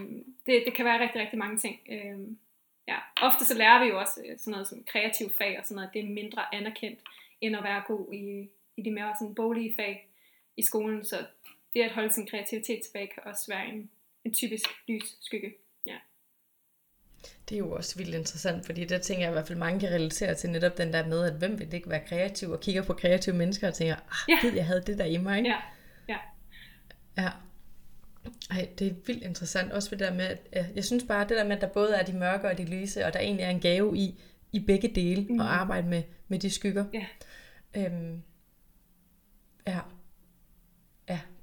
det, 0.47 0.63
det 0.67 0.75
kan 0.75 0.85
være 0.85 1.01
rigtig, 1.01 1.21
rigtig 1.21 1.39
mange 1.39 1.59
ting. 1.59 1.81
Øh, 1.91 2.19
ja. 2.89 2.99
Ofte 3.23 3.45
så 3.45 3.55
lærer 3.59 3.85
vi 3.85 3.91
jo 3.91 3.99
også 3.99 4.21
øh, 4.27 4.39
sådan 4.39 4.51
noget 4.51 4.69
som 4.69 4.85
kreativ 4.85 5.31
fag 5.39 5.59
og 5.59 5.65
sådan 5.65 5.75
noget, 5.75 5.91
det 5.95 6.05
er 6.05 6.09
mindre 6.09 6.55
anerkendt, 6.55 7.01
end 7.41 7.57
at 7.57 7.65
være 7.65 7.83
god 7.87 8.13
i, 8.13 8.49
i 8.77 8.83
de 8.83 8.91
mere 8.91 9.15
sådan 9.21 9.35
boglige 9.35 9.75
fag 9.77 10.09
i 10.57 10.63
skolen. 10.63 11.05
Så 11.05 11.17
det 11.75 11.81
at 11.81 11.93
holde 11.93 12.13
sin 12.13 12.27
kreativitet 12.27 12.83
tilbage 12.83 13.11
kan 13.15 13.23
også 13.27 13.45
være 13.49 13.69
en, 13.69 13.91
en 14.25 14.35
typisk 14.35 14.69
lys 14.89 15.17
skygge. 15.21 15.53
Det 17.49 17.55
er 17.55 17.59
jo 17.59 17.73
også 17.73 17.97
vildt 17.97 18.15
interessant, 18.15 18.67
fordi 18.67 18.85
der 18.85 18.99
tænker 18.99 19.25
jeg 19.25 19.31
i 19.31 19.33
hvert 19.33 19.47
fald, 19.47 19.59
mange 19.59 19.81
kan 19.81 19.91
relatere 19.91 20.35
til 20.35 20.51
netop 20.51 20.79
den 20.79 20.93
der 20.93 21.07
med, 21.07 21.25
at 21.25 21.33
hvem 21.33 21.59
vil 21.59 21.75
ikke 21.75 21.91
være 21.91 22.03
kreativ, 22.09 22.51
og 22.51 22.61
kigger 22.61 22.83
på 22.83 22.93
kreative 22.93 23.37
mennesker 23.37 23.69
og 23.69 23.75
tænker, 23.75 23.95
ah, 23.95 24.29
ja. 24.29 24.39
Gud, 24.43 24.53
jeg 24.57 24.67
havde 24.67 24.83
det 24.87 24.99
der 24.99 25.05
i 25.05 25.17
mig. 25.17 25.43
Ja. 25.45 25.57
ja. 26.09 26.17
Ja. 27.17 27.31
Ej, 28.51 28.69
det 28.79 28.87
er 28.87 28.95
vildt 29.07 29.23
interessant. 29.23 29.73
Også 29.73 29.91
ved 29.91 29.99
det 29.99 30.09
der 30.09 30.15
med, 30.15 30.37
at 30.53 30.67
jeg 30.75 30.85
synes 30.85 31.05
bare, 31.09 31.29
det 31.29 31.37
der 31.37 31.45
med, 31.45 31.57
at 31.57 31.63
der 31.63 31.69
både 31.69 31.95
er 31.95 32.05
de 32.05 32.13
mørke 32.13 32.49
og 32.49 32.59
de 32.59 32.65
lyse, 32.65 33.07
og 33.07 33.13
der 33.13 33.21
egentlig 33.21 33.45
er 33.45 33.51
en 33.51 33.61
gave 33.61 33.97
i, 33.97 34.21
i 34.53 34.61
begge 34.61 34.89
dele, 34.95 35.27
mm. 35.31 35.41
at 35.41 35.47
arbejde 35.47 35.89
med, 35.89 36.03
med 36.29 36.39
de 36.39 36.51
skygger. 36.51 36.85
Ja. 36.93 37.07
Øhm, 37.75 38.23
ja. 39.67 39.79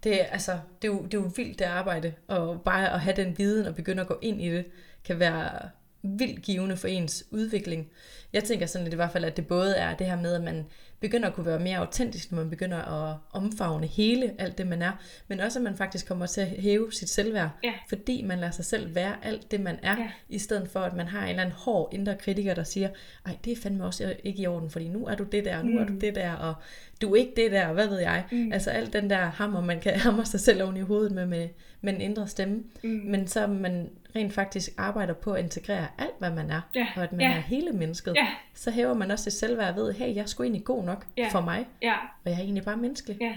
Det 0.04 0.22
er, 0.22 0.26
altså, 0.26 0.60
det 0.82 0.88
er, 0.88 0.92
jo, 0.94 1.04
det 1.04 1.14
er 1.14 1.22
jo 1.22 1.32
vildt 1.36 1.60
det 1.60 1.66
arbejde, 1.66 2.14
og 2.28 2.62
bare 2.62 2.94
at 2.94 3.00
have 3.00 3.16
den 3.16 3.38
viden 3.38 3.66
og 3.66 3.76
begynde 3.76 4.02
at 4.02 4.08
gå 4.08 4.20
ind 4.22 4.42
i 4.42 4.50
det, 4.50 4.66
kan 5.04 5.20
være 5.20 5.70
vildt 6.04 6.42
givende 6.42 6.78
for 6.78 6.88
ens 6.88 7.24
udvikling. 7.32 7.90
Jeg 8.34 8.44
tænker 8.44 8.66
sådan 8.66 8.88
at 8.88 8.94
i 8.94 8.96
hvert 8.96 9.12
fald, 9.12 9.26
at 9.26 9.38
det 9.38 9.48
både 9.48 9.76
er 9.76 9.96
det 9.96 10.08
her 10.08 10.22
med, 10.22 10.34
at 10.34 10.44
man 10.44 10.66
begynder 11.00 11.28
at 11.28 11.36
kunne 11.36 11.46
være 11.46 11.60
mere 11.60 11.78
autentisk, 11.78 12.32
når 12.32 12.38
man 12.38 12.50
begynder 12.50 12.78
at 12.78 13.18
omfavne 13.32 13.88
hele 13.88 14.34
alt 14.38 14.58
det, 14.58 14.68
man 14.68 14.82
er, 14.82 14.92
men 15.28 15.40
også 15.40 15.60
at 15.60 15.64
man 15.64 15.76
faktisk 15.76 16.08
kommer 16.08 16.26
til 16.26 16.42
at 16.42 16.48
hæve 16.48 16.94
sit 16.94 17.10
selvværd, 17.10 17.50
ja. 17.64 17.74
fordi 17.90 18.24
man 18.24 18.40
lader 18.40 18.52
sig 18.52 18.66
selv 18.66 18.96
være 18.96 19.16
alt 19.24 19.52
det, 19.52 19.60
man 19.60 19.80
er, 19.84 19.98
ja. 19.98 20.12
i 20.30 20.40
stedet 20.40 20.70
for, 20.70 20.80
at 20.80 20.96
man 20.96 21.08
har 21.08 21.24
en 21.24 21.30
eller 21.30 21.44
anden 21.44 21.56
hård 21.58 21.90
indre 21.94 22.16
kritiker, 22.16 22.54
der 22.54 22.64
siger, 22.64 22.90
ej, 23.26 23.38
det 23.46 23.54
er 23.54 23.62
fandme 23.62 23.86
også 23.86 24.16
ikke 24.24 24.42
i 24.42 24.48
orden, 24.48 24.70
fordi 24.70 24.88
nu 24.88 25.06
er 25.06 25.16
du 25.16 25.24
det 25.24 25.46
der, 25.46 25.64
nu 25.64 25.72
mm. 25.72 25.78
er 25.78 25.86
du 25.86 25.94
mm. 25.94 26.00
det 26.00 26.16
der, 26.16 26.34
og 26.34 26.54
du 27.02 27.14
er 27.14 27.16
ikke 27.16 27.34
det 27.36 27.52
der, 27.52 27.74
hvad 27.74 27.88
ved 27.88 28.00
jeg. 28.00 28.26
Mm. 28.32 28.52
Altså 28.52 28.70
alt 28.70 28.94
den 28.94 29.10
der 29.10 29.18
hammer, 29.18 29.62
man 29.62 29.80
kan 29.80 30.00
hamre 30.06 30.26
sig 30.26 30.40
selv 30.40 30.64
oven 30.64 30.78
i 30.78 30.82
hovedet 30.82 31.12
med, 31.12 31.26
med, 31.26 31.48
med 31.82 31.94
en 31.94 32.02
indre 32.02 32.28
stemme, 32.28 32.64
mm. 32.84 32.90
men 32.90 33.28
så 33.28 33.48
man 33.48 33.90
rent 34.16 34.34
faktisk 34.34 34.70
arbejder 34.78 35.14
på 35.14 35.34
at 35.34 35.44
integrere 35.44 35.88
alt, 35.98 36.16
hvad 36.20 36.32
man 36.32 36.52
er, 36.52 36.62
ja. 36.76 36.88
og 36.96 37.04
at 37.04 37.12
man 37.12 37.22
ja. 37.22 37.28
er 37.28 37.42
hele 37.42 37.72
mennesket, 37.72 38.16
ja. 38.16 38.28
så 38.54 38.72
hæver 38.72 38.94
man 38.94 39.12
også 39.12 39.24
sit 39.24 39.34
selvværd 39.34 39.76
ved, 39.76 39.94
hey, 39.94 40.16
jeg 40.16 40.22
er 40.22 40.26
sgu 40.26 40.44
egentlig 40.44 40.64
god 40.64 40.84
nok 40.84 41.06
ja. 41.18 41.30
for 41.32 41.42
mig, 41.42 41.68
ja. 41.82 41.94
og 41.94 42.32
jeg 42.32 42.34
er 42.34 42.40
egentlig 42.40 42.64
bare 42.64 42.78
menneskelig. 42.78 43.18
Ja. 43.22 43.36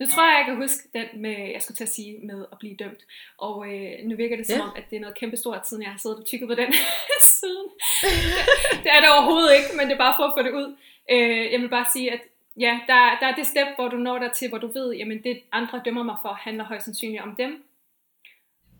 Nu 0.00 0.06
tror 0.06 0.22
jeg, 0.28 0.36
jeg 0.38 0.46
kan 0.46 0.56
huske 0.56 0.82
den 0.94 1.22
med, 1.22 1.36
jeg 1.52 1.62
skulle 1.62 1.76
til 1.76 1.84
at 1.84 1.94
sige, 1.98 2.18
med 2.26 2.46
at 2.52 2.58
blive 2.58 2.76
dømt. 2.76 3.02
Og 3.38 3.56
øh, 3.72 3.90
nu 4.04 4.16
virker 4.16 4.36
det 4.36 4.46
som 4.46 4.56
ja. 4.56 4.62
om, 4.62 4.72
at 4.76 4.84
det 4.90 4.96
er 4.96 5.00
noget 5.00 5.18
kæmpestort, 5.18 5.68
siden 5.68 5.82
jeg 5.82 5.90
har 5.90 5.98
siddet 5.98 6.18
og 6.18 6.26
tykket 6.26 6.48
på 6.48 6.54
den 6.54 6.72
siden. 7.40 7.66
det 8.82 8.90
er 8.96 9.00
det 9.00 9.08
overhovedet 9.16 9.52
ikke, 9.58 9.70
men 9.76 9.86
det 9.86 9.94
er 9.94 9.98
bare 10.06 10.14
for 10.18 10.24
at 10.24 10.34
få 10.36 10.42
det 10.42 10.52
ud. 10.60 10.76
Øh, 11.10 11.52
jeg 11.52 11.60
vil 11.60 11.68
bare 11.68 11.86
sige, 11.92 12.12
at 12.12 12.20
ja, 12.60 12.80
der, 12.86 12.98
der 13.20 13.26
er 13.26 13.34
det 13.34 13.46
step, 13.46 13.68
hvor 13.76 13.88
du 13.88 13.96
når 13.96 14.18
der 14.18 14.30
til, 14.32 14.48
hvor 14.48 14.58
du 14.58 14.66
ved, 14.72 14.94
jamen 14.94 15.22
det 15.24 15.40
andre 15.52 15.82
dømmer 15.84 16.02
mig 16.02 16.16
for, 16.22 16.32
handler 16.32 16.64
højst 16.64 16.84
sandsynligt 16.84 17.22
om 17.22 17.36
dem. 17.36 17.64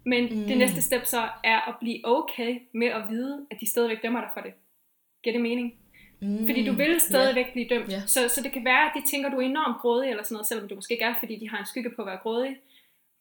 Men 0.05 0.25
mm. 0.25 0.47
det 0.47 0.59
næste 0.59 0.83
step 0.83 1.05
så 1.05 1.29
er 1.45 1.69
at 1.69 1.75
blive 1.81 2.01
okay 2.05 2.61
med 2.73 2.87
at 2.87 3.03
vide, 3.09 3.47
at 3.51 3.61
de 3.61 3.71
stadigvæk 3.71 4.03
dømmer 4.03 4.21
dig 4.21 4.31
for 4.35 4.41
det. 4.41 4.53
Giver 5.23 5.35
det 5.35 5.43
mening? 5.43 5.75
Mm. 6.21 6.47
Fordi 6.47 6.67
du 6.67 6.73
vil 6.73 7.01
stadigvæk 7.01 7.45
yeah. 7.45 7.53
blive 7.53 7.69
dømt. 7.69 7.91
Yeah. 7.93 8.07
Så, 8.07 8.29
så 8.29 8.43
det 8.43 8.53
kan 8.53 8.65
være, 8.65 8.85
at 8.87 8.93
de 8.97 9.11
tænker, 9.11 9.29
at 9.29 9.33
du 9.33 9.39
er 9.39 9.47
enormt 9.47 9.81
grådig 9.81 10.11
eller 10.11 10.23
sådan 10.23 10.35
noget, 10.35 10.47
selvom 10.47 10.69
du 10.69 10.75
måske 10.75 10.95
ikke 10.95 11.05
er, 11.05 11.15
fordi 11.19 11.37
de 11.37 11.51
har 11.51 11.59
en 11.59 11.67
skygge 11.67 11.91
på 11.97 12.03
at 12.03 12.07
være 12.07 12.17
grådig. 12.23 12.57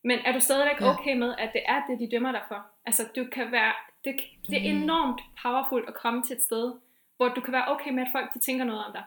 Men 0.03 0.19
er 0.25 0.31
du 0.31 0.39
stadigvæk 0.39 0.81
yeah. 0.81 0.95
okay 0.95 1.15
med, 1.17 1.35
at 1.37 1.49
det 1.53 1.61
er 1.65 1.81
det, 1.87 1.99
de 1.99 2.11
dømmer 2.11 2.31
dig 2.31 2.41
for? 2.47 2.65
Altså, 2.85 3.03
du 3.15 3.25
kan 3.31 3.51
være, 3.51 3.73
det, 4.05 4.15
det 4.49 4.57
er 4.67 4.73
mm. 4.73 4.83
enormt 4.83 5.21
powerful 5.43 5.85
at 5.87 5.93
komme 5.93 6.23
til 6.23 6.35
et 6.35 6.43
sted, 6.43 6.73
hvor 7.17 7.27
du 7.27 7.41
kan 7.41 7.53
være 7.53 7.67
okay 7.67 7.91
med, 7.91 8.03
at 8.03 8.09
folk 8.11 8.33
de 8.33 8.39
tænker 8.39 8.65
noget 8.65 8.85
om 8.85 8.91
dig. 8.91 9.03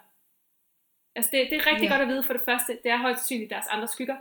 Altså, 1.16 1.30
det, 1.32 1.50
det 1.50 1.56
er 1.56 1.66
rigtig 1.66 1.84
yeah. 1.84 1.92
godt 1.92 2.02
at 2.02 2.08
vide 2.08 2.22
for 2.22 2.32
det 2.32 2.42
første, 2.44 2.78
det 2.82 2.90
er 2.90 2.96
højst 2.96 3.20
sandsynligt 3.20 3.50
deres 3.50 3.66
andre 3.70 3.88
skygger. 3.88 4.16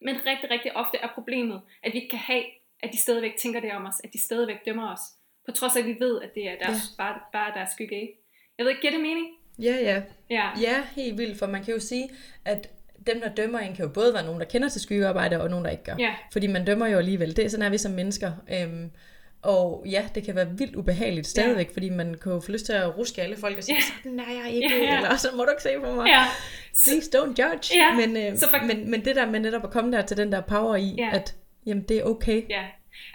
Men 0.00 0.16
rigtig, 0.26 0.50
rigtig 0.50 0.76
ofte 0.76 0.98
er 0.98 1.08
problemet, 1.14 1.62
at 1.82 1.92
vi 1.92 1.98
ikke 1.98 2.10
kan 2.10 2.18
have 2.18 2.44
at 2.82 2.90
de 2.92 2.98
stadigvæk 2.98 3.36
tænker 3.36 3.60
det 3.60 3.72
om 3.72 3.86
os, 3.86 4.00
at 4.04 4.10
de 4.12 4.20
stadigvæk 4.20 4.56
dømmer 4.66 4.92
os, 4.92 5.00
på 5.46 5.52
trods 5.52 5.76
af, 5.76 5.80
at 5.80 5.86
vi 5.86 5.96
ved, 6.00 6.22
at 6.22 6.30
det 6.34 6.48
er 6.48 6.54
deres, 6.66 6.78
ja. 6.98 7.02
bare, 7.02 7.20
bare 7.32 7.54
deres 7.54 7.70
skygge, 7.70 8.00
ikke? 8.00 8.14
Jeg 8.58 8.64
ved 8.64 8.70
ikke, 8.70 8.80
giver 8.80 8.92
det 8.92 9.00
mening? 9.00 9.26
Ja, 9.58 9.74
ja. 9.74 10.02
Ja, 10.30 10.50
ja 10.60 10.82
helt 10.96 11.18
vildt, 11.18 11.38
for 11.38 11.46
man 11.46 11.64
kan 11.64 11.74
jo 11.74 11.80
sige, 11.80 12.10
at 12.44 12.70
dem, 13.06 13.20
der 13.20 13.34
dømmer 13.34 13.58
en, 13.58 13.74
kan 13.74 13.84
jo 13.84 13.90
både 13.90 14.14
være 14.14 14.24
nogen, 14.24 14.40
der 14.40 14.46
kender 14.46 14.68
til 14.68 14.80
skyggearbejde, 14.80 15.40
og 15.40 15.50
nogen, 15.50 15.64
der 15.64 15.70
ikke 15.70 15.84
gør. 15.84 15.96
Ja. 15.98 16.14
Fordi 16.32 16.46
man 16.46 16.64
dømmer 16.64 16.86
jo 16.86 16.98
alligevel. 16.98 17.36
Det 17.36 17.44
er 17.44 17.48
sådan 17.48 17.66
er 17.66 17.70
vi 17.70 17.78
som 17.78 17.92
mennesker. 17.92 18.32
Øhm, 18.52 18.90
og 19.42 19.84
ja, 19.86 20.08
det 20.14 20.24
kan 20.24 20.34
være 20.34 20.48
vildt 20.58 20.76
ubehageligt 20.76 21.26
stadigvæk, 21.26 21.68
ja. 21.68 21.72
fordi 21.72 21.90
man 21.90 22.14
kan 22.22 22.32
jo 22.32 22.40
få 22.40 22.52
lyst 22.52 22.66
til 22.66 22.72
at 22.72 22.98
ruske 22.98 23.22
alle 23.22 23.36
folk 23.36 23.58
og 23.58 23.64
sige, 23.64 23.76
ja. 23.76 23.80
sådan 24.02 24.20
er 24.20 24.42
jeg 24.44 24.52
ikke, 24.52 24.76
ja, 24.76 24.84
ja. 24.84 24.96
eller 24.96 25.16
så 25.16 25.28
må 25.34 25.44
du 25.44 25.50
ikke 25.50 25.62
se 25.62 25.68
på 25.84 25.94
mig. 25.94 26.06
Ja. 26.06 26.24
Please 26.84 27.18
don't 27.18 27.28
judge. 27.28 27.76
Ja. 27.76 27.94
Men, 27.94 28.16
øh, 28.16 28.38
så 28.38 28.48
for... 28.50 28.66
men, 28.66 28.90
men 28.90 29.04
det 29.04 29.16
der 29.16 29.30
med 29.30 29.40
netop 29.40 29.64
at 29.64 29.70
komme 29.70 29.92
der 29.92 30.02
til 30.02 30.16
den 30.16 30.32
der 30.32 30.40
power 30.40 30.76
i, 30.76 30.94
ja. 30.98 31.10
at 31.12 31.34
Jamen, 31.68 31.84
det 31.88 31.98
er 31.98 32.04
okay. 32.04 32.42
Ja. 32.48 32.66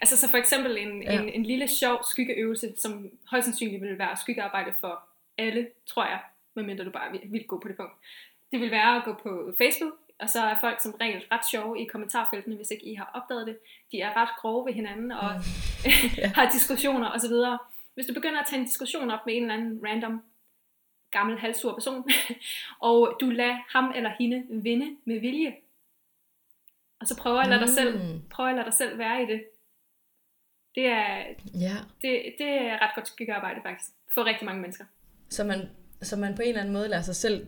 Altså 0.02 0.18
så 0.18 0.30
for 0.30 0.38
eksempel 0.38 0.78
en, 0.78 1.04
ja. 1.04 1.22
en, 1.22 1.30
en 1.30 1.44
lille 1.44 1.68
sjov 1.68 2.04
skyggeøvelse, 2.12 2.74
som 2.78 3.10
højst 3.32 3.46
sandsynligt 3.46 3.82
vil 3.82 3.98
være 3.98 4.18
skyggearbejde 4.18 4.74
for 4.80 5.04
alle, 5.38 5.68
tror 5.88 6.06
jeg, 6.06 6.20
medmindre 6.56 6.86
du 6.86 6.92
bare 6.92 7.12
vil, 7.12 7.22
vil 7.26 7.44
gå 7.48 7.60
på 7.60 7.68
det 7.68 7.78
punkt. 7.78 7.94
Det 8.52 8.60
vil 8.60 8.72
være 8.72 8.96
at 8.96 9.04
gå 9.06 9.14
på 9.24 9.54
Facebook, 9.58 9.94
og 10.20 10.30
så 10.30 10.42
er 10.42 10.58
folk 10.62 10.82
som 10.82 10.96
regel 11.02 11.24
ret 11.32 11.50
sjove 11.52 11.82
i 11.82 11.86
kommentarfeltene, 11.86 12.56
hvis 12.56 12.72
ikke 12.72 12.86
I 12.86 12.94
har 12.94 13.12
opdaget 13.14 13.48
det. 13.48 13.58
De 13.92 14.02
er 14.02 14.22
ret 14.22 14.30
grove 14.42 14.66
ved 14.66 14.74
hinanden 14.74 15.12
og 15.12 15.32
mm. 15.34 16.32
har 16.38 16.52
diskussioner 16.52 17.10
osv. 17.10 17.36
Hvis 17.94 18.06
du 18.06 18.14
begynder 18.14 18.40
at 18.40 18.48
tage 18.50 18.60
en 18.60 18.66
diskussion 18.66 19.12
op 19.12 19.26
med 19.26 19.36
en 19.36 19.42
eller 19.42 19.54
anden 19.54 19.80
random, 19.86 20.24
gammel 21.12 21.40
halvsur 21.40 21.74
person, 21.74 22.10
og 22.90 23.18
du 23.20 23.30
lader 23.30 23.58
ham 23.78 23.92
eller 23.96 24.12
hende 24.20 24.44
vinde 24.50 24.98
med 25.06 25.20
vilje. 25.20 25.56
Og 27.04 27.08
så 27.08 27.16
prøver 27.18 27.40
at 27.40 27.50
lade 27.50 27.60
dig 27.62 27.70
selv, 27.70 27.98
Mm. 27.98 28.22
prøver 28.30 28.50
at 28.50 28.56
lade 28.56 28.66
dig 28.66 28.74
selv 28.74 28.98
være 28.98 29.24
i 29.24 29.26
det. 29.26 29.44
Det 30.76 30.86
er, 30.88 31.18
Ja, 31.66 31.76
det, 32.02 32.12
det 32.40 32.48
er 32.48 32.82
ret 32.84 32.96
godt 32.96 33.08
skyggearbejde 33.08 33.60
faktisk, 33.66 33.90
for 34.14 34.26
rigtig 34.26 34.46
mange 34.46 34.62
mennesker. 34.62 34.86
så 35.30 35.44
man, 35.44 35.70
så 36.02 36.16
man 36.18 36.36
på 36.36 36.42
en 36.42 36.48
eller 36.48 36.62
anden 36.62 36.74
måde 36.74 36.88
lader 36.88 37.02
sig 37.02 37.16
selv 37.16 37.48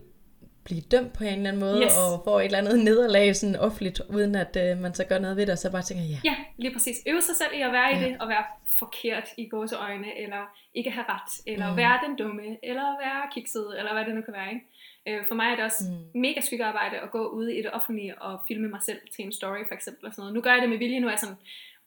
blive 0.66 0.82
dømt 0.82 1.14
på 1.14 1.24
en 1.24 1.34
eller 1.34 1.48
anden 1.50 1.60
måde, 1.60 1.82
Yes. 1.84 1.98
og 1.98 2.22
får 2.26 2.40
et 2.40 2.46
eller 2.46 2.58
andet 2.58 2.80
nederlag 2.84 3.36
sådan 3.36 3.56
offentligt, 3.56 4.00
uden 4.10 4.36
at 4.36 4.58
øh, 4.64 4.78
man 4.78 4.94
så 4.94 5.04
gør 5.06 5.20
noget 5.20 5.38
ved 5.38 5.46
det, 5.46 5.52
og 5.52 5.58
så 5.58 5.72
bare 5.72 5.82
tænker, 5.82 6.04
ja, 6.04 6.20
Ja, 6.24 6.36
lige 6.58 6.74
præcis. 6.74 6.98
Øve 7.08 7.22
sig 7.22 7.36
selv 7.36 7.54
i 7.54 7.62
at 7.62 7.72
være 7.72 7.92
i 7.92 7.96
Ja. 7.96 8.06
det, 8.06 8.22
og 8.22 8.28
være 8.30 8.44
forkert 8.80 9.28
i 9.38 9.48
gåseøjne, 9.50 10.20
eller 10.24 10.42
ikke 10.74 10.92
have 10.92 11.06
ret, 11.10 11.32
eller 11.48 11.72
mm. 11.72 11.78
være 11.78 12.00
den 12.08 12.16
dumme, 12.16 12.58
eller 12.64 12.84
være 13.06 13.22
kikset, 13.34 13.68
eller 13.80 13.94
hvad 13.94 14.06
det 14.06 14.16
nu 14.16 14.22
kan 14.22 14.34
være. 14.34 14.50
Ikke? 14.54 14.66
Øh, 15.08 15.20
For 15.28 15.36
mig 15.36 15.46
er 15.52 15.56
det 15.56 15.64
også 15.66 15.84
Mm. 15.90 16.22
mega 16.22 16.42
skyggearbejde 16.42 16.98
at 17.00 17.12
gå 17.12 17.28
ude 17.28 17.56
i 17.58 17.62
det 17.62 17.72
offentlige 17.74 18.22
og 18.22 18.40
filme 18.48 18.68
mig 18.68 18.80
selv 18.82 19.00
til 19.16 19.26
en 19.26 19.32
story 19.34 19.64
for 19.68 19.74
eksempel. 19.76 20.06
Og 20.08 20.14
sådan 20.14 20.22
noget. 20.22 20.34
Nu 20.34 20.42
gør 20.42 20.52
jeg 20.54 20.62
det 20.62 20.70
med 20.70 20.78
vilje, 20.78 21.00
nu 21.00 21.08
er 21.08 21.12
jeg 21.12 21.20
sådan, 21.20 21.36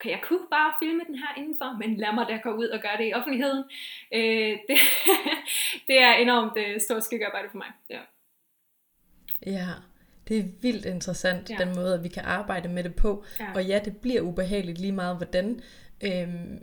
okay, 0.00 0.10
jeg 0.10 0.20
kunne 0.22 0.46
bare 0.50 0.72
filme 0.82 1.02
den 1.08 1.14
her 1.14 1.30
indenfor, 1.36 1.76
men 1.78 1.96
lad 1.96 2.12
mig 2.14 2.26
da 2.28 2.36
gå 2.36 2.50
ud 2.50 2.66
og 2.68 2.80
gøre 2.80 2.96
det 2.98 3.08
i 3.10 3.14
offentligheden. 3.14 3.64
Øh, 4.14 4.52
det, 4.68 4.78
det 5.86 5.98
er 6.02 6.12
enormt 6.14 6.52
øh, 6.56 6.80
stort 6.80 7.04
skyggearbejde 7.04 7.48
for 7.50 7.56
mig. 7.56 7.66
Ja. 7.90 8.00
ja, 9.46 9.66
det 10.28 10.38
er 10.38 10.44
vildt 10.62 10.84
interessant, 10.86 11.50
Ja. 11.50 11.56
den 11.64 11.74
måde, 11.74 11.94
at 11.94 12.04
vi 12.04 12.08
kan 12.08 12.24
arbejde 12.24 12.68
med 12.68 12.84
det 12.84 12.94
på. 12.94 13.24
Ja. 13.40 13.46
Og 13.54 13.64
ja, 13.64 13.80
det 13.84 13.96
bliver 13.96 14.20
ubehageligt 14.20 14.78
lige 14.78 14.92
meget 14.92 15.16
hvordan. 15.16 15.60
Øhm, 16.04 16.58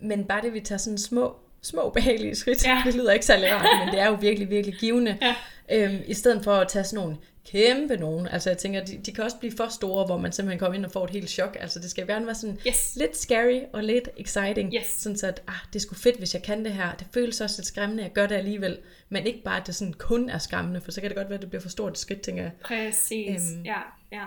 men 0.00 0.24
bare 0.24 0.42
det, 0.42 0.52
vi 0.54 0.60
tager 0.60 0.78
sådan 0.78 0.98
små, 0.98 1.36
små 1.62 1.90
behagelige 1.90 2.34
skridt, 2.34 2.66
Ja. 2.66 2.82
det 2.86 2.94
lyder 2.94 3.12
ikke 3.12 3.26
særlig 3.26 3.48
rart, 3.54 3.66
men 3.84 3.88
det 3.94 4.00
er 4.00 4.06
jo 4.08 4.14
virkelig, 4.20 4.50
virkelig 4.50 4.78
givende. 4.78 5.18
Ja. 5.22 5.34
Øhm, 5.72 5.98
I 6.06 6.14
stedet 6.14 6.44
for 6.44 6.52
at 6.52 6.68
tage 6.68 6.84
sådan 6.84 7.04
nogle 7.04 7.16
kæmpe 7.50 7.96
nogen. 7.96 8.26
Altså 8.26 8.50
jeg 8.50 8.58
tænker, 8.58 8.84
de, 8.84 8.98
de 8.98 9.12
kan 9.12 9.24
også 9.24 9.36
blive 9.38 9.52
for 9.56 9.68
store, 9.68 10.06
hvor 10.06 10.16
man 10.18 10.32
simpelthen 10.32 10.58
kommer 10.58 10.74
ind 10.76 10.84
og 10.84 10.90
får 10.90 11.04
et 11.04 11.10
helt 11.10 11.30
chok. 11.30 11.56
Altså 11.60 11.78
det 11.78 11.90
skal 11.90 12.06
gerne 12.06 12.26
være 12.26 12.34
sådan 12.34 12.58
Yes. 12.66 12.96
lidt 12.96 13.16
scary 13.16 13.60
og 13.72 13.84
lidt 13.84 14.08
exciting. 14.16 14.74
Yes. 14.74 14.86
Sådan 14.86 15.16
så 15.18 15.26
at, 15.26 15.42
ah, 15.48 15.54
det 15.72 15.76
er 15.76 15.80
sgu 15.80 15.94
fedt, 15.94 16.18
hvis 16.18 16.34
jeg 16.34 16.42
kan 16.42 16.64
det 16.64 16.72
her. 16.72 16.94
Det 16.94 17.06
føles 17.14 17.40
også 17.40 17.60
lidt 17.60 17.66
skræmmende, 17.66 18.02
jeg 18.02 18.12
gør 18.12 18.26
det 18.26 18.34
alligevel. 18.34 18.78
Men 19.08 19.26
ikke 19.26 19.42
bare, 19.44 19.60
at 19.60 19.66
det 19.66 19.74
sådan 19.74 19.92
kun 19.94 20.28
er 20.30 20.38
skræmmende, 20.38 20.80
for 20.80 20.90
så 20.90 21.00
kan 21.00 21.10
det 21.10 21.16
godt 21.16 21.28
være, 21.28 21.34
at 21.36 21.42
det 21.42 21.50
bliver 21.50 21.62
for 21.62 21.68
stort 21.68 21.92
et 21.92 21.98
skridt, 21.98 22.20
tænker 22.20 22.42
jeg. 22.42 22.52
Præcis. 22.64 23.52
Øhm. 23.52 23.62
Ja, 23.64 23.78
ja. 24.12 24.24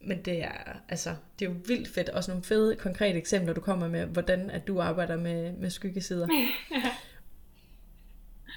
Men 0.00 0.22
det 0.24 0.42
er, 0.44 0.80
altså, 0.88 1.14
det 1.38 1.44
er 1.46 1.50
jo 1.50 1.56
vildt 1.66 1.88
fedt. 1.88 2.08
Også 2.08 2.30
nogle 2.30 2.44
fede, 2.44 2.76
konkrete 2.76 3.18
eksempler, 3.18 3.54
du 3.54 3.60
kommer 3.60 3.88
med, 3.88 4.04
hvordan 4.06 4.50
at 4.50 4.66
du 4.66 4.80
arbejder 4.80 5.16
med, 5.16 5.52
med 5.52 5.70
skyggesider. 5.70 6.28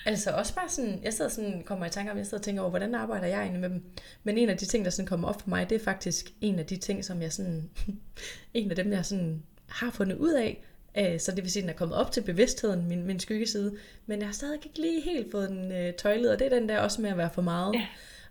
altså 0.05 0.31
også 0.31 0.55
bare 0.55 0.69
sådan, 0.69 0.99
jeg 1.03 1.13
sidder 1.13 1.31
sådan, 1.31 1.63
kommer 1.65 1.85
i 1.85 1.89
tanke 1.89 2.11
om, 2.11 2.17
jeg 2.17 2.25
sidder 2.25 2.37
og 2.37 2.43
tænker 2.43 2.61
over, 2.61 2.69
hvordan 2.69 2.95
arbejder 2.95 3.27
jeg 3.27 3.39
egentlig 3.41 3.61
med 3.61 3.69
dem. 3.69 3.83
Men 4.23 4.37
en 4.37 4.49
af 4.49 4.57
de 4.57 4.65
ting, 4.65 4.85
der 4.85 4.91
sådan 4.91 5.07
kommer 5.07 5.27
op 5.27 5.41
for 5.41 5.49
mig, 5.49 5.69
det 5.69 5.75
er 5.75 5.83
faktisk 5.83 6.33
en 6.41 6.59
af 6.59 6.65
de 6.65 6.77
ting, 6.77 7.05
som 7.05 7.21
jeg 7.21 7.33
sådan, 7.33 7.69
en 8.53 8.69
af 8.69 8.75
dem, 8.75 8.91
jeg 8.91 9.05
sådan 9.05 9.43
har 9.67 9.91
fundet 9.91 10.17
ud 10.17 10.33
af. 10.33 10.63
Øh, 10.97 11.19
Så 11.19 11.31
det 11.31 11.43
vil 11.43 11.51
sige, 11.51 11.61
at 11.61 11.63
den 11.63 11.69
er 11.69 11.77
kommet 11.77 11.97
op 11.97 12.11
til 12.11 12.21
bevidstheden, 12.21 12.87
min, 12.87 13.03
min 13.07 13.19
skyggeside. 13.19 13.75
Men 14.05 14.19
jeg 14.19 14.27
har 14.27 14.33
stadig 14.33 14.59
ikke 14.65 14.81
lige 14.81 15.01
helt 15.01 15.31
fået 15.31 15.49
den 15.49 15.71
øh, 15.71 15.93
tøjlet, 15.93 16.31
og 16.31 16.39
det 16.39 16.45
er 16.53 16.59
den 16.59 16.69
der 16.69 16.79
også 16.79 17.01
med 17.01 17.09
at 17.09 17.17
være 17.17 17.29
for 17.33 17.41
meget. 17.41 17.73
Ja. 17.75 17.85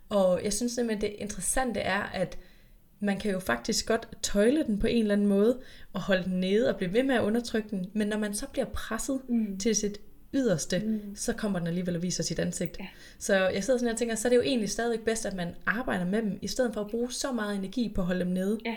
Og 0.08 0.44
jeg 0.44 0.52
synes 0.52 0.72
simpelthen, 0.72 1.10
det 1.10 1.16
interessante 1.18 1.80
er, 1.80 2.02
at 2.02 2.38
man 3.00 3.18
kan 3.18 3.32
jo 3.32 3.38
faktisk 3.38 3.86
godt 3.86 4.08
tøjle 4.22 4.64
den 4.64 4.78
på 4.78 4.86
en 4.86 5.02
eller 5.02 5.12
anden 5.14 5.26
måde, 5.26 5.58
og 5.92 6.00
holde 6.00 6.24
den 6.24 6.40
nede 6.40 6.68
og 6.68 6.76
blive 6.76 6.92
ved 6.92 7.02
med 7.02 7.14
at 7.14 7.20
undertrykke 7.20 7.68
den. 7.70 7.86
Men 7.92 8.08
når 8.08 8.18
man 8.18 8.34
så 8.34 8.46
bliver 8.46 8.66
presset 8.66 9.20
Mm. 9.28 9.58
til 9.58 9.76
sit 9.76 10.00
yderste, 10.34 10.78
Mm. 10.78 11.16
så 11.16 11.32
kommer 11.32 11.58
den 11.58 11.68
alligevel 11.68 11.96
og 11.96 12.02
viser 12.02 12.22
sit 12.22 12.38
ansigt. 12.38 12.76
Ja. 12.80 12.86
Så 13.18 13.48
jeg 13.48 13.64
sidder 13.64 13.78
sådan 13.78 13.92
og 13.92 13.98
tænker, 13.98 14.14
så 14.14 14.28
er 14.28 14.30
det 14.30 14.36
jo 14.36 14.42
egentlig 14.42 14.70
stadig 14.70 15.00
bedst, 15.00 15.26
at 15.26 15.34
man 15.34 15.54
arbejder 15.66 16.04
med 16.04 16.22
dem, 16.22 16.38
i 16.42 16.48
stedet 16.48 16.74
for 16.74 16.80
at 16.80 16.86
bruge 16.90 17.12
så 17.12 17.32
meget 17.32 17.56
energi 17.56 17.92
på 17.94 18.00
at 18.00 18.06
holde 18.06 18.20
dem 18.24 18.32
nede. 18.32 18.58
Ja. 18.64 18.76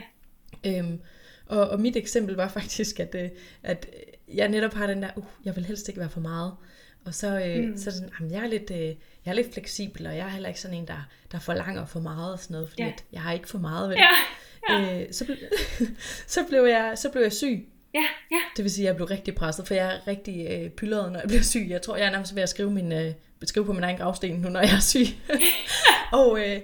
Øhm, 0.79 0.99
og, 1.45 1.69
og 1.69 1.79
mit 1.81 1.95
eksempel 1.95 2.35
var 2.35 2.47
faktisk, 2.59 2.99
at, 2.99 3.15
øh, 3.15 3.29
at 3.63 3.87
jeg 4.33 4.49
netop 4.49 4.73
har 4.73 4.87
den 4.87 5.01
der, 5.03 5.09
uh, 5.15 5.23
jeg 5.45 5.55
vil 5.55 5.65
helst 5.65 5.87
ikke 5.89 5.99
være 5.99 6.09
for 6.09 6.21
meget. 6.21 6.53
Og 7.05 7.13
så, 7.15 7.39
øh, 7.45 7.69
Mm. 7.69 7.77
så 7.77 7.91
sådan, 7.91 8.09
jamen, 8.19 8.31
jeg, 8.31 8.43
er 8.43 8.47
lidt, 8.47 8.71
øh, 8.71 8.77
jeg 8.79 8.95
er 9.25 9.33
lidt 9.33 9.53
fleksibel, 9.53 10.07
og 10.07 10.15
jeg 10.17 10.25
er 10.25 10.29
heller 10.29 10.49
ikke 10.49 10.61
sådan 10.61 10.77
en, 10.77 10.87
der, 10.87 11.07
der 11.31 11.39
forlanger 11.39 11.85
for 11.85 11.99
meget 11.99 12.33
og 12.33 12.39
sådan 12.39 12.53
noget, 12.53 12.69
fordi 12.69 12.81
Ja. 12.81 12.87
ja. 12.87 12.93
at 12.93 13.03
jeg 13.13 13.21
har 13.21 13.33
ikke 13.33 13.49
for 13.49 13.57
meget. 13.57 13.89
Vel? 13.89 13.97
Ja, 13.97 14.07
Øh, 14.71 15.13
så, 15.13 15.25
ble, 15.25 15.37
så, 16.27 16.45
blev 16.49 16.63
jeg, 16.63 16.93
så 16.97 17.09
blev 17.09 17.21
jeg 17.21 17.33
syg. 17.33 17.67
Ja, 17.93 18.03
ja. 18.31 18.41
Det 18.57 18.63
vil 18.63 18.71
sige, 18.71 18.85
at 18.85 18.87
jeg 18.87 18.95
blev 18.95 19.07
rigtig 19.07 19.35
presset, 19.35 19.67
for 19.67 19.73
jeg 19.73 19.95
er 19.95 20.07
rigtig 20.07 20.47
øh, 20.51 20.69
pyldret, 20.69 21.11
når 21.11 21.19
jeg 21.19 21.27
bliver 21.27 21.43
syg. 21.43 21.67
Jeg 21.69 21.81
tror, 21.81 21.95
jeg 21.95 22.05
er 22.05 22.11
nærmest 22.11 22.35
ved 22.35 22.43
at 22.43 22.49
skrive, 22.49 22.71
min, 22.71 22.91
øh, 22.91 23.13
skrive 23.43 23.65
på 23.65 23.73
min 23.73 23.83
egen 23.83 23.97
gravsten 23.97 24.35
nu, 24.35 24.49
når 24.49 24.59
jeg 24.59 24.75
er 24.75 24.79
syg. 24.79 25.07
og, 26.19 26.39
øh, 26.39 26.61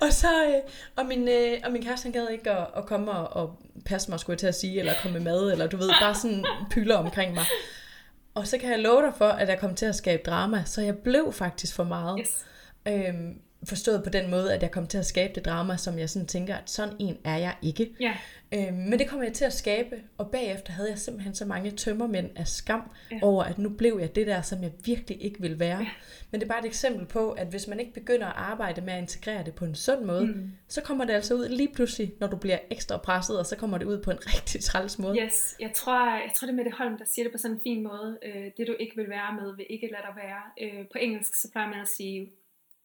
og 0.00 0.12
så, 0.12 0.44
øh, 0.44 0.72
og 0.96 1.06
min, 1.06 1.28
øh, 1.28 1.58
og 1.64 1.72
min 1.72 1.82
kæreste, 1.82 2.04
han 2.04 2.12
gad 2.12 2.28
ikke 2.28 2.50
at, 2.50 2.66
at 2.76 2.86
komme 2.86 3.10
og, 3.10 3.42
og 3.42 3.58
passe 3.84 4.10
mig, 4.10 4.20
skulle 4.20 4.34
jeg 4.34 4.38
til 4.38 4.46
at 4.46 4.54
sige, 4.54 4.78
eller 4.78 4.92
komme 5.02 5.18
med 5.18 5.32
mad, 5.32 5.52
eller 5.52 5.66
du 5.66 5.76
ved, 5.76 5.90
bare 6.00 6.14
sådan 6.14 6.44
pylder 6.70 6.96
omkring 6.96 7.34
mig. 7.34 7.44
Og 8.34 8.46
så 8.46 8.58
kan 8.58 8.70
jeg 8.70 8.78
love 8.78 9.02
dig 9.02 9.12
for, 9.18 9.28
at 9.28 9.48
jeg 9.48 9.58
kom 9.58 9.74
til 9.74 9.86
at 9.86 9.94
skabe 9.94 10.22
drama, 10.26 10.62
så 10.66 10.82
jeg 10.82 10.98
blev 10.98 11.32
faktisk 11.32 11.74
for 11.74 11.84
meget. 11.84 12.20
Yes. 12.20 12.44
Øhm, 12.88 13.40
forstået 13.64 14.04
på 14.04 14.10
den 14.10 14.30
måde, 14.30 14.54
at 14.54 14.62
jeg 14.62 14.70
kom 14.70 14.86
til 14.86 14.98
at 14.98 15.06
skabe 15.06 15.34
det 15.34 15.44
drama, 15.44 15.76
som 15.76 15.98
jeg 15.98 16.10
sådan 16.10 16.26
tænker, 16.26 16.56
at 16.56 16.70
sådan 16.70 16.94
en 16.98 17.18
er 17.24 17.36
jeg 17.36 17.54
ikke. 17.62 17.94
Ja, 18.00 18.14
Øhm, 18.54 18.74
men 18.74 18.98
det 18.98 19.08
kom 19.08 19.22
jeg 19.22 19.32
til 19.32 19.44
at 19.44 19.52
skabe, 19.52 20.02
og 20.18 20.30
bagefter 20.30 20.72
havde 20.72 20.90
jeg 20.90 20.98
simpelthen 20.98 21.34
så 21.34 21.44
mange 21.44 21.70
tømmermænd 21.70 22.30
af 22.36 22.48
skam 22.48 22.90
Ja. 23.10 23.18
over, 23.22 23.44
at 23.44 23.58
nu 23.58 23.68
blev 23.68 23.98
jeg 24.00 24.14
det 24.14 24.26
der, 24.26 24.42
som 24.42 24.62
jeg 24.62 24.72
virkelig 24.84 25.24
ikke 25.24 25.40
ville 25.40 25.58
være. 25.58 25.78
Ja. 25.78 25.88
Men 26.30 26.40
det 26.40 26.46
er 26.46 26.48
bare 26.48 26.58
et 26.60 26.64
eksempel 26.66 27.06
på, 27.06 27.30
at 27.30 27.46
hvis 27.46 27.68
man 27.68 27.80
ikke 27.80 27.92
begynder 27.92 28.26
at 28.26 28.32
arbejde 28.36 28.80
med 28.80 28.92
at 28.92 28.98
integrere 29.00 29.44
det 29.44 29.54
på 29.54 29.64
en 29.64 29.74
sund 29.74 30.04
måde, 30.04 30.26
mm. 30.26 30.50
så 30.68 30.82
kommer 30.82 31.04
det 31.04 31.12
altså 31.12 31.34
ud 31.34 31.48
lige 31.48 31.68
pludselig, 31.74 32.12
når 32.20 32.26
du 32.26 32.36
bliver 32.36 32.58
ekstra 32.70 32.96
presset, 32.96 33.38
og 33.38 33.46
så 33.46 33.56
kommer 33.56 33.78
det 33.78 33.84
ud 33.86 34.02
på 34.02 34.10
en 34.10 34.18
rigtig 34.34 34.64
træls 34.64 34.98
måde. 34.98 35.18
Yes, 35.18 35.56
jeg 35.60 35.70
tror, 35.74 36.12
jeg 36.14 36.30
tror 36.36 36.46
det 36.46 36.52
er 36.52 36.56
Mette 36.56 36.70
Holm, 36.78 36.98
der 36.98 37.04
siger 37.04 37.24
det 37.24 37.32
på 37.32 37.38
sådan 37.38 37.56
en 37.56 37.60
fin 37.62 37.82
måde. 37.82 38.18
Øh, 38.22 38.44
det 38.56 38.66
du 38.66 38.74
ikke 38.80 38.96
vil 38.96 39.08
være 39.08 39.34
med, 39.42 39.56
vil 39.56 39.66
ikke 39.70 39.86
lade 39.86 40.02
dig 40.08 40.14
være. 40.24 40.42
Øh, 40.62 40.86
på 40.92 40.98
engelsk 41.00 41.34
så 41.34 41.48
plejer 41.52 41.68
man 41.68 41.80
at 41.80 41.88
sige, 41.88 42.30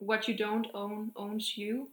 what 0.10 0.26
you 0.26 0.48
don't 0.48 0.70
own, 0.74 1.12
owns 1.16 1.48
you. 1.50 1.90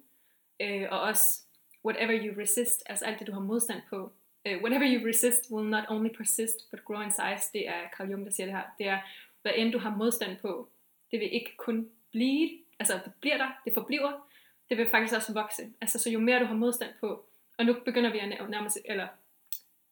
Øh, 0.60 0.86
og 0.90 1.00
også, 1.00 1.42
whatever 1.84 2.24
you 2.24 2.40
resist, 2.40 2.82
altså 2.86 3.04
alt 3.04 3.18
det 3.18 3.26
du 3.26 3.32
har 3.32 3.40
modstand 3.40 3.82
på. 3.90 4.12
Øh, 4.46 4.62
whatever 4.62 4.86
you 5.00 5.08
resist 5.08 5.50
will 5.50 5.68
not 5.70 5.84
only 5.88 6.08
persist, 6.16 6.70
but 6.70 6.84
grow 6.84 7.00
in 7.00 7.10
size. 7.10 7.50
Det 7.52 7.68
er 7.68 7.80
Carl 7.96 8.10
Jung, 8.10 8.24
der 8.26 8.32
siger 8.32 8.46
det 8.46 8.54
her. 8.54 8.62
Det 8.78 8.86
er, 8.88 8.98
hvad 9.42 9.52
end 9.56 9.72
du 9.72 9.78
har 9.78 9.96
modstand 9.96 10.36
på, 10.36 10.68
det 11.10 11.20
vil 11.20 11.34
ikke 11.34 11.56
kun 11.56 11.90
blive, 12.10 12.50
altså 12.78 12.94
det 13.04 13.12
bliver 13.20 13.36
der, 13.36 13.60
det 13.64 13.74
forbliver, 13.74 14.28
det 14.68 14.78
vil 14.78 14.90
faktisk 14.90 15.14
også 15.16 15.32
vokse. 15.32 15.62
Altså 15.80 15.98
så 15.98 16.10
jo 16.10 16.18
mere 16.18 16.40
du 16.40 16.44
har 16.44 16.54
modstand 16.54 16.90
på, 17.00 17.24
og 17.58 17.64
nu 17.64 17.76
begynder 17.84 18.10
vi 18.12 18.18
at 18.18 18.28
nær- 18.28 18.46
nærmest, 18.48 18.78
eller 18.84 19.08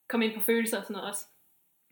komme 0.08 0.26
ind 0.26 0.34
på 0.34 0.40
følelser 0.40 0.76
og 0.78 0.82
sådan 0.84 0.94
noget 0.94 1.08
også, 1.08 1.26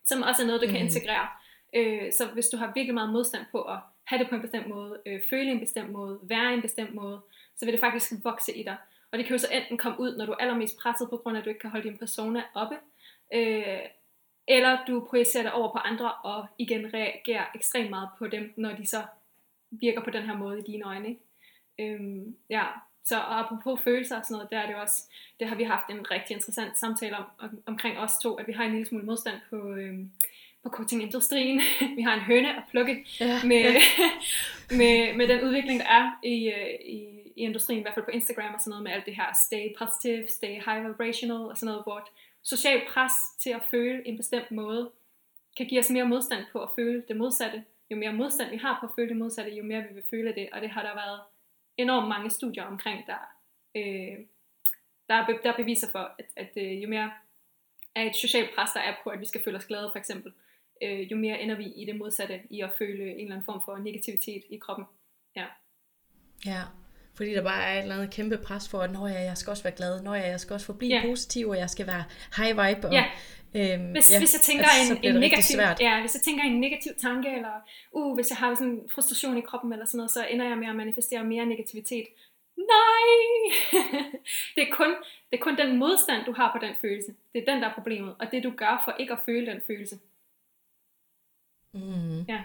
som 0.05 0.23
også 0.23 0.43
er 0.43 0.47
noget, 0.47 0.61
du 0.61 0.67
kan 0.67 0.75
Mhm. 0.77 0.85
integrere. 0.85 1.29
Øh, 1.75 2.13
så 2.13 2.27
hvis 2.27 2.49
du 2.49 2.57
har 2.57 2.73
virkelig 2.75 2.95
meget 2.95 3.11
modstand 3.13 3.45
på 3.53 3.63
at 3.63 3.79
have 4.07 4.19
det 4.19 4.29
på 4.29 4.35
en 4.35 4.41
bestemt 4.41 4.69
måde, 4.69 5.01
øh, 5.07 5.23
føle 5.31 5.51
en 5.51 5.61
bestemt 5.61 5.91
måde, 5.91 6.19
være 6.23 6.55
en 6.55 6.63
bestemt 6.63 6.95
måde, 6.95 7.21
så 7.57 7.65
vil 7.65 7.73
det 7.73 7.81
faktisk 7.81 8.13
vokse 8.25 8.57
i 8.57 8.63
dig. 8.63 8.77
Og 9.13 9.19
det 9.19 9.27
kan 9.27 9.35
jo 9.35 9.39
så 9.39 9.49
enten 9.53 9.79
komme 9.79 10.01
ud, 10.01 10.17
når 10.17 10.27
du 10.27 10.33
er 10.33 10.37
allermest 10.37 10.79
presset 10.79 11.11
på 11.11 11.17
grund 11.17 11.37
af, 11.37 11.41
at 11.41 11.45
du 11.45 11.49
ikke 11.49 11.61
kan 11.61 11.71
holde 11.71 11.89
din 11.89 11.99
persona 11.99 12.43
oppe, 12.55 12.77
øh, 13.35 13.79
eller 14.49 14.79
du 14.87 15.07
projicerer 15.11 15.43
det 15.43 15.53
over 15.53 15.73
på 15.73 15.79
andre, 15.79 16.13
og 16.13 16.47
igen 16.59 16.95
reagerer 16.95 17.45
ekstremt 17.55 17.91
meget 17.91 18.09
på 18.19 18.27
dem, 18.27 18.53
når 18.57 18.73
de 18.73 18.87
så 18.87 19.03
virker 19.71 20.05
på 20.05 20.11
den 20.11 20.23
her 20.23 20.37
måde 20.37 20.59
i 20.59 20.63
dine 20.63 20.85
øjne. 20.85 21.09
Ikke? 21.09 21.21
Øhm, 21.79 22.37
ja, 22.51 22.65
så 23.05 23.17
og 23.17 23.39
apropos 23.39 23.81
følelser 23.81 24.19
og 24.19 24.25
sådan 24.25 24.35
noget, 24.35 24.51
der 24.51 24.59
er 24.59 24.67
det 24.67 24.77
også, 24.77 25.03
det 25.41 25.49
har 25.49 25.57
vi 25.57 25.63
haft 25.63 25.91
en 25.91 26.11
rigtig 26.11 26.35
interessant 26.35 26.79
samtale 26.79 27.17
om, 27.17 27.25
om 27.39 27.63
omkring 27.67 27.99
os 27.99 28.19
to, 28.19 28.35
at 28.35 28.47
vi 28.47 28.53
har 28.53 28.65
en 28.65 28.71
lille 28.71 28.87
smule 28.87 29.05
modstand 29.05 29.41
på, 29.51 29.73
øhm, 29.73 30.11
på 30.67 30.71
coachingindustrien. 30.77 31.61
vi 31.97 32.03
har 32.03 32.15
en 32.15 32.21
høne 32.21 32.57
at 32.57 32.63
plukke 32.71 33.07
Ja, 33.21 33.41
med, 33.45 33.61
ja. 33.63 33.81
med, 34.81 35.17
med 35.17 35.29
den 35.29 35.45
udvikling, 35.45 35.81
der 35.81 35.87
er 35.87 36.11
i, 36.23 36.49
øh, 36.49 36.75
i, 36.97 36.99
i 37.37 37.41
industrien, 37.41 37.79
i 37.81 37.83
hvert 37.83 37.95
fald 37.95 38.05
på 38.05 38.11
Instagram 38.11 38.55
og 38.55 38.61
sådan 38.61 38.71
noget 38.71 38.83
med 38.83 38.93
alt 38.93 39.07
det 39.07 39.17
her 39.17 39.29
stay 39.47 39.65
positive, 39.79 40.29
stay 40.29 40.55
high 40.67 40.89
vibrational 40.89 41.37
og 41.51 41.57
sådan 41.57 41.67
noget, 41.67 41.83
hvor 41.85 41.99
et 41.99 42.11
socialt 42.43 42.85
pres 42.89 43.13
til 43.43 43.51
at 43.51 43.63
føle 43.71 44.09
en 44.09 44.17
bestemt 44.17 44.51
måde, 44.51 44.91
kan 45.57 45.67
give 45.67 45.81
os 45.81 45.91
mere 45.91 46.05
modstand 46.05 46.45
på 46.53 46.59
at 46.63 46.69
føle 46.77 47.03
det 47.09 47.17
modsatte. 47.17 47.65
Jo 47.91 47.97
mere 47.97 48.13
modstand 48.13 48.51
vi 48.51 48.57
har 48.57 48.79
på 48.81 48.87
at 48.87 48.93
føle 48.97 49.09
det 49.09 49.17
modsatte, 49.17 49.51
jo 49.53 49.65
mere 49.65 49.83
vi 49.89 49.95
vil 49.95 50.03
føle 50.11 50.35
det, 50.35 50.49
og 50.53 50.61
det 50.61 50.71
har 50.71 50.83
der 50.83 50.95
været 50.95 51.21
enormt 51.77 52.09
mange 52.09 52.31
studier 52.31 52.65
omkring, 52.65 53.07
der, 53.07 53.21
øh, 53.77 54.19
der, 55.09 55.15
er, 55.15 55.27
be- 55.27 55.41
der 55.43 55.53
er 55.53 55.57
beviser 55.57 55.89
for, 55.93 56.15
at, 56.19 56.27
at 56.37 56.53
øh, 56.57 56.83
jo 56.83 56.89
mere 56.89 57.11
er 57.95 58.03
et 58.03 58.17
socialt 58.17 58.51
pres, 58.55 58.71
der 58.71 58.81
er 58.81 58.95
på, 59.05 59.11
at 59.11 59.21
vi 59.21 59.27
skal 59.27 59.43
føle 59.45 59.57
os 59.57 59.65
glade 59.67 59.89
for 59.93 59.99
eksempel, 59.99 60.33
øh, 60.83 61.01
jo 61.13 61.17
mere 61.17 61.41
ender 61.41 61.57
vi 61.57 61.65
i 61.65 61.85
det 61.85 61.97
modsatte, 61.97 62.41
i 62.51 62.61
at 62.61 62.71
føle 62.79 63.05
en 63.05 63.21
eller 63.21 63.33
anden 63.35 63.45
form 63.45 63.63
for 63.65 63.77
negativitet 63.79 64.43
i 64.51 64.57
kroppen. 64.59 64.85
Ja, 66.47 66.63
fordi 67.17 67.31
der 67.35 67.43
bare 67.43 67.63
er 67.65 67.79
et 67.79 67.83
eller 67.83 67.95
andet 67.95 68.11
kæmpe 68.15 68.39
pres 68.39 68.69
for, 68.69 68.79
at 68.81 68.93
når 68.93 69.07
jeg, 69.07 69.25
jeg 69.25 69.37
skal 69.37 69.51
også 69.51 69.63
være 69.63 69.77
glad, 69.77 70.03
når 70.03 70.15
jeg, 70.15 70.27
jeg 70.27 70.41
skal 70.41 70.55
også 70.55 70.67
forblive 70.67 70.95
Ja. 70.95 71.03
positiv, 71.07 71.49
og 71.49 71.59
jeg 71.59 71.71
skal 71.71 71.87
være 71.87 72.05
high 72.37 72.51
vibe. 72.59 72.87
Og, 72.89 72.93
Ja. 72.93 73.05
øhm, 73.55 73.91
Hvis, 73.91 74.13
ja, 74.13 74.19
hvis 74.19 74.35
jeg 74.35 74.41
tænker 74.41 74.65
altså, 74.65 74.95
så 74.95 75.01
en, 75.03 75.15
en 75.15 75.21
negativ, 75.21 75.59
ja, 75.81 76.01
hvis 76.01 76.15
jeg 76.15 76.23
tænker 76.23 76.43
en 76.45 76.61
negativ 76.61 76.93
tanke, 77.03 77.29
eller 77.37 77.55
uh, 77.93 78.15
hvis 78.15 78.31
jeg 78.31 78.37
har 78.37 78.55
sådan 78.55 78.73
en 78.73 78.91
frustration 78.95 79.39
i 79.39 79.41
kroppen 79.41 79.73
eller 79.73 79.87
sådan 79.87 79.97
noget, 79.97 80.11
så 80.11 80.27
ender 80.31 80.47
jeg 80.49 80.59
med 80.59 80.69
at 80.69 80.77
manifestere 80.77 81.25
mere 81.25 81.47
negativitet. 81.47 82.07
Nej! 82.57 83.11
det, 84.57 84.63
er 84.69 84.73
kun, 84.73 84.91
det 85.31 85.37
er 85.39 85.43
kun 85.43 85.57
den 85.59 85.77
modstand, 85.77 86.25
du 86.27 86.33
har 86.33 86.49
på 86.53 86.67
den 86.67 86.75
følelse. 86.81 87.15
Det 87.33 87.39
er 87.43 87.53
den, 87.53 87.63
der 87.63 87.69
er 87.69 87.75
problemet. 87.75 88.15
Og 88.19 88.27
det, 88.33 88.45
du 88.45 88.51
gør 88.57 88.83
for 88.85 88.97
ikke 89.01 89.13
at 89.13 89.19
føle 89.27 89.47
den 89.53 89.61
følelse. 89.67 89.97
Mm. 91.77 92.25
Ja. 92.29 92.39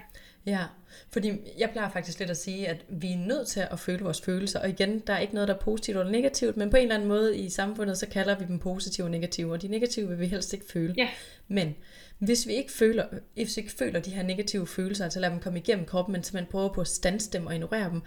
Ja, 0.46 0.64
fordi 1.10 1.32
jeg 1.58 1.70
plejer 1.72 1.90
faktisk 1.90 2.20
lidt 2.20 2.30
at 2.30 2.38
sige, 2.38 2.68
at 2.68 2.86
vi 2.90 3.12
er 3.12 3.18
nødt 3.18 3.48
til 3.48 3.60
at 3.72 3.80
føle 3.80 4.04
vores 4.04 4.22
følelser, 4.22 4.60
og 4.60 4.70
igen, 4.70 5.00
der 5.00 5.14
er 5.14 5.20
ikke 5.20 5.34
noget, 5.34 5.48
der 5.48 5.54
er 5.54 5.60
positivt 5.60 5.98
eller 5.98 6.12
negativt, 6.12 6.58
men 6.58 6.70
på 6.70 6.78
en 6.78 6.84
eller 6.84 6.96
anden 6.96 7.10
måde 7.10 7.38
i 7.38 7.50
samfundet, 7.50 7.98
så 7.98 8.08
kalder 8.08 8.40
vi 8.40 8.46
dem 8.46 8.60
positive 8.60 9.08
og 9.08 9.12
negative, 9.12 9.52
og 9.52 9.62
de 9.62 9.68
negative 9.68 10.08
vil 10.08 10.20
vi 10.20 10.28
helst 10.28 10.54
ikke 10.54 10.66
føle. 10.74 10.94
Ja. 10.98 11.08
Men 11.48 11.76
hvis 12.22 12.48
vi 12.48 12.54
ikke 12.54 12.72
føler, 12.72 13.06
hvis 13.34 13.58
vi 13.58 13.62
ikke 13.62 13.74
føler 13.74 14.00
de 14.00 14.12
her 14.12 14.24
negative 14.24 14.68
følelser, 14.68 15.04
altså 15.04 15.20
lade 15.20 15.32
dem 15.32 15.40
komme 15.40 15.60
igennem 15.60 15.86
kroppen, 15.86 16.14
men 16.14 16.24
simpelthen 16.24 16.52
prøver 16.52 16.74
på 16.74 16.82
at 16.82 16.88
standse 16.88 17.32
dem 17.32 17.48
og 17.48 17.54
ignorere 17.54 17.90
dem, 17.90 18.02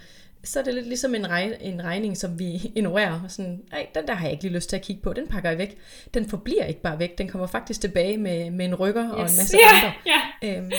så 0.45 0.59
er 0.59 0.65
det 0.65 0.75
lidt 0.75 0.87
ligesom 0.87 1.15
en, 1.15 1.31
rej, 1.31 1.57
en 1.61 1.85
regning, 1.85 2.17
som 2.17 2.39
vi 2.39 2.53
ignorerer. 2.77 3.21
Sådan, 3.29 3.63
nej, 3.71 3.87
den 3.95 4.07
der 4.07 4.15
har 4.15 4.25
jeg 4.25 4.33
ikke 4.33 4.45
lige 4.45 4.55
lyst 4.55 4.69
til 4.69 4.77
at 4.77 4.83
kigge 4.83 5.03
på, 5.03 5.13
den 5.13 5.27
pakker 5.29 5.49
jeg 5.49 5.59
væk. 5.59 5.79
Den 6.15 6.29
forbliver 6.29 6.65
ikke 6.65 6.81
bare 6.81 6.99
væk, 6.99 7.19
den 7.19 7.29
kommer 7.29 7.47
faktisk 7.47 7.81
tilbage 7.81 8.17
med, 8.17 8.51
med 8.51 8.65
en 8.65 8.75
rykker 8.75 9.11
og 9.11 9.21
en 9.21 9.37
masse 9.37 9.57
ja, 9.57 9.77
andre. 9.77 9.93
ja, 10.07 10.21
Øhm, 10.43 10.71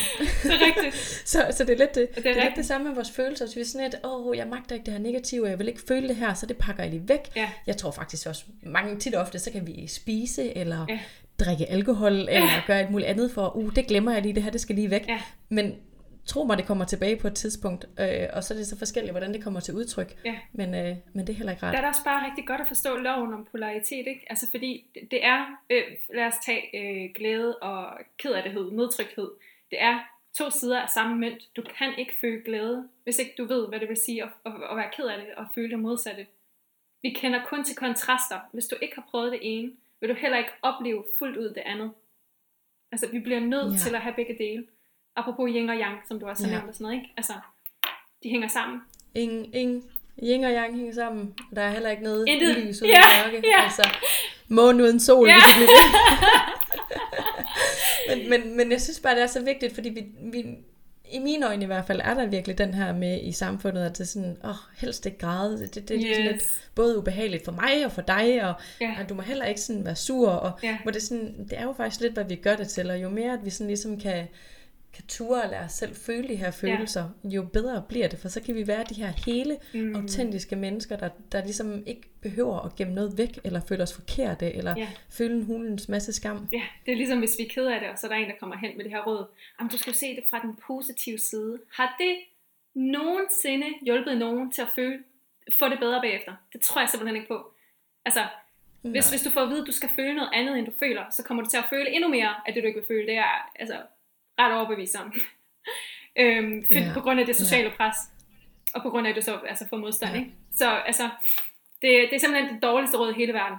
det 0.44 0.52
er 0.52 0.66
rigtigt. 0.66 0.96
så, 1.32 1.48
så 1.52 1.64
det 1.64 1.74
er 1.74 1.78
lidt 1.78 1.96
det, 1.96 2.10
Det 2.16 2.18
er 2.18 2.22
det, 2.34 2.42
er 2.42 2.44
lidt 2.44 2.56
det 2.56 2.66
samme 2.66 2.88
med 2.88 2.96
vores 2.96 3.12
følelser. 3.12 3.46
Så 3.46 3.56
vi 3.56 3.62
er 3.62 3.66
sådan 3.66 3.88
et, 3.88 3.96
åh, 4.04 4.28
oh, 4.28 4.38
jeg 4.38 4.48
magter 4.48 4.76
ikke 4.76 4.86
det 4.86 4.94
her 4.94 5.02
negative, 5.02 5.44
og 5.44 5.50
jeg 5.50 5.60
vil 5.60 5.68
ikke 5.68 5.82
føle 5.88 6.08
det 6.08 6.16
her, 6.16 6.34
så 6.34 6.46
det 6.46 6.58
pakker 6.58 6.84
jeg 6.84 6.92
lige 6.92 7.10
væk. 7.10 7.36
Ja. 7.36 7.50
Jeg 7.68 7.78
tror 7.78 7.92
faktisk 7.92 8.28
også, 8.28 8.44
mange 8.64 9.00
tit 9.00 9.16
og 9.16 9.22
ofte, 9.22 9.40
så 9.40 9.52
kan 9.52 9.68
vi 9.68 9.88
spise, 9.88 10.58
eller 10.58 10.86
Ja. 10.90 11.00
Ja. 11.40 11.46
drikke 11.46 11.66
alkohol, 11.70 12.14
eller 12.14 12.68
gøre 12.68 12.80
alt 12.80 12.92
muligt 12.92 13.10
andet 13.10 13.32
for, 13.32 13.56
uh, 13.56 13.76
det 13.76 13.88
glemmer 13.88 14.12
jeg 14.14 14.22
lige, 14.22 14.36
det 14.36 14.44
her, 14.44 14.52
det 14.52 14.62
skal 14.62 14.76
lige 14.76 14.90
væk. 14.92 15.08
Ja. 15.08 15.22
Men 15.50 15.76
tro 16.26 16.44
mig, 16.44 16.58
det 16.58 16.66
kommer 16.66 16.86
tilbage 16.86 17.16
på 17.16 17.28
et 17.28 17.36
tidspunkt, 17.36 17.86
øh, 18.00 18.28
og 18.34 18.44
så 18.44 18.54
er 18.54 18.58
det 18.58 18.68
så 18.68 18.78
forskelligt, 18.78 19.14
hvordan 19.14 19.34
det 19.34 19.44
kommer 19.44 19.60
til 19.60 19.74
udtryk. 19.74 20.16
Ja. 20.26 20.36
Men, 20.54 20.76
øh, 20.76 20.96
men 21.14 21.28
det 21.28 21.34
er 21.34 21.38
heller 21.38 21.52
ikke 21.52 21.62
Der 21.62 21.68
er 21.68 21.72
rart. 21.72 21.78
det 21.82 21.88
også 21.90 22.04
bare 22.04 22.26
rigtig 22.28 22.48
godt 22.48 22.62
at 22.62 22.68
forstå 22.68 22.96
loven 22.98 23.34
om 23.34 23.48
polaritet, 23.52 24.08
ikke? 24.08 24.26
Altså 24.30 24.48
fordi 24.52 24.86
det- 24.96 25.08
det 25.12 25.26
er, 25.26 25.46
øh, 25.70 25.84
lad 26.14 26.26
os 26.26 26.34
tage 26.46 26.64
øh, 26.80 27.10
glæde 27.16 27.56
og 27.58 27.98
kederlighed, 28.18 28.72
nedtrykthed. 28.72 29.32
Det 29.72 29.82
er 29.82 30.00
to 30.38 30.50
sider 30.50 30.82
af 30.82 30.90
samme 30.90 31.16
mønt. 31.16 31.42
Du 31.56 31.62
kan 31.78 31.94
ikke 31.98 32.14
føle 32.22 32.42
glæde, 32.46 32.88
hvis 33.04 33.20
ikke 33.20 33.34
du 33.38 33.46
ved, 33.46 33.68
hvad 33.68 33.80
det 33.80 33.90
vil 33.90 33.98
sige 33.98 34.24
at, 34.24 34.30
at, 34.46 34.52
at 34.72 34.78
være 34.78 34.90
ked 34.98 35.06
af 35.06 35.18
det 35.18 35.28
og 35.38 35.46
føle 35.56 35.70
det 35.72 35.80
modsatte. 35.80 36.26
Vi 37.02 37.10
kender 37.10 37.40
kun 37.50 37.64
til 37.64 37.76
kontraster. 37.76 38.40
Hvis 38.52 38.66
du 38.66 38.76
ikke 38.82 38.96
har 38.96 39.08
prøvet 39.12 39.32
det 39.32 39.40
ene, 39.42 39.72
vil 40.06 40.16
du 40.16 40.20
heller 40.22 40.38
ikke 40.38 40.50
opleve 40.62 41.04
fuldt 41.20 41.38
ud 41.38 41.50
det 41.50 41.64
andet. 41.66 41.92
Altså, 42.92 43.08
vi 43.12 43.20
bliver 43.20 43.40
nødt 43.40 43.74
Ja. 43.74 43.78
til 43.78 43.96
at 43.96 44.02
have 44.02 44.16
begge 44.16 44.36
dele. 44.38 44.66
Apropos 45.16 45.50
yin 45.54 45.70
og 45.70 45.76
yang, 45.76 45.98
som 46.08 46.20
du 46.20 46.26
også 46.28 46.44
har 46.44 46.52
Ja. 46.52 46.58
nævnt 46.58 46.70
og 46.70 46.74
sådan 46.76 46.84
noget, 46.86 46.96
ikke? 47.02 47.14
Altså, 47.18 47.34
de 48.24 48.30
hænger 48.30 48.48
sammen. 48.48 48.80
Ingen, 49.16 49.54
ingen, 49.54 49.84
yin 50.24 50.44
og 50.44 50.52
yang 50.52 50.76
hænger 50.76 50.94
sammen. 50.94 51.34
Der 51.56 51.62
er 51.62 51.70
heller 51.72 51.90
ikke 51.90 52.04
noget 52.04 52.28
Intet. 52.28 52.58
lys 52.58 52.82
uden 52.82 52.94
Ja, 52.94 53.02
mørke. 53.26 53.48
ja. 53.58 53.64
Altså, 53.64 53.90
månen 54.48 54.82
uden 54.82 55.00
sol. 55.00 55.28
Ja. 55.28 55.36
hvis 55.58 55.70
vi- 58.10 58.20
men, 58.30 58.30
men, 58.30 58.58
men 58.58 58.72
jeg 58.72 58.82
synes 58.82 59.00
bare, 59.00 59.16
det 59.16 59.24
er 59.24 59.28
så 59.28 59.44
vigtigt, 59.44 59.74
fordi 59.76 59.90
vi, 59.90 60.06
vi, 60.32 60.46
i 61.12 61.20
mine 61.20 61.48
øjne 61.48 61.64
i 61.64 61.66
hvert 61.66 61.86
fald, 61.88 62.02
er 62.04 62.14
der 62.14 62.26
virkelig 62.26 62.58
den 62.58 62.74
her 62.74 62.94
med 62.94 63.20
i 63.22 63.32
samfundet, 63.32 63.86
at 63.86 63.92
det 63.92 64.00
er 64.00 64.06
sådan, 64.06 64.38
åh, 64.44 64.50
oh, 64.50 64.56
helst 64.78 65.06
ikke 65.06 65.18
græde. 65.18 65.60
Det, 65.60 65.76
det, 65.76 65.88
det 65.90 65.98
er 65.98 66.10
yes. 66.10 66.16
sådan 66.16 66.32
lidt 66.32 66.44
både 66.76 66.98
ubehageligt 66.98 67.46
for 67.46 67.52
mig 67.52 67.86
og 67.86 67.92
for 67.92 68.02
dig, 68.02 68.44
og 68.44 68.54
Ja. 68.82 68.86
ja. 69.00 69.04
du 69.10 69.14
må 69.14 69.22
heller 69.22 69.46
ikke 69.46 69.62
sådan 69.62 69.86
være 69.86 69.96
sur. 69.96 70.30
Og, 70.30 70.52
Ja. 70.64 70.78
hvor 70.84 70.92
det, 70.92 71.02
er 71.02 71.06
sådan, 71.06 71.46
det 71.50 71.60
er 71.60 71.64
jo 71.64 71.74
faktisk 71.78 72.02
lidt, 72.02 72.14
hvad 72.14 72.24
vi 72.24 72.36
gør 72.36 72.56
det 72.56 72.68
til, 72.68 72.90
og 72.90 73.02
jo 73.02 73.10
mere, 73.10 73.34
at 73.34 73.40
vi 73.46 73.50
sådan 73.50 73.68
ligesom 73.68 74.00
kan, 74.00 74.28
kan 74.96 75.04
ture 75.08 75.44
og 75.44 75.50
lade 75.50 75.62
os 75.62 75.72
selv 75.72 75.96
føle 75.96 76.28
de 76.28 76.36
her 76.36 76.52
følelser, 76.52 77.10
ja. 77.24 77.30
jo 77.30 77.44
bedre 77.44 77.84
bliver 77.90 78.08
det, 78.08 78.20
for 78.20 78.28
så 78.28 78.42
kan 78.42 78.56
vi 78.56 78.68
være 78.68 78.84
de 78.84 78.94
her 78.94 79.12
hele, 79.26 79.58
mm. 79.74 79.96
autentiske 79.96 80.56
mennesker, 80.56 80.96
der, 80.98 81.10
der 81.32 81.44
ligesom 81.44 81.84
ikke 81.86 82.02
behøver 82.22 82.60
at 82.60 82.76
gemme 82.76 82.94
noget 82.94 83.18
væk, 83.18 83.40
eller 83.44 83.62
føle 83.70 83.84
os 83.84 83.94
forkerte, 83.94 84.54
eller 84.54 84.74
Ja. 84.78 84.88
føle 85.10 85.36
en 85.36 85.46
hulens 85.46 85.90
masse 85.90 86.14
skam. 86.14 86.48
Ja, 86.52 86.62
det 86.86 86.92
er 86.92 86.96
ligesom 86.96 87.20
hvis 87.20 87.36
vi 87.38 87.44
er 87.44 87.50
ked 87.50 87.66
af 87.66 87.80
det, 87.80 87.90
og 87.90 87.98
så 87.98 88.08
er 88.08 88.12
der 88.12 88.18
en, 88.18 88.30
der 88.30 88.36
kommer 88.40 88.58
hen 88.58 88.78
med 88.78 88.84
det 88.84 88.92
her 88.92 89.04
råd. 89.04 89.26
Jamen, 89.60 89.72
du 89.72 89.78
skal 89.78 89.92
jo 89.92 89.98
se 89.98 90.16
det 90.16 90.24
fra 90.30 90.40
den 90.40 90.56
positive 90.68 91.20
side. 91.20 91.60
Har 91.74 91.96
det 92.00 92.16
nogensinde 92.76 93.68
hjulpet 93.82 94.18
nogen 94.18 94.52
til 94.52 94.62
at 94.62 94.68
føle, 94.76 95.00
få 95.60 95.70
det 95.70 95.80
bedre 95.80 96.02
bagefter? 96.02 96.34
Det 96.54 96.62
tror 96.62 96.82
jeg 96.82 96.90
simpelthen 96.90 97.16
ikke 97.16 97.28
på. 97.28 97.54
Altså, 98.06 98.24
hvis, 98.82 99.10
hvis 99.10 99.22
du 99.22 99.30
får 99.30 99.42
at 99.42 99.50
vide, 99.50 99.62
at 99.62 99.68
du 99.68 99.72
skal 99.72 99.90
føle 99.96 100.16
noget 100.16 100.30
andet, 100.34 100.58
end 100.58 100.66
du 100.66 100.72
føler, 100.80 101.04
så 101.10 101.24
kommer 101.24 101.44
du 101.44 101.50
til 101.50 101.58
at 101.58 101.66
føle 101.70 101.90
endnu 101.90 102.10
mere 102.10 102.34
af 102.48 102.54
det, 102.54 102.64
du 102.64 102.68
ikke 102.68 102.80
vil 102.80 102.88
føle. 102.88 103.08
Det 103.08 103.18
er 103.18 103.52
altså 103.56 103.78
ret 104.40 104.54
overbevist 104.54 104.96
om. 104.96 105.14
øhm, 106.22 106.66
for, 106.66 106.80
Ja. 106.80 106.92
På 106.94 107.02
grund 107.02 107.20
af 107.20 107.26
det 107.26 107.36
sociale 107.36 107.72
pres. 107.78 107.96
Og 108.74 108.82
på 108.82 108.90
grund 108.90 109.08
af, 109.08 109.12
at 109.12 109.16
du 109.16 109.22
så 109.22 109.38
altså, 109.38 109.68
får 109.70 109.78
modstand. 109.78 110.14
Ja. 110.14 110.20
Ikke? 110.20 110.32
Så 110.56 110.70
altså, 110.70 111.10
det, 111.82 111.92
det 112.10 112.14
er 112.14 112.20
simpelthen 112.20 112.54
det 112.54 112.64
dårligste 112.64 112.98
råd 112.98 113.12
i 113.12 113.16
hele 113.16 113.34
verden. 113.34 113.58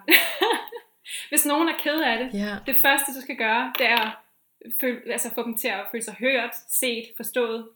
hvis 1.31 1.47
nogen 1.47 1.69
er 1.69 1.79
ked 1.79 2.01
af 2.01 2.19
det, 2.19 2.41
Ja, 2.41 2.57
det 2.67 2.77
første, 2.77 3.15
du 3.15 3.21
skal 3.21 3.37
gøre, 3.37 3.73
det 3.79 3.87
er 3.87 4.01
at 4.01 4.73
føle, 4.81 5.13
altså 5.13 5.35
få 5.35 5.43
dem 5.43 5.57
til 5.57 5.69
at 5.69 5.87
føle 5.91 6.05
sig 6.05 6.15
hørt, 6.15 6.51
set, 6.69 7.05
forstået. 7.17 7.69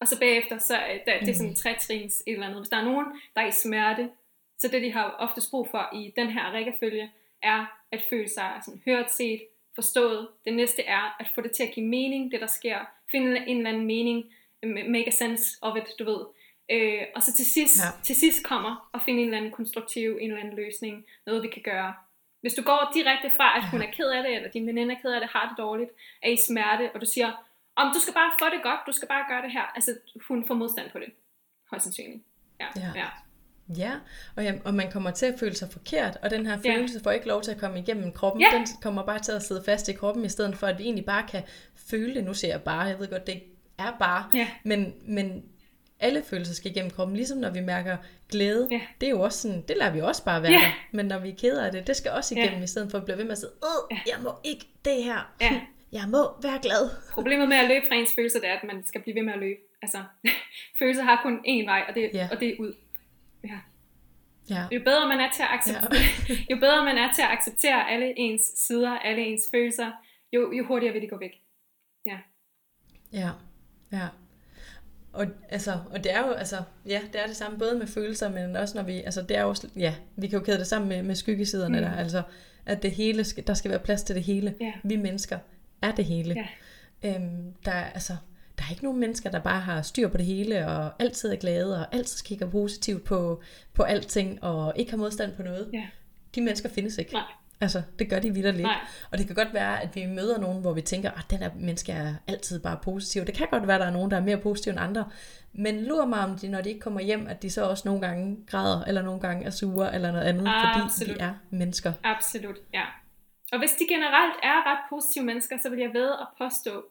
Og 0.00 0.08
så 0.08 0.18
bagefter, 0.18 0.58
så 0.58 0.76
er 0.76 0.98
der, 1.06 1.20
det 1.20 1.28
er 1.28 1.34
sådan 1.34 1.50
en 1.50 1.56
trætrins 1.56 2.22
et 2.26 2.32
eller 2.32 2.46
andet. 2.46 2.60
Hvis 2.60 2.68
der 2.68 2.76
er 2.76 2.84
nogen, 2.84 3.06
der 3.34 3.40
er 3.40 3.46
i 3.46 3.52
smerte, 3.52 4.10
så 4.58 4.68
det, 4.68 4.82
de 4.82 4.92
har 4.92 5.16
oftest 5.18 5.50
brug 5.50 5.68
for 5.70 5.88
i 5.94 6.12
den 6.16 6.30
her 6.30 6.52
rækkefølge, 6.52 7.10
er 7.42 7.66
at 7.92 8.02
føle 8.10 8.28
sig 8.28 8.60
sådan 8.64 8.82
hørt, 8.84 9.12
set, 9.12 9.40
forstået. 9.82 10.28
Det 10.44 10.54
næste 10.54 10.82
er 10.82 11.16
at 11.20 11.26
få 11.34 11.40
det 11.40 11.52
til 11.52 11.62
at 11.62 11.72
give 11.74 11.86
mening, 11.86 12.32
det 12.32 12.40
der 12.40 12.46
sker. 12.46 12.78
Finde 13.10 13.30
en 13.46 13.56
eller 13.56 13.70
anden 13.70 13.86
mening, 13.86 14.18
make 14.94 15.06
a 15.06 15.10
sense 15.10 15.44
of 15.62 15.76
it, 15.76 15.88
du 15.98 16.04
ved. 16.04 16.20
Øh, 16.74 17.02
og 17.14 17.22
så 17.22 17.30
til 17.36 17.46
sidst, 17.46 17.78
ja. 17.78 17.86
Ja. 17.86 18.02
til 18.02 18.16
sidst 18.16 18.44
kommer 18.44 18.90
at 18.94 19.00
finde 19.04 19.20
en 19.20 19.26
eller 19.26 19.38
anden 19.38 19.52
konstruktiv, 19.52 20.18
en 20.20 20.30
eller 20.30 20.42
anden 20.42 20.56
løsning, 20.56 21.04
noget 21.26 21.42
vi 21.42 21.48
kan 21.48 21.62
gøre. 21.62 21.94
Hvis 22.40 22.54
du 22.54 22.62
går 22.62 22.90
direkte 22.94 23.30
fra, 23.36 23.56
at 23.58 23.64
hun 23.70 23.82
er 23.82 23.90
ked 23.96 24.08
af 24.16 24.22
det, 24.22 24.36
eller 24.36 24.50
din 24.50 24.66
veninde 24.66 24.94
er 24.94 25.00
ked 25.02 25.12
af 25.12 25.20
det, 25.20 25.30
har 25.30 25.48
det 25.48 25.58
dårligt, 25.58 25.90
er 26.22 26.30
i 26.30 26.36
smerte, 26.46 26.90
og 26.94 27.00
du 27.00 27.06
siger, 27.06 27.30
om 27.76 27.92
du 27.94 28.00
skal 28.00 28.14
bare 28.14 28.32
få 28.40 28.46
det 28.54 28.62
godt, 28.62 28.80
du 28.86 28.92
skal 28.92 29.08
bare 29.08 29.24
gøre 29.28 29.42
det 29.42 29.52
her. 29.52 29.66
Altså, 29.76 29.98
hun 30.28 30.46
får 30.46 30.54
modstand 30.54 30.90
på 30.90 30.98
det. 30.98 31.10
Højst 31.70 31.84
sandsynligt. 31.84 32.22
Ja, 32.60 32.66
ja. 32.76 32.92
Ja. 32.94 33.08
Ja. 33.78 33.82
ja. 33.82 33.92
Og, 34.36 34.44
ja, 34.44 34.52
og 34.64 34.74
man 34.74 34.90
kommer 34.90 35.10
til 35.10 35.26
at 35.26 35.34
føle 35.40 35.54
sig 35.54 35.68
forkert, 35.72 36.16
og 36.22 36.30
den 36.30 36.46
her 36.46 36.58
Ja. 36.64 36.74
følelse 36.76 37.00
får 37.02 37.10
ikke 37.10 37.28
lov 37.28 37.42
til 37.42 37.50
at 37.50 37.58
komme 37.58 37.78
igennem 37.78 38.12
kroppen. 38.12 38.42
Ja. 38.42 38.56
Den 38.58 38.66
kommer 38.82 39.06
bare 39.06 39.18
til 39.18 39.32
at 39.32 39.42
sidde 39.42 39.62
fast 39.66 39.88
i 39.88 39.92
kroppen, 39.92 40.24
i 40.24 40.28
stedet 40.28 40.56
for 40.56 40.66
at 40.66 40.78
vi 40.78 40.84
egentlig 40.84 41.04
bare 41.04 41.26
kan 41.28 41.42
føle 41.90 42.14
det. 42.14 42.24
Nu 42.24 42.34
siger 42.34 42.50
jeg 42.52 42.62
bare, 42.62 42.80
jeg 42.80 42.98
ved 42.98 43.08
godt, 43.10 43.26
det 43.26 43.42
er 43.78 43.96
bare, 43.98 44.24
Ja. 44.34 44.46
men, 44.64 44.94
men 45.06 45.42
alle 46.00 46.22
følelser 46.22 46.54
skal 46.54 46.70
igennem 46.70 46.90
kroppen, 46.90 47.16
ligesom 47.16 47.38
når 47.38 47.50
vi 47.50 47.60
mærker 47.60 47.96
glæde. 48.30 48.68
Ja. 48.70 48.80
Det 49.00 49.06
er 49.06 49.10
jo 49.10 49.20
også 49.20 49.38
sådan, 49.38 49.64
det 49.68 49.76
lader 49.76 49.92
vi 49.92 50.00
også 50.00 50.24
bare 50.24 50.42
være 50.42 50.52
Ja. 50.52 50.58
der. 50.58 50.72
Men 50.92 51.06
når 51.06 51.18
vi 51.18 51.28
er 51.28 51.34
ked 51.38 51.58
af 51.58 51.72
det, 51.72 51.86
det 51.86 51.96
skal 51.96 52.10
også 52.10 52.34
Ja. 52.34 52.42
igennem, 52.44 52.62
i 52.62 52.66
stedet 52.66 52.90
for 52.90 52.98
at 52.98 53.04
blive 53.04 53.16
ved 53.16 53.24
med 53.24 53.32
at 53.32 53.38
sige, 53.38 53.50
Åh, 53.62 53.98
jeg 54.06 54.16
må 54.22 54.30
ikke 54.44 54.66
det 54.84 55.04
her. 55.04 55.32
Ja. 55.40 55.60
Jeg 55.92 56.04
må 56.08 56.18
være 56.42 56.58
glad. 56.62 56.90
Problemet 57.12 57.48
med 57.48 57.56
at 57.56 57.68
løbe 57.68 57.84
fra 57.88 57.94
ens 57.94 58.12
følelser, 58.14 58.40
det 58.40 58.48
er, 58.48 58.52
at 58.52 58.64
man 58.74 58.84
skal 58.86 59.00
blive 59.02 59.14
ved 59.14 59.22
med 59.22 59.32
at 59.32 59.38
løbe. 59.38 59.60
Altså, 59.82 59.98
følelser 60.78 61.02
har 61.02 61.20
kun 61.22 61.34
én 61.38 61.64
vej, 61.70 61.82
og 61.88 61.94
det, 61.94 62.10
Ja. 62.14 62.28
og 62.32 62.40
det 62.40 62.48
er 62.48 62.54
ud. 62.58 62.72
Ja. 63.44 63.58
Ja. 64.50 64.64
Jo 64.72 64.80
bedre 64.84 65.08
man 65.08 65.20
er 65.20 65.30
til 65.34 65.42
at 65.42 65.48
acceptere, 65.52 65.96
ja. 66.28 66.34
jo 66.50 66.56
bedre 66.60 66.84
man 66.84 66.98
er 66.98 67.12
til 67.14 67.22
at 67.22 67.28
acceptere 67.30 67.90
alle 67.90 68.18
ens 68.18 68.42
sider, 68.56 68.98
alle 68.98 69.22
ens 69.22 69.42
følelser, 69.54 69.90
jo, 70.32 70.52
jo 70.52 70.66
hurtigere 70.66 70.92
vil 70.92 71.02
de 71.02 71.08
gå 71.08 71.18
væk. 71.18 71.32
Ja. 72.06 72.18
Ja, 73.12 73.30
ja. 73.92 74.08
Og, 75.12 75.26
altså, 75.48 75.78
og 75.90 76.04
det 76.04 76.14
er 76.14 76.26
jo, 76.26 76.32
altså, 76.32 76.56
ja, 76.86 77.00
det 77.12 77.22
er 77.22 77.26
det 77.26 77.36
samme 77.36 77.58
både 77.58 77.78
med 77.78 77.86
følelser, 77.86 78.28
men 78.30 78.56
også 78.56 78.78
når 78.78 78.82
vi, 78.84 78.96
altså 79.00 79.22
det 79.22 79.36
er 79.36 79.42
jo, 79.42 79.54
ja, 79.76 79.94
vi 80.16 80.26
kan 80.26 80.38
jo 80.38 80.44
kæde 80.44 80.58
det 80.58 80.66
sammen 80.66 80.88
med, 80.88 81.02
med 81.02 81.14
skyggesiderne 81.14 81.78
Mm. 81.78 81.84
der, 81.84 81.92
altså, 81.96 82.22
at 82.66 82.82
det 82.82 82.90
hele, 82.90 83.24
skal, 83.24 83.46
der 83.46 83.54
skal 83.54 83.70
være 83.70 83.80
plads 83.80 84.02
til 84.02 84.16
det 84.16 84.24
hele. 84.24 84.54
Ja. 84.60 84.72
Vi 84.84 84.96
mennesker 84.96 85.38
er 85.82 85.92
det 85.92 86.04
hele. 86.04 86.34
Ja. 86.34 87.14
Øhm, 87.14 87.54
der, 87.64 87.72
er, 87.72 87.84
altså, 87.84 88.16
der 88.60 88.66
er 88.66 88.70
ikke 88.70 88.84
nogen 88.84 89.00
mennesker, 89.00 89.30
der 89.30 89.40
bare 89.40 89.60
har 89.60 89.82
styr 89.82 90.08
på 90.08 90.16
det 90.16 90.26
hele, 90.26 90.66
og 90.66 90.92
altid 90.98 91.32
er 91.32 91.36
glade, 91.36 91.80
og 91.80 91.94
altid 91.94 92.24
kigger 92.24 92.50
positivt 92.50 93.04
på, 93.04 93.42
på 93.74 93.82
alting, 93.82 94.44
og 94.44 94.72
ikke 94.76 94.90
har 94.90 94.98
modstand 94.98 95.36
på 95.36 95.42
noget. 95.42 95.70
Ja. 95.72 95.86
De 96.34 96.40
mennesker 96.40 96.68
findes 96.68 96.98
ikke. 96.98 97.12
Nej. 97.12 97.22
Altså, 97.60 97.82
det 97.98 98.10
gør 98.10 98.18
de 98.18 98.34
vildt 98.34 98.54
lidt. 98.54 98.62
Nej. 98.66 98.80
Og 99.10 99.18
det 99.18 99.26
kan 99.26 99.36
godt 99.36 99.54
være, 99.54 99.82
at 99.82 99.96
vi 99.96 100.06
møder 100.06 100.38
nogen, 100.38 100.60
hvor 100.60 100.72
vi 100.72 100.80
tænker, 100.80 101.10
at 101.10 101.26
den 101.30 101.38
her 101.38 101.50
menneske 101.54 101.92
er 101.92 102.14
altid 102.26 102.60
bare 102.60 102.78
positiv. 102.82 103.24
Det 103.24 103.34
kan 103.34 103.48
godt 103.50 103.66
være, 103.66 103.74
at 103.76 103.80
der 103.80 103.86
er 103.86 103.92
nogen, 103.92 104.10
der 104.10 104.16
er 104.16 104.20
mere 104.20 104.36
positive 104.36 104.72
end 104.72 104.80
andre. 104.80 105.10
Men 105.52 105.84
lur 105.84 106.04
mig 106.04 106.20
om 106.20 106.38
de, 106.38 106.48
når 106.48 106.60
de 106.60 106.68
ikke 106.68 106.80
kommer 106.80 107.00
hjem, 107.00 107.26
at 107.26 107.42
de 107.42 107.50
så 107.50 107.64
også 107.64 107.88
nogle 107.88 108.00
gange 108.00 108.38
græder, 108.46 108.84
eller 108.84 109.02
nogle 109.02 109.20
gange 109.20 109.46
er 109.46 109.50
sure, 109.50 109.94
eller 109.94 110.12
noget 110.12 110.24
andet, 110.24 110.48
fordi 110.64 110.84
Absolut. 110.84 111.16
de 111.16 111.22
er 111.22 111.34
mennesker. 111.50 111.92
Absolut, 112.04 112.56
ja. 112.74 112.84
Og 113.52 113.58
hvis 113.58 113.70
de 113.70 113.84
generelt 113.88 114.34
er 114.42 114.70
ret 114.70 114.82
positive 114.90 115.24
mennesker, 115.24 115.58
så 115.62 115.70
vil 115.70 115.78
jeg 115.78 115.90
ved 115.94 116.10
at 116.10 116.26
påstå, 116.38 116.84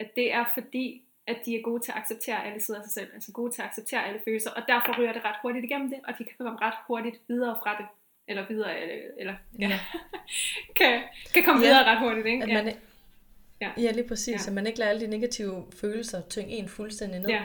at 0.00 0.06
det 0.16 0.32
er 0.32 0.44
fordi, 0.54 1.02
at 1.30 1.36
de 1.46 1.56
er 1.58 1.62
gode 1.62 1.82
til 1.82 1.92
at 1.92 1.98
acceptere 1.98 2.46
alle 2.46 2.60
sider 2.60 2.78
af 2.78 2.84
sig 2.84 2.92
selv, 2.92 3.10
altså 3.14 3.32
gode 3.32 3.52
til 3.52 3.62
at 3.62 3.68
acceptere 3.68 4.06
alle 4.06 4.20
følelser, 4.24 4.50
og 4.50 4.62
derfor 4.68 4.98
ryger 4.98 5.12
det 5.12 5.24
ret 5.24 5.36
hurtigt 5.42 5.64
igennem 5.64 5.90
det, 5.90 5.98
og 6.08 6.12
de 6.18 6.24
kan 6.24 6.34
komme 6.38 6.58
ret 6.66 6.74
hurtigt 6.86 7.16
videre 7.28 7.56
fra 7.62 7.76
det, 7.78 7.86
eller 8.28 8.44
videre, 8.48 8.80
eller, 8.80 8.94
eller 9.18 9.34
ja, 9.58 9.68
Ja. 9.68 9.78
kan, 10.78 11.02
kan 11.34 11.42
komme 11.44 11.60
Ja. 11.62 11.66
videre 11.68 11.84
ret 11.84 11.98
hurtigt, 11.98 12.26
ikke? 12.26 12.42
At 12.42 12.48
Ja. 12.48 12.54
man, 12.62 12.66
Ja. 13.60 13.72
ja. 13.76 13.82
ja, 13.82 13.90
lige 13.90 14.08
præcis. 14.08 14.46
Ja. 14.46 14.50
At 14.50 14.54
man 14.54 14.66
ikke 14.66 14.78
lader 14.78 14.90
alle 14.90 15.06
de 15.06 15.10
negative 15.10 15.66
følelser 15.80 16.22
tynge 16.30 16.50
en 16.50 16.68
fuldstændig 16.68 17.20
ned. 17.20 17.28
ja, 17.28 17.44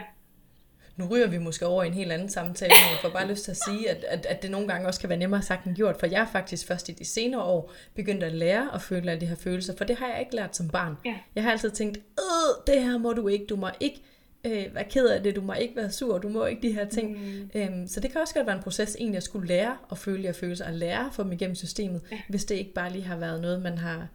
Nu 0.97 1.05
ryger 1.07 1.27
vi 1.27 1.37
måske 1.37 1.65
over 1.65 1.83
i 1.83 1.87
en 1.87 1.93
helt 1.93 2.11
anden 2.11 2.29
samtale, 2.29 2.69
men 2.83 2.91
jeg 2.91 2.99
får 3.01 3.09
bare 3.09 3.27
lyst 3.27 3.43
til 3.43 3.51
at 3.51 3.57
sige, 3.57 3.89
at, 3.89 4.03
at, 4.03 4.25
at 4.25 4.41
det 4.41 4.51
nogle 4.51 4.67
gange 4.67 4.87
også 4.87 4.99
kan 4.99 5.09
være 5.09 5.17
nemmere 5.19 5.41
sagt 5.41 5.65
end 5.65 5.75
gjort, 5.75 5.95
for 5.99 6.05
jeg 6.07 6.21
er 6.21 6.27
faktisk 6.31 6.67
først 6.67 6.89
i 6.89 6.91
de 6.91 7.05
senere 7.05 7.41
år 7.43 7.73
begyndt 7.95 8.23
at 8.23 8.31
lære 8.33 8.69
at 8.73 8.81
føle 8.81 9.11
alle 9.11 9.21
de 9.21 9.25
her 9.25 9.35
følelser, 9.35 9.77
for 9.77 9.83
det 9.83 9.95
har 9.95 10.07
jeg 10.07 10.19
ikke 10.19 10.35
lært 10.35 10.55
som 10.55 10.69
barn. 10.69 10.95
Ja. 11.05 11.15
Jeg 11.35 11.43
har 11.43 11.51
altid 11.51 11.71
tænkt, 11.71 11.97
øh, 11.97 12.73
det 12.73 12.83
her 12.83 12.97
må 12.97 13.13
du 13.13 13.27
ikke, 13.27 13.45
du 13.45 13.55
må 13.55 13.69
ikke 13.79 14.01
øh, 14.45 14.75
være 14.75 14.83
ked 14.83 15.07
af 15.07 15.23
det, 15.23 15.35
du 15.35 15.41
må 15.41 15.53
ikke 15.53 15.75
være 15.75 15.91
sur, 15.91 16.17
du 16.17 16.29
må 16.29 16.45
ikke 16.45 16.61
de 16.67 16.73
her 16.73 16.85
ting. 16.89 17.11
Mm. 17.11 17.49
Øhm, 17.55 17.87
så 17.87 17.99
det 17.99 18.11
kan 18.11 18.21
også 18.21 18.33
godt 18.33 18.47
være 18.47 18.55
en 18.55 18.63
proces, 18.63 18.95
egentlig 18.99 19.17
at 19.17 19.23
skulle 19.23 19.47
lære 19.47 19.77
at 19.91 19.97
føle 19.97 20.17
de 20.21 20.27
her 20.27 20.33
følelser, 20.33 20.65
og 20.67 20.73
lære 20.73 21.05
at 21.05 21.13
få 21.13 21.23
dem 21.23 21.31
igennem 21.31 21.55
systemet, 21.55 22.01
Ja. 22.11 22.15
ja. 22.15 22.21
hvis 22.29 22.45
det 22.45 22.55
ikke 22.55 22.73
bare 22.73 22.91
lige 22.91 23.03
har 23.03 23.17
været 23.17 23.41
noget, 23.41 23.61
man 23.61 23.77
har, 23.77 24.07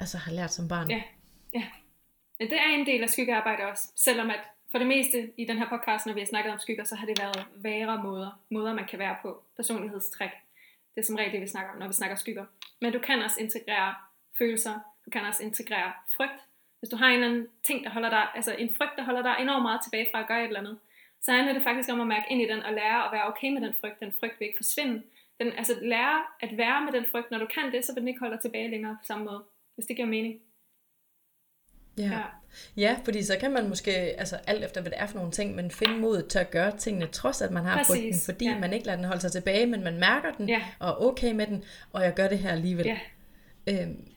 altså 0.00 0.18
har 0.18 0.32
lært 0.32 0.52
som 0.52 0.68
barn. 0.68 0.90
Ja. 0.90 1.02
Ja, 1.54 1.62
det 2.40 2.52
er 2.52 2.78
en 2.78 2.86
del 2.86 3.02
af 3.02 3.08
skyggearbejde 3.08 3.62
også, 3.72 3.82
selvom 3.96 4.30
at 4.30 4.40
for 4.70 4.78
det 4.78 4.86
meste 4.86 5.32
i 5.36 5.44
den 5.44 5.58
her 5.58 5.68
podcast, 5.68 6.06
når 6.06 6.14
vi 6.14 6.20
har 6.20 6.26
snakket 6.26 6.52
om 6.52 6.58
skygger, 6.58 6.84
så 6.84 6.94
har 6.94 7.06
det 7.06 7.18
været 7.20 7.46
værre 7.54 8.02
måder, 8.02 8.40
måder 8.50 8.74
man 8.74 8.86
kan 8.86 8.98
være 8.98 9.16
på, 9.22 9.42
personlighedstræk. 9.56 10.30
Det 10.94 11.00
er 11.00 11.04
som 11.04 11.16
regel 11.16 11.32
det, 11.32 11.40
vi 11.40 11.46
snakker 11.46 11.72
om, 11.72 11.78
når 11.78 11.86
vi 11.86 11.92
snakker 11.92 12.16
skygger. 12.16 12.44
Men 12.80 12.92
du 12.92 12.98
kan 12.98 13.22
også 13.22 13.40
integrere 13.40 13.94
følelser, 14.38 14.74
du 15.04 15.10
kan 15.10 15.24
også 15.24 15.42
integrere 15.42 15.92
frygt. 16.16 16.40
Hvis 16.78 16.90
du 16.90 16.96
har 16.96 17.06
en 17.06 17.14
eller 17.14 17.26
anden 17.26 17.48
ting, 17.64 17.84
der 17.84 17.90
holder 17.90 18.10
dig, 18.10 18.28
altså 18.34 18.54
en 18.54 18.74
frygt, 18.76 18.96
der 18.96 19.02
holder 19.02 19.22
dig 19.22 19.36
enormt 19.40 19.62
meget 19.62 19.80
tilbage 19.84 20.08
fra 20.12 20.20
at 20.20 20.28
gøre 20.28 20.40
et 20.40 20.46
eller 20.46 20.60
andet, 20.60 20.78
så 21.20 21.32
handler 21.32 21.52
det 21.52 21.62
faktisk 21.62 21.92
om 21.92 22.00
at 22.00 22.06
mærke 22.06 22.26
ind 22.30 22.42
i 22.42 22.48
den 22.48 22.62
og 22.62 22.72
lære 22.72 23.06
at 23.06 23.12
være 23.12 23.28
okay 23.28 23.52
med 23.52 23.60
den 23.60 23.74
frygt. 23.80 24.00
Den 24.00 24.12
frygt 24.20 24.40
vil 24.40 24.46
ikke 24.46 24.58
forsvinde. 24.58 25.02
Den, 25.40 25.52
altså 25.52 25.74
lære 25.82 26.22
at 26.40 26.56
være 26.56 26.84
med 26.84 26.92
den 26.92 27.06
frygt. 27.10 27.30
Når 27.30 27.38
du 27.38 27.46
kan 27.46 27.72
det, 27.72 27.84
så 27.84 27.94
vil 27.94 28.00
den 28.00 28.08
ikke 28.08 28.20
holde 28.20 28.34
dig 28.34 28.40
tilbage 28.42 28.70
længere 28.70 28.96
på 29.00 29.04
samme 29.04 29.24
måde. 29.24 29.44
Hvis 29.74 29.86
det 29.86 29.96
giver 29.96 30.08
mening. 30.08 30.40
Ja. 32.04 32.20
ja, 32.76 32.96
fordi 33.04 33.22
så 33.22 33.36
kan 33.40 33.50
man 33.52 33.68
måske, 33.68 33.90
altså 33.92 34.36
alt 34.46 34.64
efter 34.64 34.80
hvad 34.80 34.90
det 34.90 35.00
er 35.00 35.06
for 35.06 35.16
nogle 35.16 35.32
ting, 35.32 35.54
men 35.54 35.70
finde 35.70 35.98
modet 35.98 36.26
til 36.26 36.38
at 36.38 36.50
gøre 36.50 36.76
tingene, 36.78 37.06
trods 37.06 37.42
at 37.42 37.50
man 37.50 37.64
har 37.64 37.76
Præcis, 37.76 37.94
frygten, 38.02 38.20
fordi 38.24 38.48
ja. 38.48 38.58
man 38.58 38.72
ikke 38.72 38.86
lader 38.86 38.96
den 38.96 39.04
holde 39.04 39.20
sig 39.20 39.32
tilbage, 39.32 39.66
men 39.66 39.84
man 39.84 39.98
mærker 40.00 40.32
den, 40.38 40.48
Ja. 40.48 40.62
og 40.78 40.88
er 40.88 41.02
okay 41.06 41.32
med 41.32 41.46
den, 41.46 41.64
og 41.92 42.02
jeg 42.02 42.14
gør 42.14 42.28
det 42.28 42.38
her 42.38 42.50
alligevel. 42.50 42.86
Ja. 42.86 42.98
Øhm, 43.66 44.08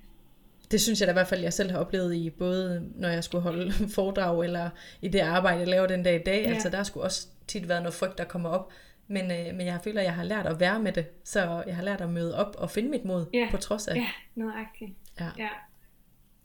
det 0.71 0.81
synes 0.81 0.99
jeg 0.99 1.07
da 1.07 1.11
i 1.11 1.13
hvert 1.13 1.27
fald, 1.27 1.41
jeg 1.41 1.53
selv 1.53 1.71
har 1.71 1.77
oplevet 1.79 2.13
i 2.15 2.29
både, 2.29 2.89
når 2.95 3.09
jeg 3.09 3.23
skulle 3.23 3.41
holde 3.41 3.73
foredrag, 3.95 4.43
eller 4.43 4.69
i 5.01 5.07
det 5.07 5.19
arbejde, 5.19 5.59
jeg 5.59 5.67
laver 5.67 5.87
den 5.87 6.03
dag 6.03 6.15
i 6.15 6.23
dag. 6.23 6.43
Ja. 6.45 6.49
Altså, 6.53 6.69
der 6.69 6.83
skulle 6.83 7.03
også 7.03 7.27
tit 7.47 7.69
være 7.69 7.79
noget 7.81 7.93
frygt, 7.93 8.17
der 8.17 8.23
kommer 8.23 8.49
op. 8.49 8.71
Men, 9.07 9.31
øh, 9.31 9.55
men 9.55 9.67
jeg 9.67 9.79
føler, 9.83 9.99
at 10.01 10.05
jeg 10.05 10.13
har 10.15 10.23
lært 10.23 10.45
at 10.45 10.59
være 10.59 10.79
med 10.79 10.91
det. 10.91 11.05
Så 11.23 11.63
jeg 11.67 11.75
har 11.75 11.83
lært 11.83 12.01
at 12.01 12.09
møde 12.09 12.37
op 12.37 12.55
og 12.57 12.69
finde 12.71 12.89
mit 12.89 13.05
mod, 13.05 13.25
Ja. 13.33 13.47
på 13.51 13.57
trods 13.57 13.87
af. 13.87 13.95
Ja, 13.95 14.07
nøjagtigt. 14.35 14.91
Ja. 15.19 15.29
Ja. 15.37 15.49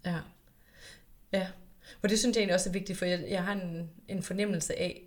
Ja. 0.07 0.17
Ja. 1.33 1.47
For 2.01 2.09
det 2.09 2.19
synes 2.19 2.37
jeg 2.37 2.41
egentlig 2.41 2.55
også 2.55 2.69
er 2.69 2.73
vigtigt, 2.73 2.99
for 2.99 3.05
jeg, 3.05 3.25
jeg 3.29 3.45
har 3.45 3.53
en, 3.53 3.91
en 4.09 4.23
fornemmelse 4.23 4.79
af, 4.79 5.03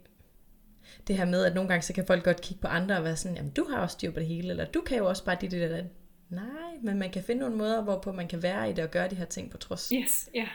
det 1.08 1.18
her 1.18 1.26
med, 1.26 1.46
at 1.46 1.56
nogle 1.56 1.68
gange 1.70 1.82
så 1.82 1.94
kan 1.94 2.06
folk 2.06 2.24
godt 2.24 2.42
kigge 2.42 2.62
på 2.62 2.68
andre 2.68 2.98
og 2.98 3.04
være 3.04 3.16
sådan, 3.18 3.38
jamen 3.38 3.52
du 3.52 3.64
har 3.70 3.78
også 3.82 3.94
styr 3.94 4.12
på 4.12 4.20
det 4.20 4.28
hele, 4.28 4.50
eller 4.50 4.66
du 4.66 4.82
kan 4.82 4.98
jo 4.98 5.10
også 5.10 5.26
bare 5.26 5.38
dit 5.42 5.54
eller 5.54 5.78
andet. 5.78 5.92
Nej, 6.30 6.78
men 6.84 7.00
man 7.00 7.12
kan 7.12 7.24
finde 7.24 7.42
nogle 7.42 7.56
måder, 7.56 7.84
hvorpå 7.84 8.12
man 8.12 8.28
kan 8.28 8.44
være 8.44 8.70
i 8.70 8.74
det 8.74 8.84
og 8.84 8.92
gøre 8.92 9.10
de 9.10 9.16
her 9.16 9.26
ting 9.26 9.52
på 9.52 9.58
trods. 9.58 9.90
Yes, 9.96 10.30
ja, 10.36 10.48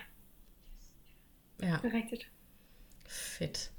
Ja, 1.62 1.76
det 1.82 1.92
er 1.94 1.96
rigtigt. 1.96 2.28
fedt. 3.08 3.70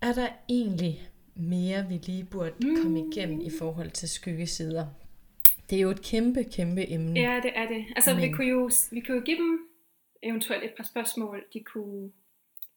Er 0.00 0.12
der 0.12 0.28
egentlig 0.48 1.08
mere, 1.34 1.88
vi 1.88 1.94
lige 1.96 2.24
burde 2.24 2.52
komme 2.82 3.04
igennem 3.12 3.40
i 3.40 3.50
forhold 3.58 3.90
til 3.90 4.08
skyggesider? 4.08 4.86
Det 5.70 5.76
er 5.78 5.82
jo 5.82 5.90
et 5.90 6.02
kæmpe, 6.02 6.44
kæmpe 6.44 6.90
emne. 6.90 7.20
Ja, 7.20 7.40
det 7.42 7.50
er 7.54 7.68
det. 7.68 7.84
Altså, 7.96 8.14
vi 8.14 8.20
Men- 8.20 8.34
kunne, 8.34 8.46
jo, 8.46 8.70
vi 8.90 9.00
kunne 9.00 9.16
jo 9.16 9.22
give 9.22 9.36
dem 9.36 9.58
eventuelt 10.22 10.64
et 10.64 10.72
par 10.76 10.84
spørgsmål. 10.84 11.44
De 11.52 11.60
kunne, 11.60 12.10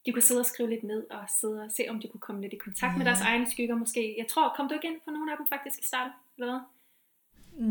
de 0.05 0.11
kunne 0.11 0.21
sidde 0.21 0.39
og 0.41 0.45
skrive 0.45 0.69
lidt 0.69 0.83
ned 0.83 1.03
og 1.11 1.23
sidde 1.41 1.61
og 1.61 1.71
se, 1.71 1.83
om 1.89 1.99
de 2.01 2.07
kunne 2.07 2.21
komme 2.21 2.41
lidt 2.41 2.53
i 2.53 2.57
kontakt 2.57 2.97
med 2.97 3.05
Ja. 3.05 3.09
deres 3.11 3.21
egne 3.21 3.51
skygger 3.51 3.75
måske. 3.75 4.15
Jeg 4.17 4.27
tror, 4.27 4.53
kom 4.57 4.67
du 4.67 4.73
ikke 4.73 4.87
ind 4.87 4.99
på 5.05 5.11
nogle 5.11 5.31
af 5.31 5.37
dem 5.37 5.47
faktisk 5.47 5.79
i 5.79 5.83
starten? 5.83 6.11
Eller 6.37 6.51
hvad? 6.51 6.59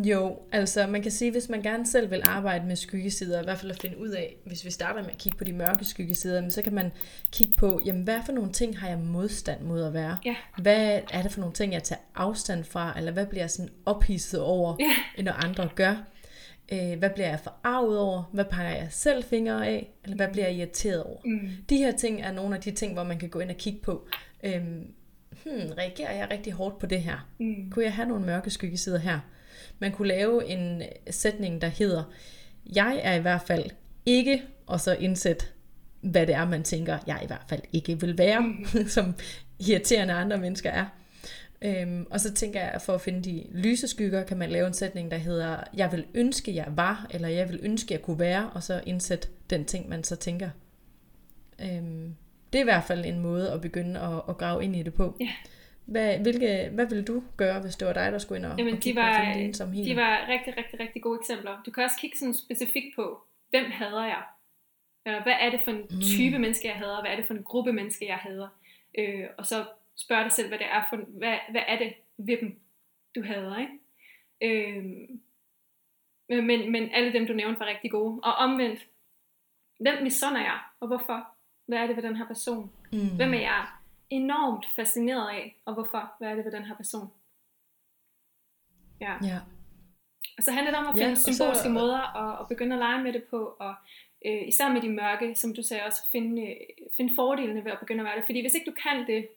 Jo, 0.05 0.39
altså 0.53 0.87
man 0.87 1.03
kan 1.03 1.11
sige, 1.11 1.31
hvis 1.31 1.49
man 1.49 1.63
gerne 1.63 1.87
selv 1.87 2.11
vil 2.11 2.23
arbejde 2.25 2.67
med 2.67 2.77
skyggesider, 2.77 3.41
i 3.41 3.45
hvert 3.45 3.59
fald 3.59 3.71
at 3.73 3.81
finde 3.83 3.99
ud 3.99 4.09
af, 4.09 4.37
hvis 4.47 4.65
vi 4.65 4.71
starter 4.71 5.03
med 5.03 5.11
at 5.11 5.19
kigge 5.19 5.39
på 5.39 5.45
de 5.45 5.53
mørke 5.53 5.85
skyggesider, 5.85 6.49
så 6.49 6.63
kan 6.63 6.75
man 6.75 6.93
kigge 7.33 7.53
på, 7.59 7.81
jamen 7.85 8.03
hvad 8.03 8.21
for 8.27 8.33
nogle 8.33 8.53
ting 8.53 8.79
har 8.79 8.89
jeg 8.89 8.99
modstand 8.99 9.61
mod 9.63 9.83
at 9.85 9.95
være? 9.95 10.19
Ja. 10.25 10.37
Hvad 10.63 11.01
er 11.13 11.23
det 11.23 11.33
for 11.33 11.41
nogle 11.41 11.55
ting, 11.55 11.73
jeg 11.73 11.83
tager 11.83 12.01
afstand 12.15 12.65
fra, 12.65 12.95
eller 12.99 13.13
hvad 13.13 13.27
bliver 13.27 13.43
jeg 13.43 13.51
sådan 13.51 13.71
ophidset 13.87 14.41
over, 14.41 14.77
Ja. 14.81 15.23
når 15.23 15.33
andre 15.33 15.69
gør? 15.75 15.97
Øh, 16.73 16.99
hvad 16.99 17.11
bliver 17.11 17.29
jeg 17.29 17.41
forarvet 17.41 17.99
over? 17.99 18.31
Hvad 18.33 18.45
peger 18.45 18.77
jeg 18.77 18.89
selv 18.91 19.25
fingre 19.25 19.67
af? 19.67 19.91
Eller 20.05 20.17
hvad 20.17 20.29
bliver 20.29 20.47
jeg 20.47 20.57
irriteret 20.57 21.03
over? 21.03 21.21
Mm. 21.25 21.49
De 21.69 21.77
her 21.77 21.93
ting 21.97 22.23
er 22.23 22.33
nogle 22.33 22.57
af 22.57 22.61
de 22.61 22.71
ting, 22.71 22.93
hvor 22.93 23.05
man 23.05 23.19
kan 23.19 23.29
gå 23.29 23.39
ind 23.39 23.51
og 23.51 23.57
kigge 23.57 23.81
på. 23.83 24.09
Øhm, 24.43 24.87
hmm, 25.45 25.73
reagerer 25.79 26.17
jeg 26.17 26.29
rigtig 26.31 26.53
hårdt 26.53 26.79
på 26.79 26.87
det 26.87 27.01
her? 27.01 27.29
Mm. 27.39 27.71
Kunne 27.71 27.85
jeg 27.85 27.95
have 27.95 28.09
nogle 28.09 28.27
mørke 28.27 28.51
skyggesider 28.51 28.99
her? 28.99 29.21
Man 29.79 29.93
kunne 29.93 30.09
lave 30.09 30.47
en 30.47 30.83
sætning, 31.11 31.61
der 31.61 31.69
hedder, 31.69 32.03
jeg 32.75 33.01
er 33.03 33.15
i 33.15 33.21
hvert 33.21 33.43
fald 33.43 33.71
ikke, 34.07 34.43
og 34.67 34.81
så 34.81 34.95
indsæt, 34.95 35.53
hvad 36.01 36.27
det 36.27 36.35
er, 36.35 36.49
man 36.49 36.63
tænker, 36.63 36.99
jeg 37.07 37.21
i 37.23 37.27
hvert 37.27 37.45
fald 37.49 37.63
ikke 37.73 38.01
vil 38.01 38.19
være, 38.19 38.41
mm. 38.41 38.67
som 38.89 39.15
irriterende 39.69 40.15
andre 40.15 40.39
mennesker 40.39 40.71
er. 40.71 40.87
Øhm, 41.65 42.07
og 42.11 42.21
så 42.21 42.35
tænker 42.35 42.61
jeg, 42.61 42.71
at 42.71 42.83
for 42.83 42.93
at 42.93 43.01
finde 43.01 43.23
de 43.23 43.47
lyse 43.53 43.89
skygger, 43.89 44.25
kan 44.25 44.37
man 44.37 44.51
lave 44.51 44.67
en 44.67 44.75
sætning, 44.75 45.11
der 45.11 45.17
hedder, 45.17 45.57
jeg 45.77 45.93
vil 45.93 46.07
ønske, 46.15 46.55
jeg 46.55 46.67
var, 46.77 47.07
eller 47.11 47.29
jeg 47.29 47.49
vil 47.49 47.61
ønske, 47.63 47.95
jeg 47.95 48.03
kunne 48.03 48.19
være, 48.19 48.51
og 48.55 48.63
så 48.63 48.83
indsæt 48.87 49.31
den 49.51 49.65
ting, 49.65 49.89
man 49.89 50.05
så 50.05 50.17
tænker. 50.17 50.51
Øhm, 51.63 52.17
det 52.53 52.59
er 52.59 52.63
i 52.63 52.65
hvert 52.65 52.85
fald 52.85 53.05
en 53.05 53.21
måde 53.21 53.53
at 53.53 53.61
begynde 53.61 54.01
at, 54.01 54.23
at 54.29 54.39
grave 54.39 54.65
ind 54.65 54.77
i 54.77 54.83
det 54.83 54.95
på. 54.95 55.17
Ja. 55.21 55.31
Hvad, 55.85 56.19
hvilke, 56.19 56.69
hvad 56.73 56.87
ville 56.87 57.05
du 57.05 57.23
gøre, 57.37 57.61
hvis 57.61 57.77
det 57.77 57.89
var 57.89 57.95
dig, 57.95 58.13
der 58.13 58.19
skulle 58.19 58.39
ind 58.39 58.47
og, 58.47 58.59
Jamen, 58.59 58.75
og 58.75 58.85
de 58.85 58.95
var, 58.95 59.25
finde 59.25 59.41
dine 59.41 59.55
som 59.55 59.73
de 59.73 59.97
var 59.97 60.29
rigtig, 60.29 60.57
rigtig, 60.57 60.81
rigtig 60.81 61.03
gode 61.03 61.19
eksempler. 61.23 61.63
Du 61.67 61.71
kan 61.71 61.85
også 61.85 61.97
kigge 62.01 62.19
sådan 62.19 62.35
specifikt 62.35 62.97
på, 62.97 63.25
hvem 63.51 63.71
hader 63.71 64.05
jeg? 64.05 64.23
Eller 65.07 65.23
hvad 65.23 65.33
er 65.41 65.51
det 65.51 65.61
for 65.65 65.71
en 65.71 66.01
type 66.01 66.37
mm. 66.37 66.41
menneske, 66.41 66.69
jeg 66.69 66.77
hader? 66.77 67.01
Hvad 67.01 67.11
er 67.11 67.17
det 67.17 67.27
for 67.27 67.35
en 67.35 67.43
gruppe 67.43 67.73
menneske, 67.73 68.07
jeg 68.07 68.17
hader? 68.17 68.49
Øh, 68.99 69.27
og 69.39 69.47
så 69.47 69.65
spørg 69.97 70.25
dig 70.25 70.33
selv, 70.33 70.49
hvad 70.49 70.59
det 70.59 70.67
er 70.67 70.85
for, 70.91 70.97
hvad, 70.97 71.39
hvad 71.51 71.63
er 71.67 71.79
det 71.79 71.95
ved 72.19 72.37
dem, 72.41 72.61
du 73.15 73.23
hader, 73.23 73.59
ikke? 73.59 73.79
Øh, 74.43 74.85
men, 76.29 76.73
men, 76.73 76.91
alle 76.93 77.13
dem, 77.13 77.27
du 77.27 77.33
nævnte, 77.33 77.61
var 77.61 77.67
rigtig 77.67 77.91
gode. 77.91 78.21
Og 78.23 78.35
omvendt, 78.35 78.87
hvem 79.81 80.03
misunder 80.03 80.41
jeg, 80.41 80.59
og 80.81 80.87
hvorfor? 80.87 81.29
Hvad 81.67 81.79
er 81.79 81.87
det 81.87 81.97
ved 81.97 82.03
den 82.03 82.17
her 82.17 82.27
person? 82.27 82.73
Mm. 82.93 83.17
Hvem 83.17 83.35
er 83.35 83.41
jeg 83.41 83.67
enormt 84.11 84.67
fascineret 84.77 85.29
af, 85.31 85.57
og 85.65 85.75
hvorfor? 85.75 86.15
Hvad 86.19 86.29
er 86.31 86.35
det 86.35 86.45
ved 86.45 86.53
den 86.53 86.65
her 86.65 86.77
person? 86.77 87.09
Ja. 89.01 89.15
Ja. 89.23 89.39
Og 90.39 90.43
så 90.43 90.53
handler 90.53 90.71
det 90.71 90.81
om 90.81 90.87
at 90.87 90.95
Ja, 91.01 91.01
finde 91.05 91.13
og 91.13 91.17
så- 91.19 91.33
symbolske 91.33 91.69
måder 91.69 92.17
at, 92.23 92.41
at 92.41 92.49
begynde 92.49 92.73
at 92.73 92.79
lege 92.79 93.03
med 93.03 93.13
det 93.13 93.25
på, 93.25 93.57
og 93.61 93.75
øh, 94.27 94.49
især 94.49 94.69
med 94.73 94.83
de 94.83 94.89
mørke, 94.89 95.35
som 95.35 95.55
du 95.55 95.63
sagde 95.63 95.83
også, 95.87 96.03
finde, 96.13 96.43
øh, 96.43 96.57
finde 96.97 97.15
fordelene 97.15 97.65
ved 97.65 97.73
at 97.73 97.79
begynde 97.81 98.01
at 98.01 98.05
være 98.05 98.17
det. 98.17 98.25
Fordi 98.27 98.41
hvis 98.41 98.55
ikke 98.55 98.71
du 98.71 98.77
kan 98.83 99.07
det, 99.07 99.29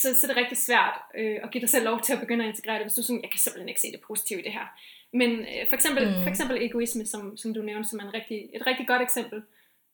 så, 0.00 0.14
så 0.14 0.26
er 0.26 0.28
det 0.28 0.36
rigtig 0.36 0.58
svært 0.58 0.94
øh, 1.18 1.38
at 1.42 1.50
give 1.50 1.60
dig 1.60 1.68
selv 1.68 1.84
lov 1.84 2.00
til 2.00 2.12
at 2.12 2.20
begynde 2.20 2.44
at 2.44 2.48
integrere 2.48 2.76
det, 2.78 2.84
hvis 2.84 2.94
du 2.94 3.02
sådan, 3.02 3.22
jeg 3.22 3.30
kan 3.30 3.40
simpelthen 3.40 3.68
ikke 3.68 3.80
se 3.80 3.92
det 3.92 4.00
positive 4.06 4.40
i 4.40 4.44
det 4.44 4.52
her. 4.52 4.66
Men 5.12 5.30
øh, 5.30 5.68
for, 5.68 5.76
eksempel, 5.76 6.04
Mm. 6.08 6.14
mm. 6.16 6.22
for 6.22 6.30
eksempel 6.30 6.62
egoisme, 6.62 7.06
som, 7.06 7.36
som 7.36 7.54
du 7.54 7.62
nævnte, 7.62 7.88
som 7.88 7.98
er 7.98 8.02
en 8.04 8.14
rigtig, 8.14 8.48
et 8.54 8.66
rigtig 8.66 8.86
godt 8.86 9.02
eksempel. 9.02 9.42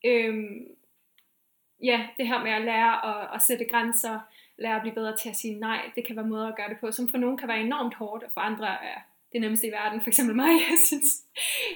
Øhm, 0.05 0.57
ja, 1.83 2.07
det 2.17 2.27
her 2.27 2.43
med 2.43 2.51
at 2.51 2.61
lære 2.61 2.93
at, 3.11 3.29
at 3.35 3.41
sætte 3.41 3.65
grænser, 3.65 4.19
lære 4.57 4.75
at 4.75 4.81
blive 4.81 4.95
bedre 4.95 5.15
til 5.17 5.29
at 5.29 5.35
sige 5.35 5.59
nej, 5.59 5.81
det 5.95 6.07
kan 6.07 6.15
være 6.15 6.27
måder 6.27 6.47
at 6.47 6.55
gøre 6.55 6.69
det 6.69 6.77
på, 6.81 6.91
som 6.91 7.09
for 7.09 7.17
nogen 7.17 7.37
kan 7.37 7.47
være 7.47 7.59
enormt 7.61 7.93
hårdt, 7.95 8.23
og 8.23 8.29
for 8.33 8.41
andre 8.41 8.67
er 8.67 8.99
det 9.33 9.41
nemmeste 9.41 9.67
i 9.67 9.71
verden. 9.71 10.01
For 10.01 10.07
eksempel 10.07 10.35
mig, 10.35 10.51
jeg 10.69 10.79
synes, 10.85 11.09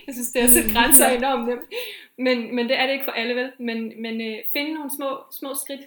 jeg 0.07 0.13
synes 0.13 0.29
det 0.31 0.39
er 0.39 0.43
at 0.43 0.49
sætte 0.51 0.73
grænser 0.73 1.05
er 1.05 1.17
enormt 1.17 1.47
nemt. 1.47 1.61
Men, 2.17 2.55
men 2.55 2.69
det 2.69 2.79
er 2.79 2.85
det 2.85 2.93
ikke 2.93 3.05
for 3.05 3.11
alle, 3.11 3.35
vel? 3.35 3.51
Men, 3.59 4.01
men 4.01 4.21
øh, 4.21 4.37
finde 4.53 4.73
nogle 4.73 4.91
små, 4.95 5.09
små 5.31 5.53
skridt, 5.63 5.81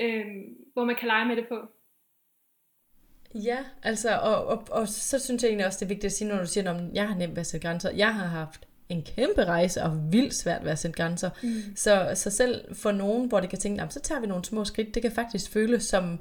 øh, 0.00 0.24
hvor 0.72 0.84
man 0.84 0.96
kan 0.96 1.08
lege 1.08 1.28
med 1.28 1.36
det 1.36 1.48
på. 1.48 1.58
Ja, 3.34 3.58
altså, 3.82 4.18
og, 4.18 4.46
og, 4.46 4.64
og 4.70 4.88
så 4.88 5.18
synes 5.18 5.42
jeg 5.42 5.48
egentlig 5.48 5.66
også, 5.66 5.78
det 5.78 5.84
er 5.84 5.88
vigtigt 5.88 6.04
at 6.04 6.12
sige, 6.12 6.28
når 6.28 6.38
du 6.38 6.46
siger, 6.46 6.74
at 6.74 6.82
jeg 6.94 7.08
har 7.08 7.14
nemt 7.14 7.32
ved 7.36 7.40
at 7.40 7.46
sætte 7.46 7.68
grænser. 7.68 7.90
Jeg 7.90 8.14
har 8.14 8.26
haft 8.26 8.68
en 8.88 9.02
kæmpe 9.02 9.44
rejse 9.44 9.82
og 9.82 10.12
vildt 10.12 10.34
svært 10.34 10.64
ved 10.64 10.70
at 10.70 10.78
sætte 10.78 10.96
grænser. 10.96 11.30
Mm. 11.42 11.76
Så, 11.76 12.12
så 12.14 12.30
selv 12.30 12.74
for 12.74 12.92
nogen, 12.92 13.28
hvor 13.28 13.40
det 13.40 13.50
kan 13.50 13.58
tænke, 13.58 13.80
"Nå, 13.80 13.86
så 13.90 14.00
tager 14.00 14.20
vi 14.20 14.26
nogle 14.26 14.44
små 14.44 14.64
skridt, 14.64 14.94
det 14.94 15.02
kan 15.02 15.12
faktisk 15.12 15.50
føles 15.50 15.82
som 15.82 16.12
øh, 16.12 16.18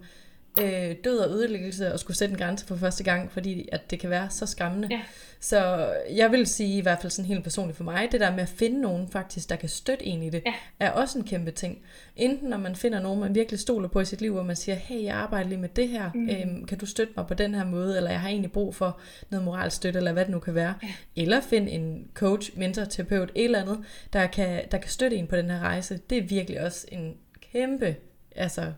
død 1.04 1.18
og 1.18 1.30
ødelæggelse 1.30 1.88
at 1.88 2.00
skulle 2.00 2.18
sætte 2.18 2.32
en 2.34 2.40
grænse 2.40 2.66
for 2.66 2.76
første 2.76 3.04
gang, 3.04 3.32
fordi 3.32 3.70
at 3.72 3.92
det 3.92 4.00
kan 4.00 4.10
være 4.10 4.30
så 4.30 4.46
skræmmende. 4.46 4.88
Ja. 4.92 5.00
Så 5.40 5.90
jeg 6.16 6.32
vil 6.32 6.48
sige, 6.48 6.78
i 6.78 6.82
hvert 6.82 7.02
fald 7.02 7.12
sådan 7.12 7.28
helt 7.28 7.44
personligt 7.44 7.78
for 7.78 7.84
mig, 7.84 8.08
det 8.12 8.20
der 8.20 8.32
med 8.32 8.40
at 8.40 8.50
finde 8.50 8.82
nogen 8.82 9.08
faktisk, 9.10 9.50
der 9.50 9.56
kan 9.56 9.70
støtte 9.70 10.06
en 10.06 10.24
i 10.24 10.30
det, 10.30 10.44
Ja. 10.46 10.54
er 10.80 10.92
også 10.92 11.18
en 11.20 11.24
kæmpe 11.24 11.52
ting. 11.52 11.80
Enten 12.16 12.50
når 12.50 12.58
man 12.58 12.76
finder 12.76 13.02
nogen, 13.02 13.20
man 13.20 13.36
virkelig 13.36 13.60
stoler 13.60 13.88
på 13.88 14.00
i 14.00 14.06
sit 14.06 14.22
liv, 14.22 14.34
hvor 14.34 14.44
man 14.44 14.56
siger, 14.56 14.76
hey, 14.76 15.04
jeg 15.04 15.16
arbejder 15.16 15.50
lige 15.50 15.60
med 15.60 15.70
det 15.70 15.88
her, 15.88 16.12
mm. 16.14 16.30
øhm, 16.30 16.66
kan 16.66 16.78
du 16.78 16.86
støtte 16.86 17.14
mig 17.18 17.28
på 17.28 17.34
den 17.34 17.56
her 17.56 17.66
måde, 17.66 17.98
eller 17.98 18.12
jeg 18.12 18.20
har 18.20 18.30
egentlig 18.30 18.52
brug 18.52 18.76
for 18.76 19.00
noget 19.30 19.46
moralstøtte, 19.46 19.98
eller 19.98 20.12
hvad 20.14 20.26
det 20.26 20.32
nu 20.32 20.40
kan 20.40 20.56
være. 20.56 20.74
Ja. 20.84 20.88
Eller 21.16 21.42
find 21.42 21.68
en 21.72 22.08
coach, 22.14 22.52
mentor, 22.60 22.84
terapeut, 22.84 23.32
et 23.36 23.46
eller 23.46 23.62
andet, 23.62 23.80
der 24.14 24.28
kan, 24.28 24.62
der 24.72 24.78
kan 24.78 24.90
støtte 24.90 25.18
en 25.18 25.28
på 25.28 25.36
den 25.36 25.50
her 25.50 25.60
rejse. 25.60 26.00
Det 26.10 26.18
er 26.18 26.22
virkelig 26.24 26.62
også 26.62 26.88
en 26.92 27.18
kæmpe, 27.52 27.96
altså, 28.36 28.72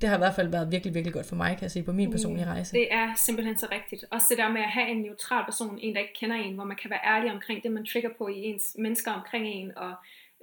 det 0.00 0.08
har 0.08 0.16
i 0.16 0.18
hvert 0.18 0.34
fald 0.34 0.48
været 0.48 0.72
virkelig, 0.72 0.94
virkelig 0.94 1.14
godt 1.14 1.26
for 1.28 1.36
mig, 1.36 1.50
kan 1.56 1.62
jeg 1.62 1.70
sige, 1.70 1.82
på 1.82 1.92
min 1.92 2.10
personlige 2.10 2.46
rejse. 2.46 2.72
Det 2.72 2.92
er 2.94 3.14
simpelthen 3.16 3.58
så 3.58 3.68
rigtigt. 3.72 4.04
Også 4.10 4.26
det 4.30 4.38
der 4.38 4.48
med 4.48 4.60
at 4.60 4.70
have 4.70 4.88
en 4.88 5.02
neutral 5.02 5.44
person, 5.44 5.78
en 5.82 5.94
der 5.94 6.00
ikke 6.00 6.14
kender 6.20 6.36
en, 6.36 6.54
hvor 6.54 6.64
man 6.64 6.76
kan 6.76 6.90
være 6.90 7.00
ærlig 7.06 7.32
omkring 7.32 7.62
det, 7.62 7.72
man 7.72 7.86
trigger 7.86 8.10
på 8.18 8.28
i 8.28 8.36
ens 8.44 8.76
mennesker 8.78 9.12
omkring 9.12 9.46
en. 9.46 9.78
Og 9.78 9.94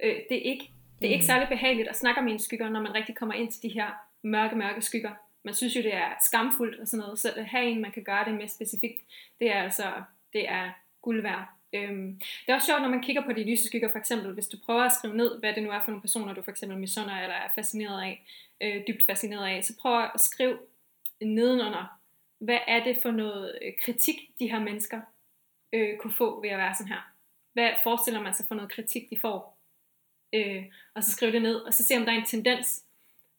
øh, 0.02 0.16
det 0.28 0.36
er 0.36 0.42
ikke 0.52 0.70
det 1.00 1.08
er 1.08 1.12
ikke 1.12 1.22
Mm. 1.22 1.26
særlig 1.26 1.48
behageligt 1.48 1.88
at 1.88 1.96
snakke 1.96 2.20
om 2.20 2.28
ens 2.28 2.42
skygger, 2.42 2.68
når 2.68 2.80
man 2.80 2.94
rigtig 2.94 3.16
kommer 3.16 3.34
ind 3.34 3.52
til 3.52 3.62
de 3.62 3.68
her 3.68 3.86
mørke, 4.22 4.56
mørke 4.56 4.82
skygger. 4.82 5.10
Man 5.44 5.54
synes 5.54 5.76
jo, 5.76 5.82
det 5.82 5.94
er 5.94 6.08
skamfuldt 6.20 6.80
og 6.80 6.86
sådan 6.86 7.02
noget, 7.02 7.18
så 7.18 7.32
at 7.36 7.46
have 7.46 7.64
en, 7.64 7.80
man 7.80 7.92
kan 7.92 8.02
gøre 8.04 8.24
det 8.24 8.34
mere 8.34 8.48
specifikt, 8.48 9.00
det 9.40 9.50
er 9.50 9.62
altså, 9.62 9.84
det 10.32 10.48
er 10.48 10.70
guld 11.02 11.22
værd. 11.22 11.48
Øhm, 11.74 12.20
det 12.46 12.48
er 12.48 12.54
også 12.54 12.66
sjovt, 12.66 12.82
når 12.82 12.88
man 12.88 13.02
kigger 13.02 13.24
på 13.24 13.32
de 13.32 13.50
lyse 13.50 13.66
skygger, 13.66 13.90
for 13.92 13.98
eksempel, 13.98 14.32
hvis 14.32 14.48
du 14.48 14.56
prøver 14.66 14.82
at 14.82 14.92
skrive 14.92 15.16
ned, 15.16 15.38
hvad 15.40 15.52
det 15.54 15.62
nu 15.62 15.70
er 15.70 15.80
for 15.84 15.90
nogle 15.90 16.00
personer, 16.00 16.34
du 16.34 16.42
for 16.42 16.50
eksempel 16.50 16.78
misunder 16.78 17.20
eller 17.20 17.34
er 17.34 17.48
fascineret 17.54 18.02
af, 18.02 18.24
øh, 18.62 18.82
dybt 18.88 19.06
fascineret 19.06 19.46
af, 19.56 19.64
så 19.64 19.72
prøv 19.80 20.04
at 20.14 20.20
skrive 20.20 20.58
nedenunder, 21.22 21.98
hvad 22.38 22.58
er 22.68 22.84
det 22.84 22.98
for 23.02 23.10
noget 23.10 23.58
øh, 23.62 23.72
kritik, 23.84 24.16
de 24.38 24.50
her 24.50 24.60
mennesker 24.60 25.00
øh, 25.72 25.98
kunne 25.98 26.14
få 26.14 26.40
ved 26.40 26.48
at 26.50 26.58
være 26.58 26.74
sådan 26.74 26.92
her? 26.92 27.12
Hvad 27.52 27.70
forestiller 27.82 28.22
man 28.22 28.34
sig 28.34 28.46
for 28.48 28.54
noget 28.54 28.72
kritik, 28.72 29.10
de 29.10 29.18
får? 29.20 29.58
Øh, 30.34 30.64
og 30.94 31.04
så 31.04 31.10
skriv 31.10 31.32
det 31.32 31.42
ned, 31.42 31.56
og 31.56 31.74
så 31.74 31.84
se 31.84 31.96
om 31.96 32.04
der 32.04 32.12
er 32.12 32.16
en 32.16 32.26
tendens. 32.26 32.84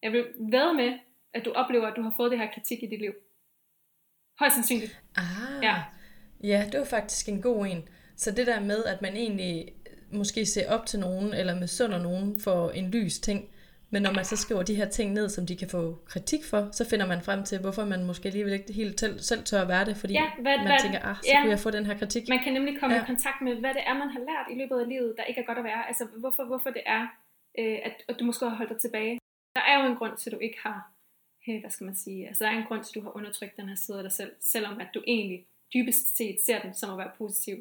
Jeg 0.03 0.11
vil 0.11 0.25
ved 0.39 0.73
med, 0.73 0.99
at 1.33 1.45
du 1.45 1.51
oplever, 1.51 1.87
at 1.87 1.95
du 1.95 2.01
har 2.01 2.13
fået 2.17 2.31
det 2.31 2.39
her 2.39 2.51
kritik 2.53 2.83
i 2.83 2.87
dit 2.87 2.99
liv. 2.99 3.13
Højst 4.39 4.55
sandsynligt. 4.55 5.01
Ah, 5.15 5.63
Ja. 5.63 5.83
ja, 6.43 6.69
det 6.71 6.79
var 6.79 6.85
faktisk 6.85 7.29
en 7.29 7.41
god 7.41 7.65
en. 7.65 7.89
Så 8.15 8.31
det 8.31 8.47
der 8.47 8.59
med, 8.59 8.83
at 8.83 9.01
man 9.01 9.15
egentlig 9.15 9.73
måske 10.11 10.45
ser 10.45 10.71
op 10.71 10.85
til 10.85 10.99
nogen, 10.99 11.33
eller 11.33 11.59
misunder 11.59 11.99
nogen 11.99 12.39
for 12.39 12.69
en 12.69 12.91
lys 12.91 13.19
ting, 13.19 13.49
men 13.93 14.01
når 14.05 14.13
man 14.19 14.25
så 14.31 14.35
skriver 14.43 14.63
de 14.63 14.75
her 14.75 14.89
ting 14.97 15.07
ned, 15.17 15.29
som 15.29 15.43
de 15.49 15.55
kan 15.61 15.69
få 15.69 15.81
kritik 16.05 16.43
for, 16.51 16.61
så 16.71 16.83
finder 16.89 17.07
man 17.13 17.21
frem 17.27 17.43
til, 17.49 17.57
hvorfor 17.63 17.85
man 17.93 18.01
måske 18.09 18.25
alligevel 18.29 18.53
ikke 18.53 18.73
helt 18.73 18.99
selv, 18.99 19.19
selv 19.19 19.41
tør 19.49 19.61
at 19.61 19.67
være 19.67 19.85
det, 19.89 19.95
fordi 19.97 20.13
Ja, 20.13 20.27
hvad- 20.43 20.57
man 20.57 20.67
hvad- 20.67 20.79
tænker, 20.83 20.99
ah, 21.09 21.15
så 21.15 21.31
ja. 21.33 21.41
kunne 21.41 21.51
jeg 21.55 21.59
få 21.59 21.71
den 21.77 21.85
her 21.89 21.95
kritik. 22.01 22.23
Man 22.29 22.39
kan 22.43 22.53
nemlig 22.53 22.79
komme 22.79 22.95
ja. 22.95 23.01
I 23.03 23.05
kontakt 23.05 23.39
med, 23.41 23.53
hvad 23.63 23.73
det 23.77 23.83
er, 23.89 23.93
man 24.03 24.09
har 24.15 24.19
lært 24.29 24.47
i 24.53 24.55
løbet 24.61 24.77
af 24.83 24.87
livet, 24.93 25.13
der 25.17 25.23
ikke 25.23 25.41
er 25.41 25.45
godt 25.45 25.57
at 25.57 25.63
være. 25.63 25.87
Altså, 25.87 26.03
hvorfor, 26.21 26.43
hvorfor 26.51 26.69
det 26.69 26.81
er, 26.85 27.03
øh, 27.59 27.77
at, 27.87 27.95
at 28.09 28.15
du 28.19 28.23
måske 28.25 28.45
har 28.49 28.55
holdt 28.55 28.71
dig 28.73 28.79
tilbage. 28.85 29.19
Der 29.55 29.61
er 29.61 29.75
jo 29.83 29.91
en 29.91 29.97
grund 29.97 30.17
til, 30.17 30.29
at 30.29 30.33
du 30.33 30.39
ikke 30.39 30.59
har, 30.67 30.79
hey, 31.45 31.59
hvad 31.61 31.69
skal 31.69 31.85
man 31.85 31.95
sige, 31.95 32.27
altså 32.27 32.43
der 32.43 32.49
er 32.51 32.57
en 32.57 32.67
grund 32.69 32.83
til, 32.83 32.91
at 32.91 32.95
du 32.95 33.01
har 33.07 33.15
undertrykt 33.17 33.57
den 33.57 33.67
her 33.69 33.75
side 33.75 33.97
af 33.97 34.03
dig 34.03 34.11
selv, 34.11 34.31
selvom 34.39 34.79
at 34.79 34.87
du 34.93 35.01
egentlig 35.07 35.45
dybest 35.73 36.17
set 36.17 36.37
ser 36.45 36.61
den 36.61 36.73
som 36.73 36.89
at 36.91 36.97
være 36.97 37.11
positiv. 37.17 37.55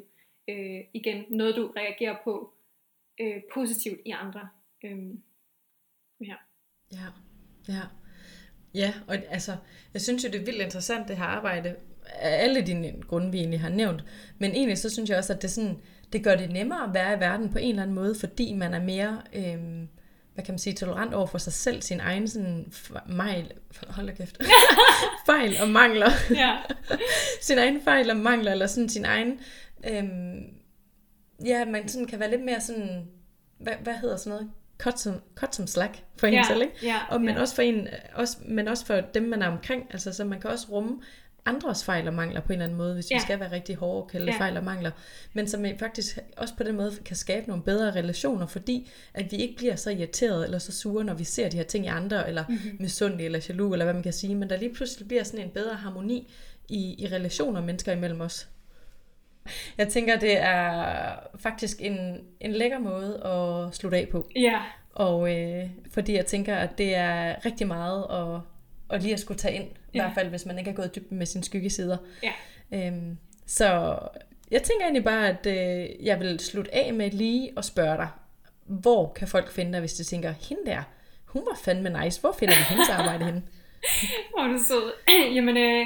Øh, 0.49 0.81
igen, 0.93 1.25
noget 1.29 1.55
du 1.55 1.63
reagerer 1.77 2.15
på 2.23 2.53
øh, 3.21 3.41
positivt 3.53 3.99
i 4.05 4.09
andre. 4.11 4.49
Øh, 4.85 4.97
ja. 6.27 6.35
Ja, 6.91 7.07
ja. 7.73 7.81
Ja, 8.73 8.93
og 9.07 9.17
altså, 9.29 9.55
jeg 9.93 10.01
synes 10.01 10.23
jo, 10.23 10.29
det 10.29 10.41
er 10.41 10.45
vildt 10.45 10.61
interessant, 10.61 11.07
det 11.07 11.17
her 11.17 11.23
arbejde, 11.23 11.75
af 12.05 12.43
alle 12.43 12.61
dine 12.61 12.93
grunde, 13.07 13.31
vi 13.31 13.37
egentlig 13.37 13.59
har 13.59 13.69
nævnt. 13.69 14.03
Men 14.37 14.51
egentlig 14.51 14.77
så 14.77 14.89
synes 14.89 15.09
jeg 15.09 15.17
også, 15.17 15.33
at 15.33 15.41
det, 15.41 15.51
sådan, 15.51 15.77
det 16.13 16.23
gør 16.23 16.35
det 16.35 16.51
nemmere 16.51 16.83
at 16.83 16.93
være 16.93 17.17
i 17.17 17.19
verden 17.19 17.49
på 17.49 17.57
en 17.57 17.69
eller 17.69 17.81
anden 17.81 17.95
måde, 17.95 18.15
fordi 18.15 18.53
man 18.53 18.73
er 18.73 18.81
mere, 18.81 19.21
øhm, 19.33 19.87
hvad 20.33 20.43
kan 20.43 20.53
man 20.53 20.59
sige, 20.59 20.73
tolerant 20.73 21.13
over 21.13 21.25
for 21.25 21.37
sig 21.37 21.53
selv, 21.53 21.81
sin 21.81 21.99
egen 21.99 22.27
sådan 22.27 22.71
fejl, 23.17 23.51
hold 23.87 24.07
da 24.07 24.13
kæft, 24.13 24.37
fejl 25.25 25.55
og 25.61 25.69
mangler, 25.69 26.09
ja. 26.29 26.57
sin 27.47 27.57
egen 27.57 27.81
fejl 27.81 28.09
og 28.09 28.17
mangler, 28.17 28.51
eller 28.51 28.67
sådan 28.67 28.89
sin 28.89 29.05
egen, 29.05 29.39
øhm, 29.87 30.43
ja, 31.45 31.65
man 31.65 31.87
sådan 31.87 32.07
kan 32.07 32.19
være 32.19 32.31
lidt 32.31 32.43
mere 32.43 32.61
sådan, 32.61 33.07
hvad, 33.57 33.73
hvad 33.83 33.93
hedder 33.93 34.17
sådan 34.17 34.29
noget, 34.31 34.51
cut 34.77 34.99
some, 34.99 35.19
cut 35.35 35.55
some 35.55 35.67
slack 35.67 36.03
for 36.17 36.27
en 36.27 36.33
ja. 36.33 36.43
selv, 36.47 36.61
ikke? 36.61 36.73
Ja. 36.83 36.99
Og, 37.09 37.21
men, 37.21 37.35
ja. 37.35 37.41
også 37.41 37.55
for 37.55 37.61
en, 37.61 37.87
også, 38.13 38.37
men 38.47 38.67
også 38.67 38.85
for 38.85 39.01
dem, 39.13 39.23
man 39.23 39.41
er 39.41 39.47
omkring. 39.47 39.85
Altså, 39.91 40.13
så 40.13 40.23
man 40.23 40.41
kan 40.41 40.49
også 40.49 40.67
rumme 40.71 41.01
andres 41.45 41.83
fejl 41.83 42.07
og 42.07 42.13
mangler 42.13 42.41
på 42.41 42.47
en 42.47 42.51
eller 42.53 42.63
anden 42.65 42.77
måde, 42.77 42.93
hvis 42.93 43.11
Ja. 43.11 43.15
vi 43.15 43.21
skal 43.21 43.39
være 43.39 43.51
rigtig 43.51 43.75
hårde 43.75 44.03
og 44.03 44.09
kalde 44.09 44.31
Ja. 44.31 44.37
fejl 44.39 44.57
og 44.57 44.63
mangler. 44.63 44.91
Men 45.33 45.47
som 45.47 45.65
faktisk 45.79 46.19
også 46.37 46.53
på 46.55 46.63
den 46.63 46.75
måde 46.75 46.91
kan 47.05 47.15
skabe 47.15 47.47
nogle 47.47 47.63
bedre 47.63 47.91
relationer, 47.91 48.45
fordi 48.47 48.89
at 49.13 49.31
vi 49.31 49.37
ikke 49.37 49.55
bliver 49.57 49.75
så 49.75 49.89
irriteret 49.89 50.45
eller 50.45 50.59
så 50.59 50.71
sure, 50.71 51.03
når 51.03 51.13
vi 51.13 51.23
ser 51.23 51.49
de 51.49 51.57
her 51.57 51.63
ting 51.63 51.85
i 51.85 51.87
andre, 51.87 52.27
eller 52.27 52.43
Mhm. 52.49 52.57
mm-hmm. 52.63 52.77
misundelige 52.81 53.25
eller 53.25 53.39
jaloux, 53.49 53.73
eller 53.73 53.85
hvad 53.85 53.93
man 53.93 54.03
kan 54.03 54.13
sige. 54.13 54.35
Men 54.35 54.49
der 54.49 54.57
lige 54.57 54.73
pludselig 54.73 55.07
bliver 55.07 55.23
sådan 55.23 55.45
en 55.45 55.51
bedre 55.51 55.75
harmoni 55.75 56.33
i, 56.69 56.95
i 57.03 57.07
relationer 57.11 57.61
mennesker 57.61 57.91
imellem 57.91 58.21
os. 58.21 58.47
Jeg 59.77 59.87
tænker, 59.87 60.19
det 60.19 60.37
er 60.37 61.15
faktisk 61.39 61.77
en, 61.81 62.19
en 62.39 62.51
lækker 62.51 62.79
måde 62.79 63.23
at 63.25 63.75
slutte 63.75 63.97
af 63.97 64.07
på. 64.11 64.27
Ja. 64.35 64.61
Og 64.93 65.35
øh, 65.39 65.65
fordi 65.91 66.13
jeg 66.15 66.25
tænker, 66.25 66.55
at 66.55 66.77
det 66.77 66.95
er 66.95 67.45
rigtig 67.45 67.67
meget 67.67 68.05
at, 68.09 68.41
at 68.95 69.01
lige 69.03 69.13
at 69.13 69.19
skulle 69.19 69.37
tage 69.37 69.55
ind, 69.55 69.63
i 69.63 69.97
Ja. 69.97 70.01
hvert 70.01 70.13
fald 70.15 70.29
hvis 70.29 70.45
man 70.45 70.57
ikke 70.57 70.69
har 70.71 70.75
gået 70.75 70.95
dybt 70.95 71.11
med 71.11 71.25
sine 71.25 71.43
skyggesider. 71.43 71.97
Ja. 72.23 72.31
Øhm, 72.87 73.17
så 73.45 73.99
jeg 74.51 74.63
tænker 74.63 74.83
egentlig 74.85 75.03
bare, 75.03 75.27
at 75.29 75.45
øh, 75.45 76.05
jeg 76.05 76.19
vil 76.19 76.39
slutte 76.39 76.75
af 76.75 76.93
med 76.93 77.11
lige 77.11 77.51
at 77.57 77.65
spørge 77.65 77.97
dig, 77.97 78.07
hvor 78.65 79.13
kan 79.15 79.27
folk 79.27 79.51
finde 79.51 79.71
dig, 79.71 79.79
hvis 79.79 79.93
de 79.93 80.03
tænker, 80.03 80.33
hende 80.49 80.61
der, 80.65 80.83
hun 81.25 81.41
var 81.51 81.57
fandme 81.63 82.03
nice, 82.03 82.21
hvor 82.21 82.35
finder 82.39 82.53
vi 82.53 82.63
hendes 82.69 82.89
arbejde 82.89 83.25
henne? 83.25 83.43
Hvor 84.33 84.43
er 84.43 84.47
du 84.47 84.57
sød. 84.67 84.93
Jamen, 85.35 85.57
øh, 85.57 85.85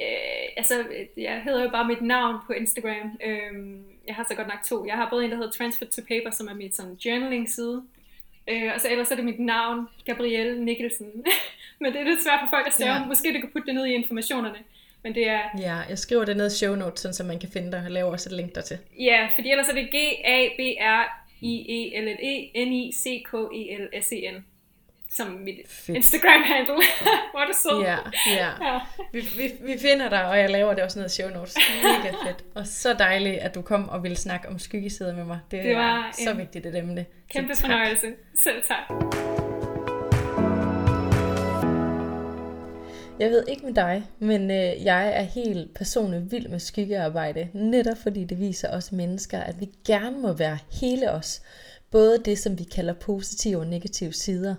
øh, 0.00 0.48
altså, 0.56 0.84
jeg 1.16 1.42
hedder 1.44 1.62
jo 1.62 1.70
bare 1.70 1.86
mit 1.88 2.02
navn 2.02 2.36
på 2.46 2.52
Instagram. 2.52 3.18
Øh, 3.24 3.52
jeg 4.06 4.14
har 4.14 4.26
så 4.28 4.34
godt 4.34 4.48
nok 4.48 4.62
to. 4.64 4.86
Jeg 4.86 4.94
har 4.94 5.10
både 5.10 5.24
en, 5.24 5.30
der 5.30 5.36
hedder 5.36 5.50
Transfer 5.50 5.86
to 5.86 6.02
Paper, 6.02 6.30
som 6.30 6.46
er 6.48 6.54
mit 6.54 6.76
sådan, 6.76 6.94
journaling-side. 6.94 7.82
Øh, 8.48 8.70
og 8.74 8.80
så 8.80 8.88
ellers 8.90 9.10
er 9.10 9.14
det 9.16 9.24
mit 9.24 9.38
navn, 9.40 9.88
Gabrielle 10.04 10.62
Mikkelsen. 10.62 11.06
Men 11.80 11.92
det 11.92 12.00
er 12.00 12.04
lidt 12.04 12.22
svært 12.22 12.40
for 12.42 12.48
folk 12.50 12.66
at 12.66 12.72
stave. 12.72 12.92
Ja. 12.92 13.04
Måske 13.04 13.34
du 13.34 13.40
kan 13.40 13.50
putte 13.52 13.66
det 13.66 13.74
ned 13.74 13.86
i 13.86 13.94
informationerne. 13.94 14.58
Men 15.02 15.14
det 15.14 15.28
er, 15.28 15.40
Ja, 15.58 15.76
jeg 15.88 15.98
skriver 15.98 16.24
det 16.24 16.36
ned 16.36 16.46
i 16.46 16.56
show 16.56 16.74
notes, 16.74 17.16
så 17.16 17.24
man 17.24 17.38
kan 17.38 17.48
finde 17.52 17.72
dig 17.72 17.82
og 17.84 17.90
laver 17.90 18.10
også 18.12 18.28
et 18.28 18.36
link 18.36 18.54
dertil. 18.54 18.78
ja, 18.98 19.28
fordi 19.34 19.50
ellers 19.50 19.68
er 19.68 19.72
det 19.74 19.82
E 19.82 19.98
G-A-B-R-I-E-L-L-E-N-I-C-K-E-L-S-E-N. 23.36 24.44
Som 25.16 25.26
mit 25.26 25.54
Fedt. 25.68 25.96
Instagram-handle. 25.96 26.74
Hvor 27.32 27.40
er 27.40 27.46
du 27.46 27.52
sød. 27.62 27.82
Ja, 27.82 27.96
ja. 28.36 28.72
ja. 28.72 28.80
Vi, 29.12 29.20
vi, 29.20 29.52
vi 29.60 29.78
finder 29.78 30.08
dig, 30.08 30.24
og 30.26 30.38
jeg 30.38 30.50
laver 30.50 30.74
det 30.74 30.82
også 30.84 30.98
ned 30.98 31.06
i 31.06 31.08
show 31.10 31.28
notes. 31.30 31.56
Mega 31.82 32.14
fedt. 32.28 32.44
Og 32.54 32.66
så 32.66 32.94
dejligt, 32.94 33.36
at 33.38 33.54
du 33.54 33.62
kom 33.62 33.88
og 33.88 34.02
ville 34.02 34.16
snakke 34.16 34.48
om 34.48 34.58
skyggesider 34.58 35.14
med 35.16 35.24
mig. 35.24 35.38
Det, 35.50 35.64
Det 35.64 35.76
var 35.76 36.14
så 36.24 36.34
vigtigt 36.34 36.66
et 36.66 36.76
emne. 36.76 37.06
Kæmpe 37.30 37.54
Så 37.54 37.60
tak. 37.60 37.70
fornøjelse. 37.70 38.06
Selv 38.42 38.62
tak. 38.68 39.06
Jeg 43.18 43.30
ved 43.30 43.44
ikke 43.48 43.66
med 43.66 43.74
dig, 43.74 44.04
men 44.18 44.50
øh, 44.50 44.84
jeg 44.84 45.12
er 45.16 45.22
helt 45.22 45.74
personligt 45.74 46.32
vild 46.32 46.48
med 46.48 46.58
skyggearbejde. 46.58 47.48
Netop 47.52 47.96
fordi 48.02 48.24
det 48.24 48.40
viser 48.40 48.70
os 48.70 48.92
mennesker, 48.92 49.40
at 49.40 49.60
vi 49.60 49.68
gerne 49.86 50.18
må 50.18 50.32
være 50.32 50.58
hele 50.80 51.10
os. 51.12 51.42
Både 51.90 52.18
det, 52.24 52.38
som 52.38 52.58
vi 52.58 52.64
kalder 52.64 52.92
positive 52.94 53.58
og 53.58 53.66
negative 53.66 54.12
sider. 54.12 54.54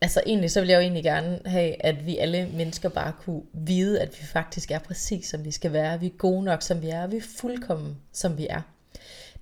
Altså 0.00 0.22
egentlig, 0.26 0.50
så 0.50 0.60
vil 0.60 0.68
jeg 0.68 0.76
jo 0.76 0.80
egentlig 0.80 1.04
gerne 1.04 1.40
have, 1.46 1.84
at 1.84 2.06
vi 2.06 2.18
alle 2.18 2.48
mennesker 2.52 2.88
bare 2.88 3.12
kunne 3.20 3.42
vide, 3.52 4.00
at 4.00 4.20
vi 4.20 4.26
faktisk 4.26 4.70
er 4.70 4.78
præcis 4.78 5.26
som 5.26 5.44
vi 5.44 5.50
skal 5.50 5.72
være. 5.72 6.00
Vi 6.00 6.06
er 6.06 6.16
gode 6.18 6.44
nok 6.44 6.62
som 6.62 6.82
vi 6.82 6.88
er, 6.88 7.06
vi 7.06 7.16
er 7.16 7.26
fuldkommen 7.38 7.96
som 8.12 8.38
vi 8.38 8.46
er. 8.50 8.60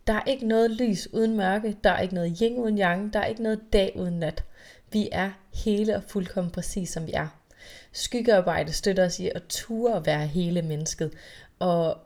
Der 0.07 0.13
er 0.13 0.23
ikke 0.27 0.47
noget 0.47 0.71
lys 0.71 1.09
uden 1.13 1.37
mørke, 1.37 1.77
der 1.85 1.91
er 1.91 2.01
ikke 2.01 2.15
noget 2.15 2.39
yin 2.43 2.57
uden 2.57 2.79
yang, 2.79 3.13
der 3.13 3.19
er 3.21 3.27
ikke 3.27 3.43
noget 3.43 3.61
dag 3.73 3.93
uden 3.97 4.19
nat. 4.19 4.45
Vi 4.93 5.09
er 5.13 5.31
hele 5.65 5.97
og 5.97 6.03
fuldkommen 6.03 6.51
præcis 6.51 6.89
som 6.89 7.07
vi 7.07 7.13
er. 7.13 7.29
Skyggearbejde 7.93 8.73
støtter 8.73 9.05
os 9.05 9.21
i 9.21 9.31
at 9.35 9.43
ture 9.49 9.97
at 9.97 10.07
være 10.07 10.27
hele 10.27 10.63
mennesket, 10.63 11.13
og 11.59 11.99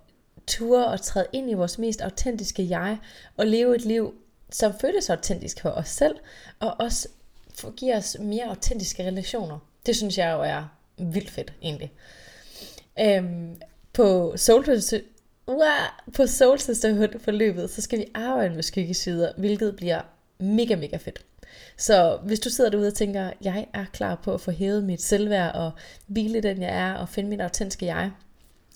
ture 0.47 0.93
at 0.93 1.01
træde 1.01 1.27
ind 1.33 1.51
i 1.51 1.55
vores 1.55 1.79
mest 1.79 2.01
autentiske 2.01 2.69
jeg, 2.69 2.99
og 3.37 3.47
leve 3.47 3.75
et 3.75 3.85
liv, 3.85 4.15
som 4.51 4.73
føles 4.81 5.11
autentisk 5.11 5.61
for 5.61 5.71
os 5.71 5.89
selv, 5.89 6.17
og 6.61 6.77
også 6.79 7.09
for- 7.59 7.71
giver 7.71 7.97
os 7.97 8.17
mere 8.21 8.45
autentiske 8.45 9.07
relationer. 9.07 9.59
Det 9.87 9.97
synes 9.97 10.19
jeg 10.19 10.33
jo 10.33 10.43
er 10.43 10.77
vildt 10.99 11.31
fedt, 11.31 11.53
egentlig. 11.63 11.93
Øhm, 13.01 13.57
på 13.93 14.37
Soul 14.37 14.65
Wow. 15.49 15.59
På 16.15 16.27
Soul 16.27 16.59
Sisterhood 16.59 17.19
forløbet, 17.21 17.71
så 17.71 17.83
skal 17.83 17.99
vi 17.99 18.07
arbejde 18.15 18.55
med 18.55 18.63
skyggesider, 18.63 19.33
hvilket 19.37 19.77
bliver 19.77 20.01
mega, 20.39 20.77
mega 20.77 20.97
fedt. 20.97 21.25
Så 21.77 22.19
hvis 22.23 22.41
du 22.41 22.51
sidder 22.51 22.71
derude 22.71 22.87
og 22.87 22.95
tænker, 22.95 23.31
jeg 23.43 23.67
er 23.75 23.85
klar 23.93 24.15
på 24.15 24.35
at 24.35 24.41
få 24.41 24.51
hævet 24.51 24.85
mit 24.85 25.03
selvværd 25.03 25.55
og 25.55 25.71
hvile 26.07 26.41
den 26.41 26.63
jeg 26.63 26.77
er 26.77 26.95
og 26.95 27.09
finde 27.09 27.31
mit 27.31 27.41
autentiske 27.41 27.87
jeg, 27.87 28.11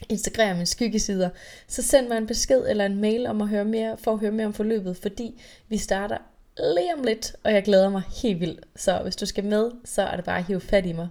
integrere 0.09 0.55
mine 0.55 0.67
skyggesider, 0.67 1.31
så 1.69 1.83
send 1.83 2.09
mig 2.09 2.19
en 2.19 2.27
besked 2.27 2.65
eller 2.69 2.87
en 2.87 3.01
mail 3.01 3.27
om 3.27 3.43
at 3.43 3.49
høre 3.49 3.65
mere, 3.65 3.97
for 3.97 4.13
at 4.13 4.19
høre 4.19 4.33
mere 4.33 4.47
om 4.47 4.53
forløbet, 4.55 4.97
fordi 4.97 5.43
vi 5.69 5.79
starter 5.79 6.19
lige 6.59 6.95
om 6.95 7.03
lidt, 7.05 7.37
og 7.45 7.53
jeg 7.53 7.63
glæder 7.63 7.89
mig 7.89 8.03
helt 8.23 8.41
vildt. 8.41 8.61
Så 8.77 8.99
hvis 9.03 9.17
du 9.17 9.27
skal 9.27 9.45
med, 9.45 9.71
så 9.85 10.03
er 10.03 10.17
det 10.17 10.25
bare 10.25 10.39
at 10.39 10.45
hive 10.45 10.61
fat 10.61 10.87
i 10.87 10.93
mig. 10.93 11.09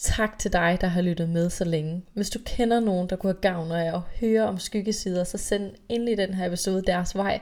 Tak 0.00 0.38
til 0.38 0.52
dig, 0.52 0.78
der 0.80 0.86
har 0.86 1.02
lyttet 1.02 1.28
med 1.28 1.50
så 1.50 1.64
længe. 1.64 2.02
Hvis 2.14 2.30
du 2.30 2.38
kender 2.46 2.80
nogen, 2.80 3.10
der 3.10 3.16
kunne 3.16 3.32
have 3.32 3.40
gavn 3.40 3.72
af 3.72 3.94
at 3.94 4.00
høre 4.20 4.42
om 4.42 4.58
skyggesider, 4.58 5.24
så 5.24 5.38
send 5.38 5.70
endelig 5.88 6.16
den 6.16 6.34
her 6.34 6.46
episode 6.46 6.82
deres 6.82 7.16
vej. 7.16 7.40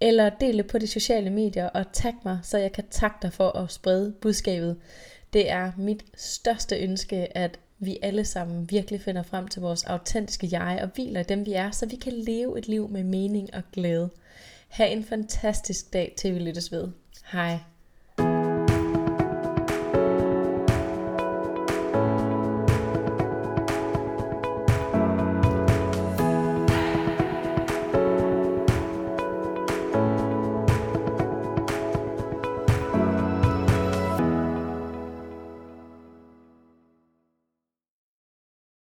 Eller 0.00 0.30
del 0.40 0.56
det 0.56 0.66
på 0.66 0.78
de 0.78 0.86
sociale 0.86 1.30
medier 1.30 1.68
og 1.68 1.92
tag 1.92 2.14
mig, 2.24 2.38
så 2.42 2.58
jeg 2.58 2.72
kan 2.72 2.84
takke 2.90 3.16
dig 3.22 3.32
for 3.32 3.48
at 3.48 3.72
sprede 3.72 4.12
budskabet. 4.20 4.76
Det 5.32 5.50
er 5.50 5.72
mit 5.76 6.04
største 6.16 6.76
ønske, 6.76 7.36
at 7.36 7.58
vi 7.78 7.98
alle 8.02 8.24
sammen 8.24 8.70
virkelig 8.70 9.00
finder 9.00 9.22
frem 9.22 9.48
til 9.48 9.62
vores 9.62 9.84
autentiske 9.84 10.48
jeg 10.52 10.78
og 10.82 10.88
hviler 10.94 11.22
dem 11.22 11.46
vi 11.46 11.52
er, 11.52 11.70
så 11.70 11.86
vi 11.86 11.96
kan 11.96 12.12
leve 12.12 12.58
et 12.58 12.68
liv 12.68 12.88
med 12.88 13.04
mening 13.04 13.54
og 13.54 13.62
glæde. 13.72 14.10
Ha' 14.72 14.84
en 14.84 15.04
fantastisk 15.04 15.92
dag 15.92 16.14
til 16.18 16.34
vi 16.34 16.38
lyttes 16.38 16.72
ved. 16.72 16.88
Hej. 17.24 17.58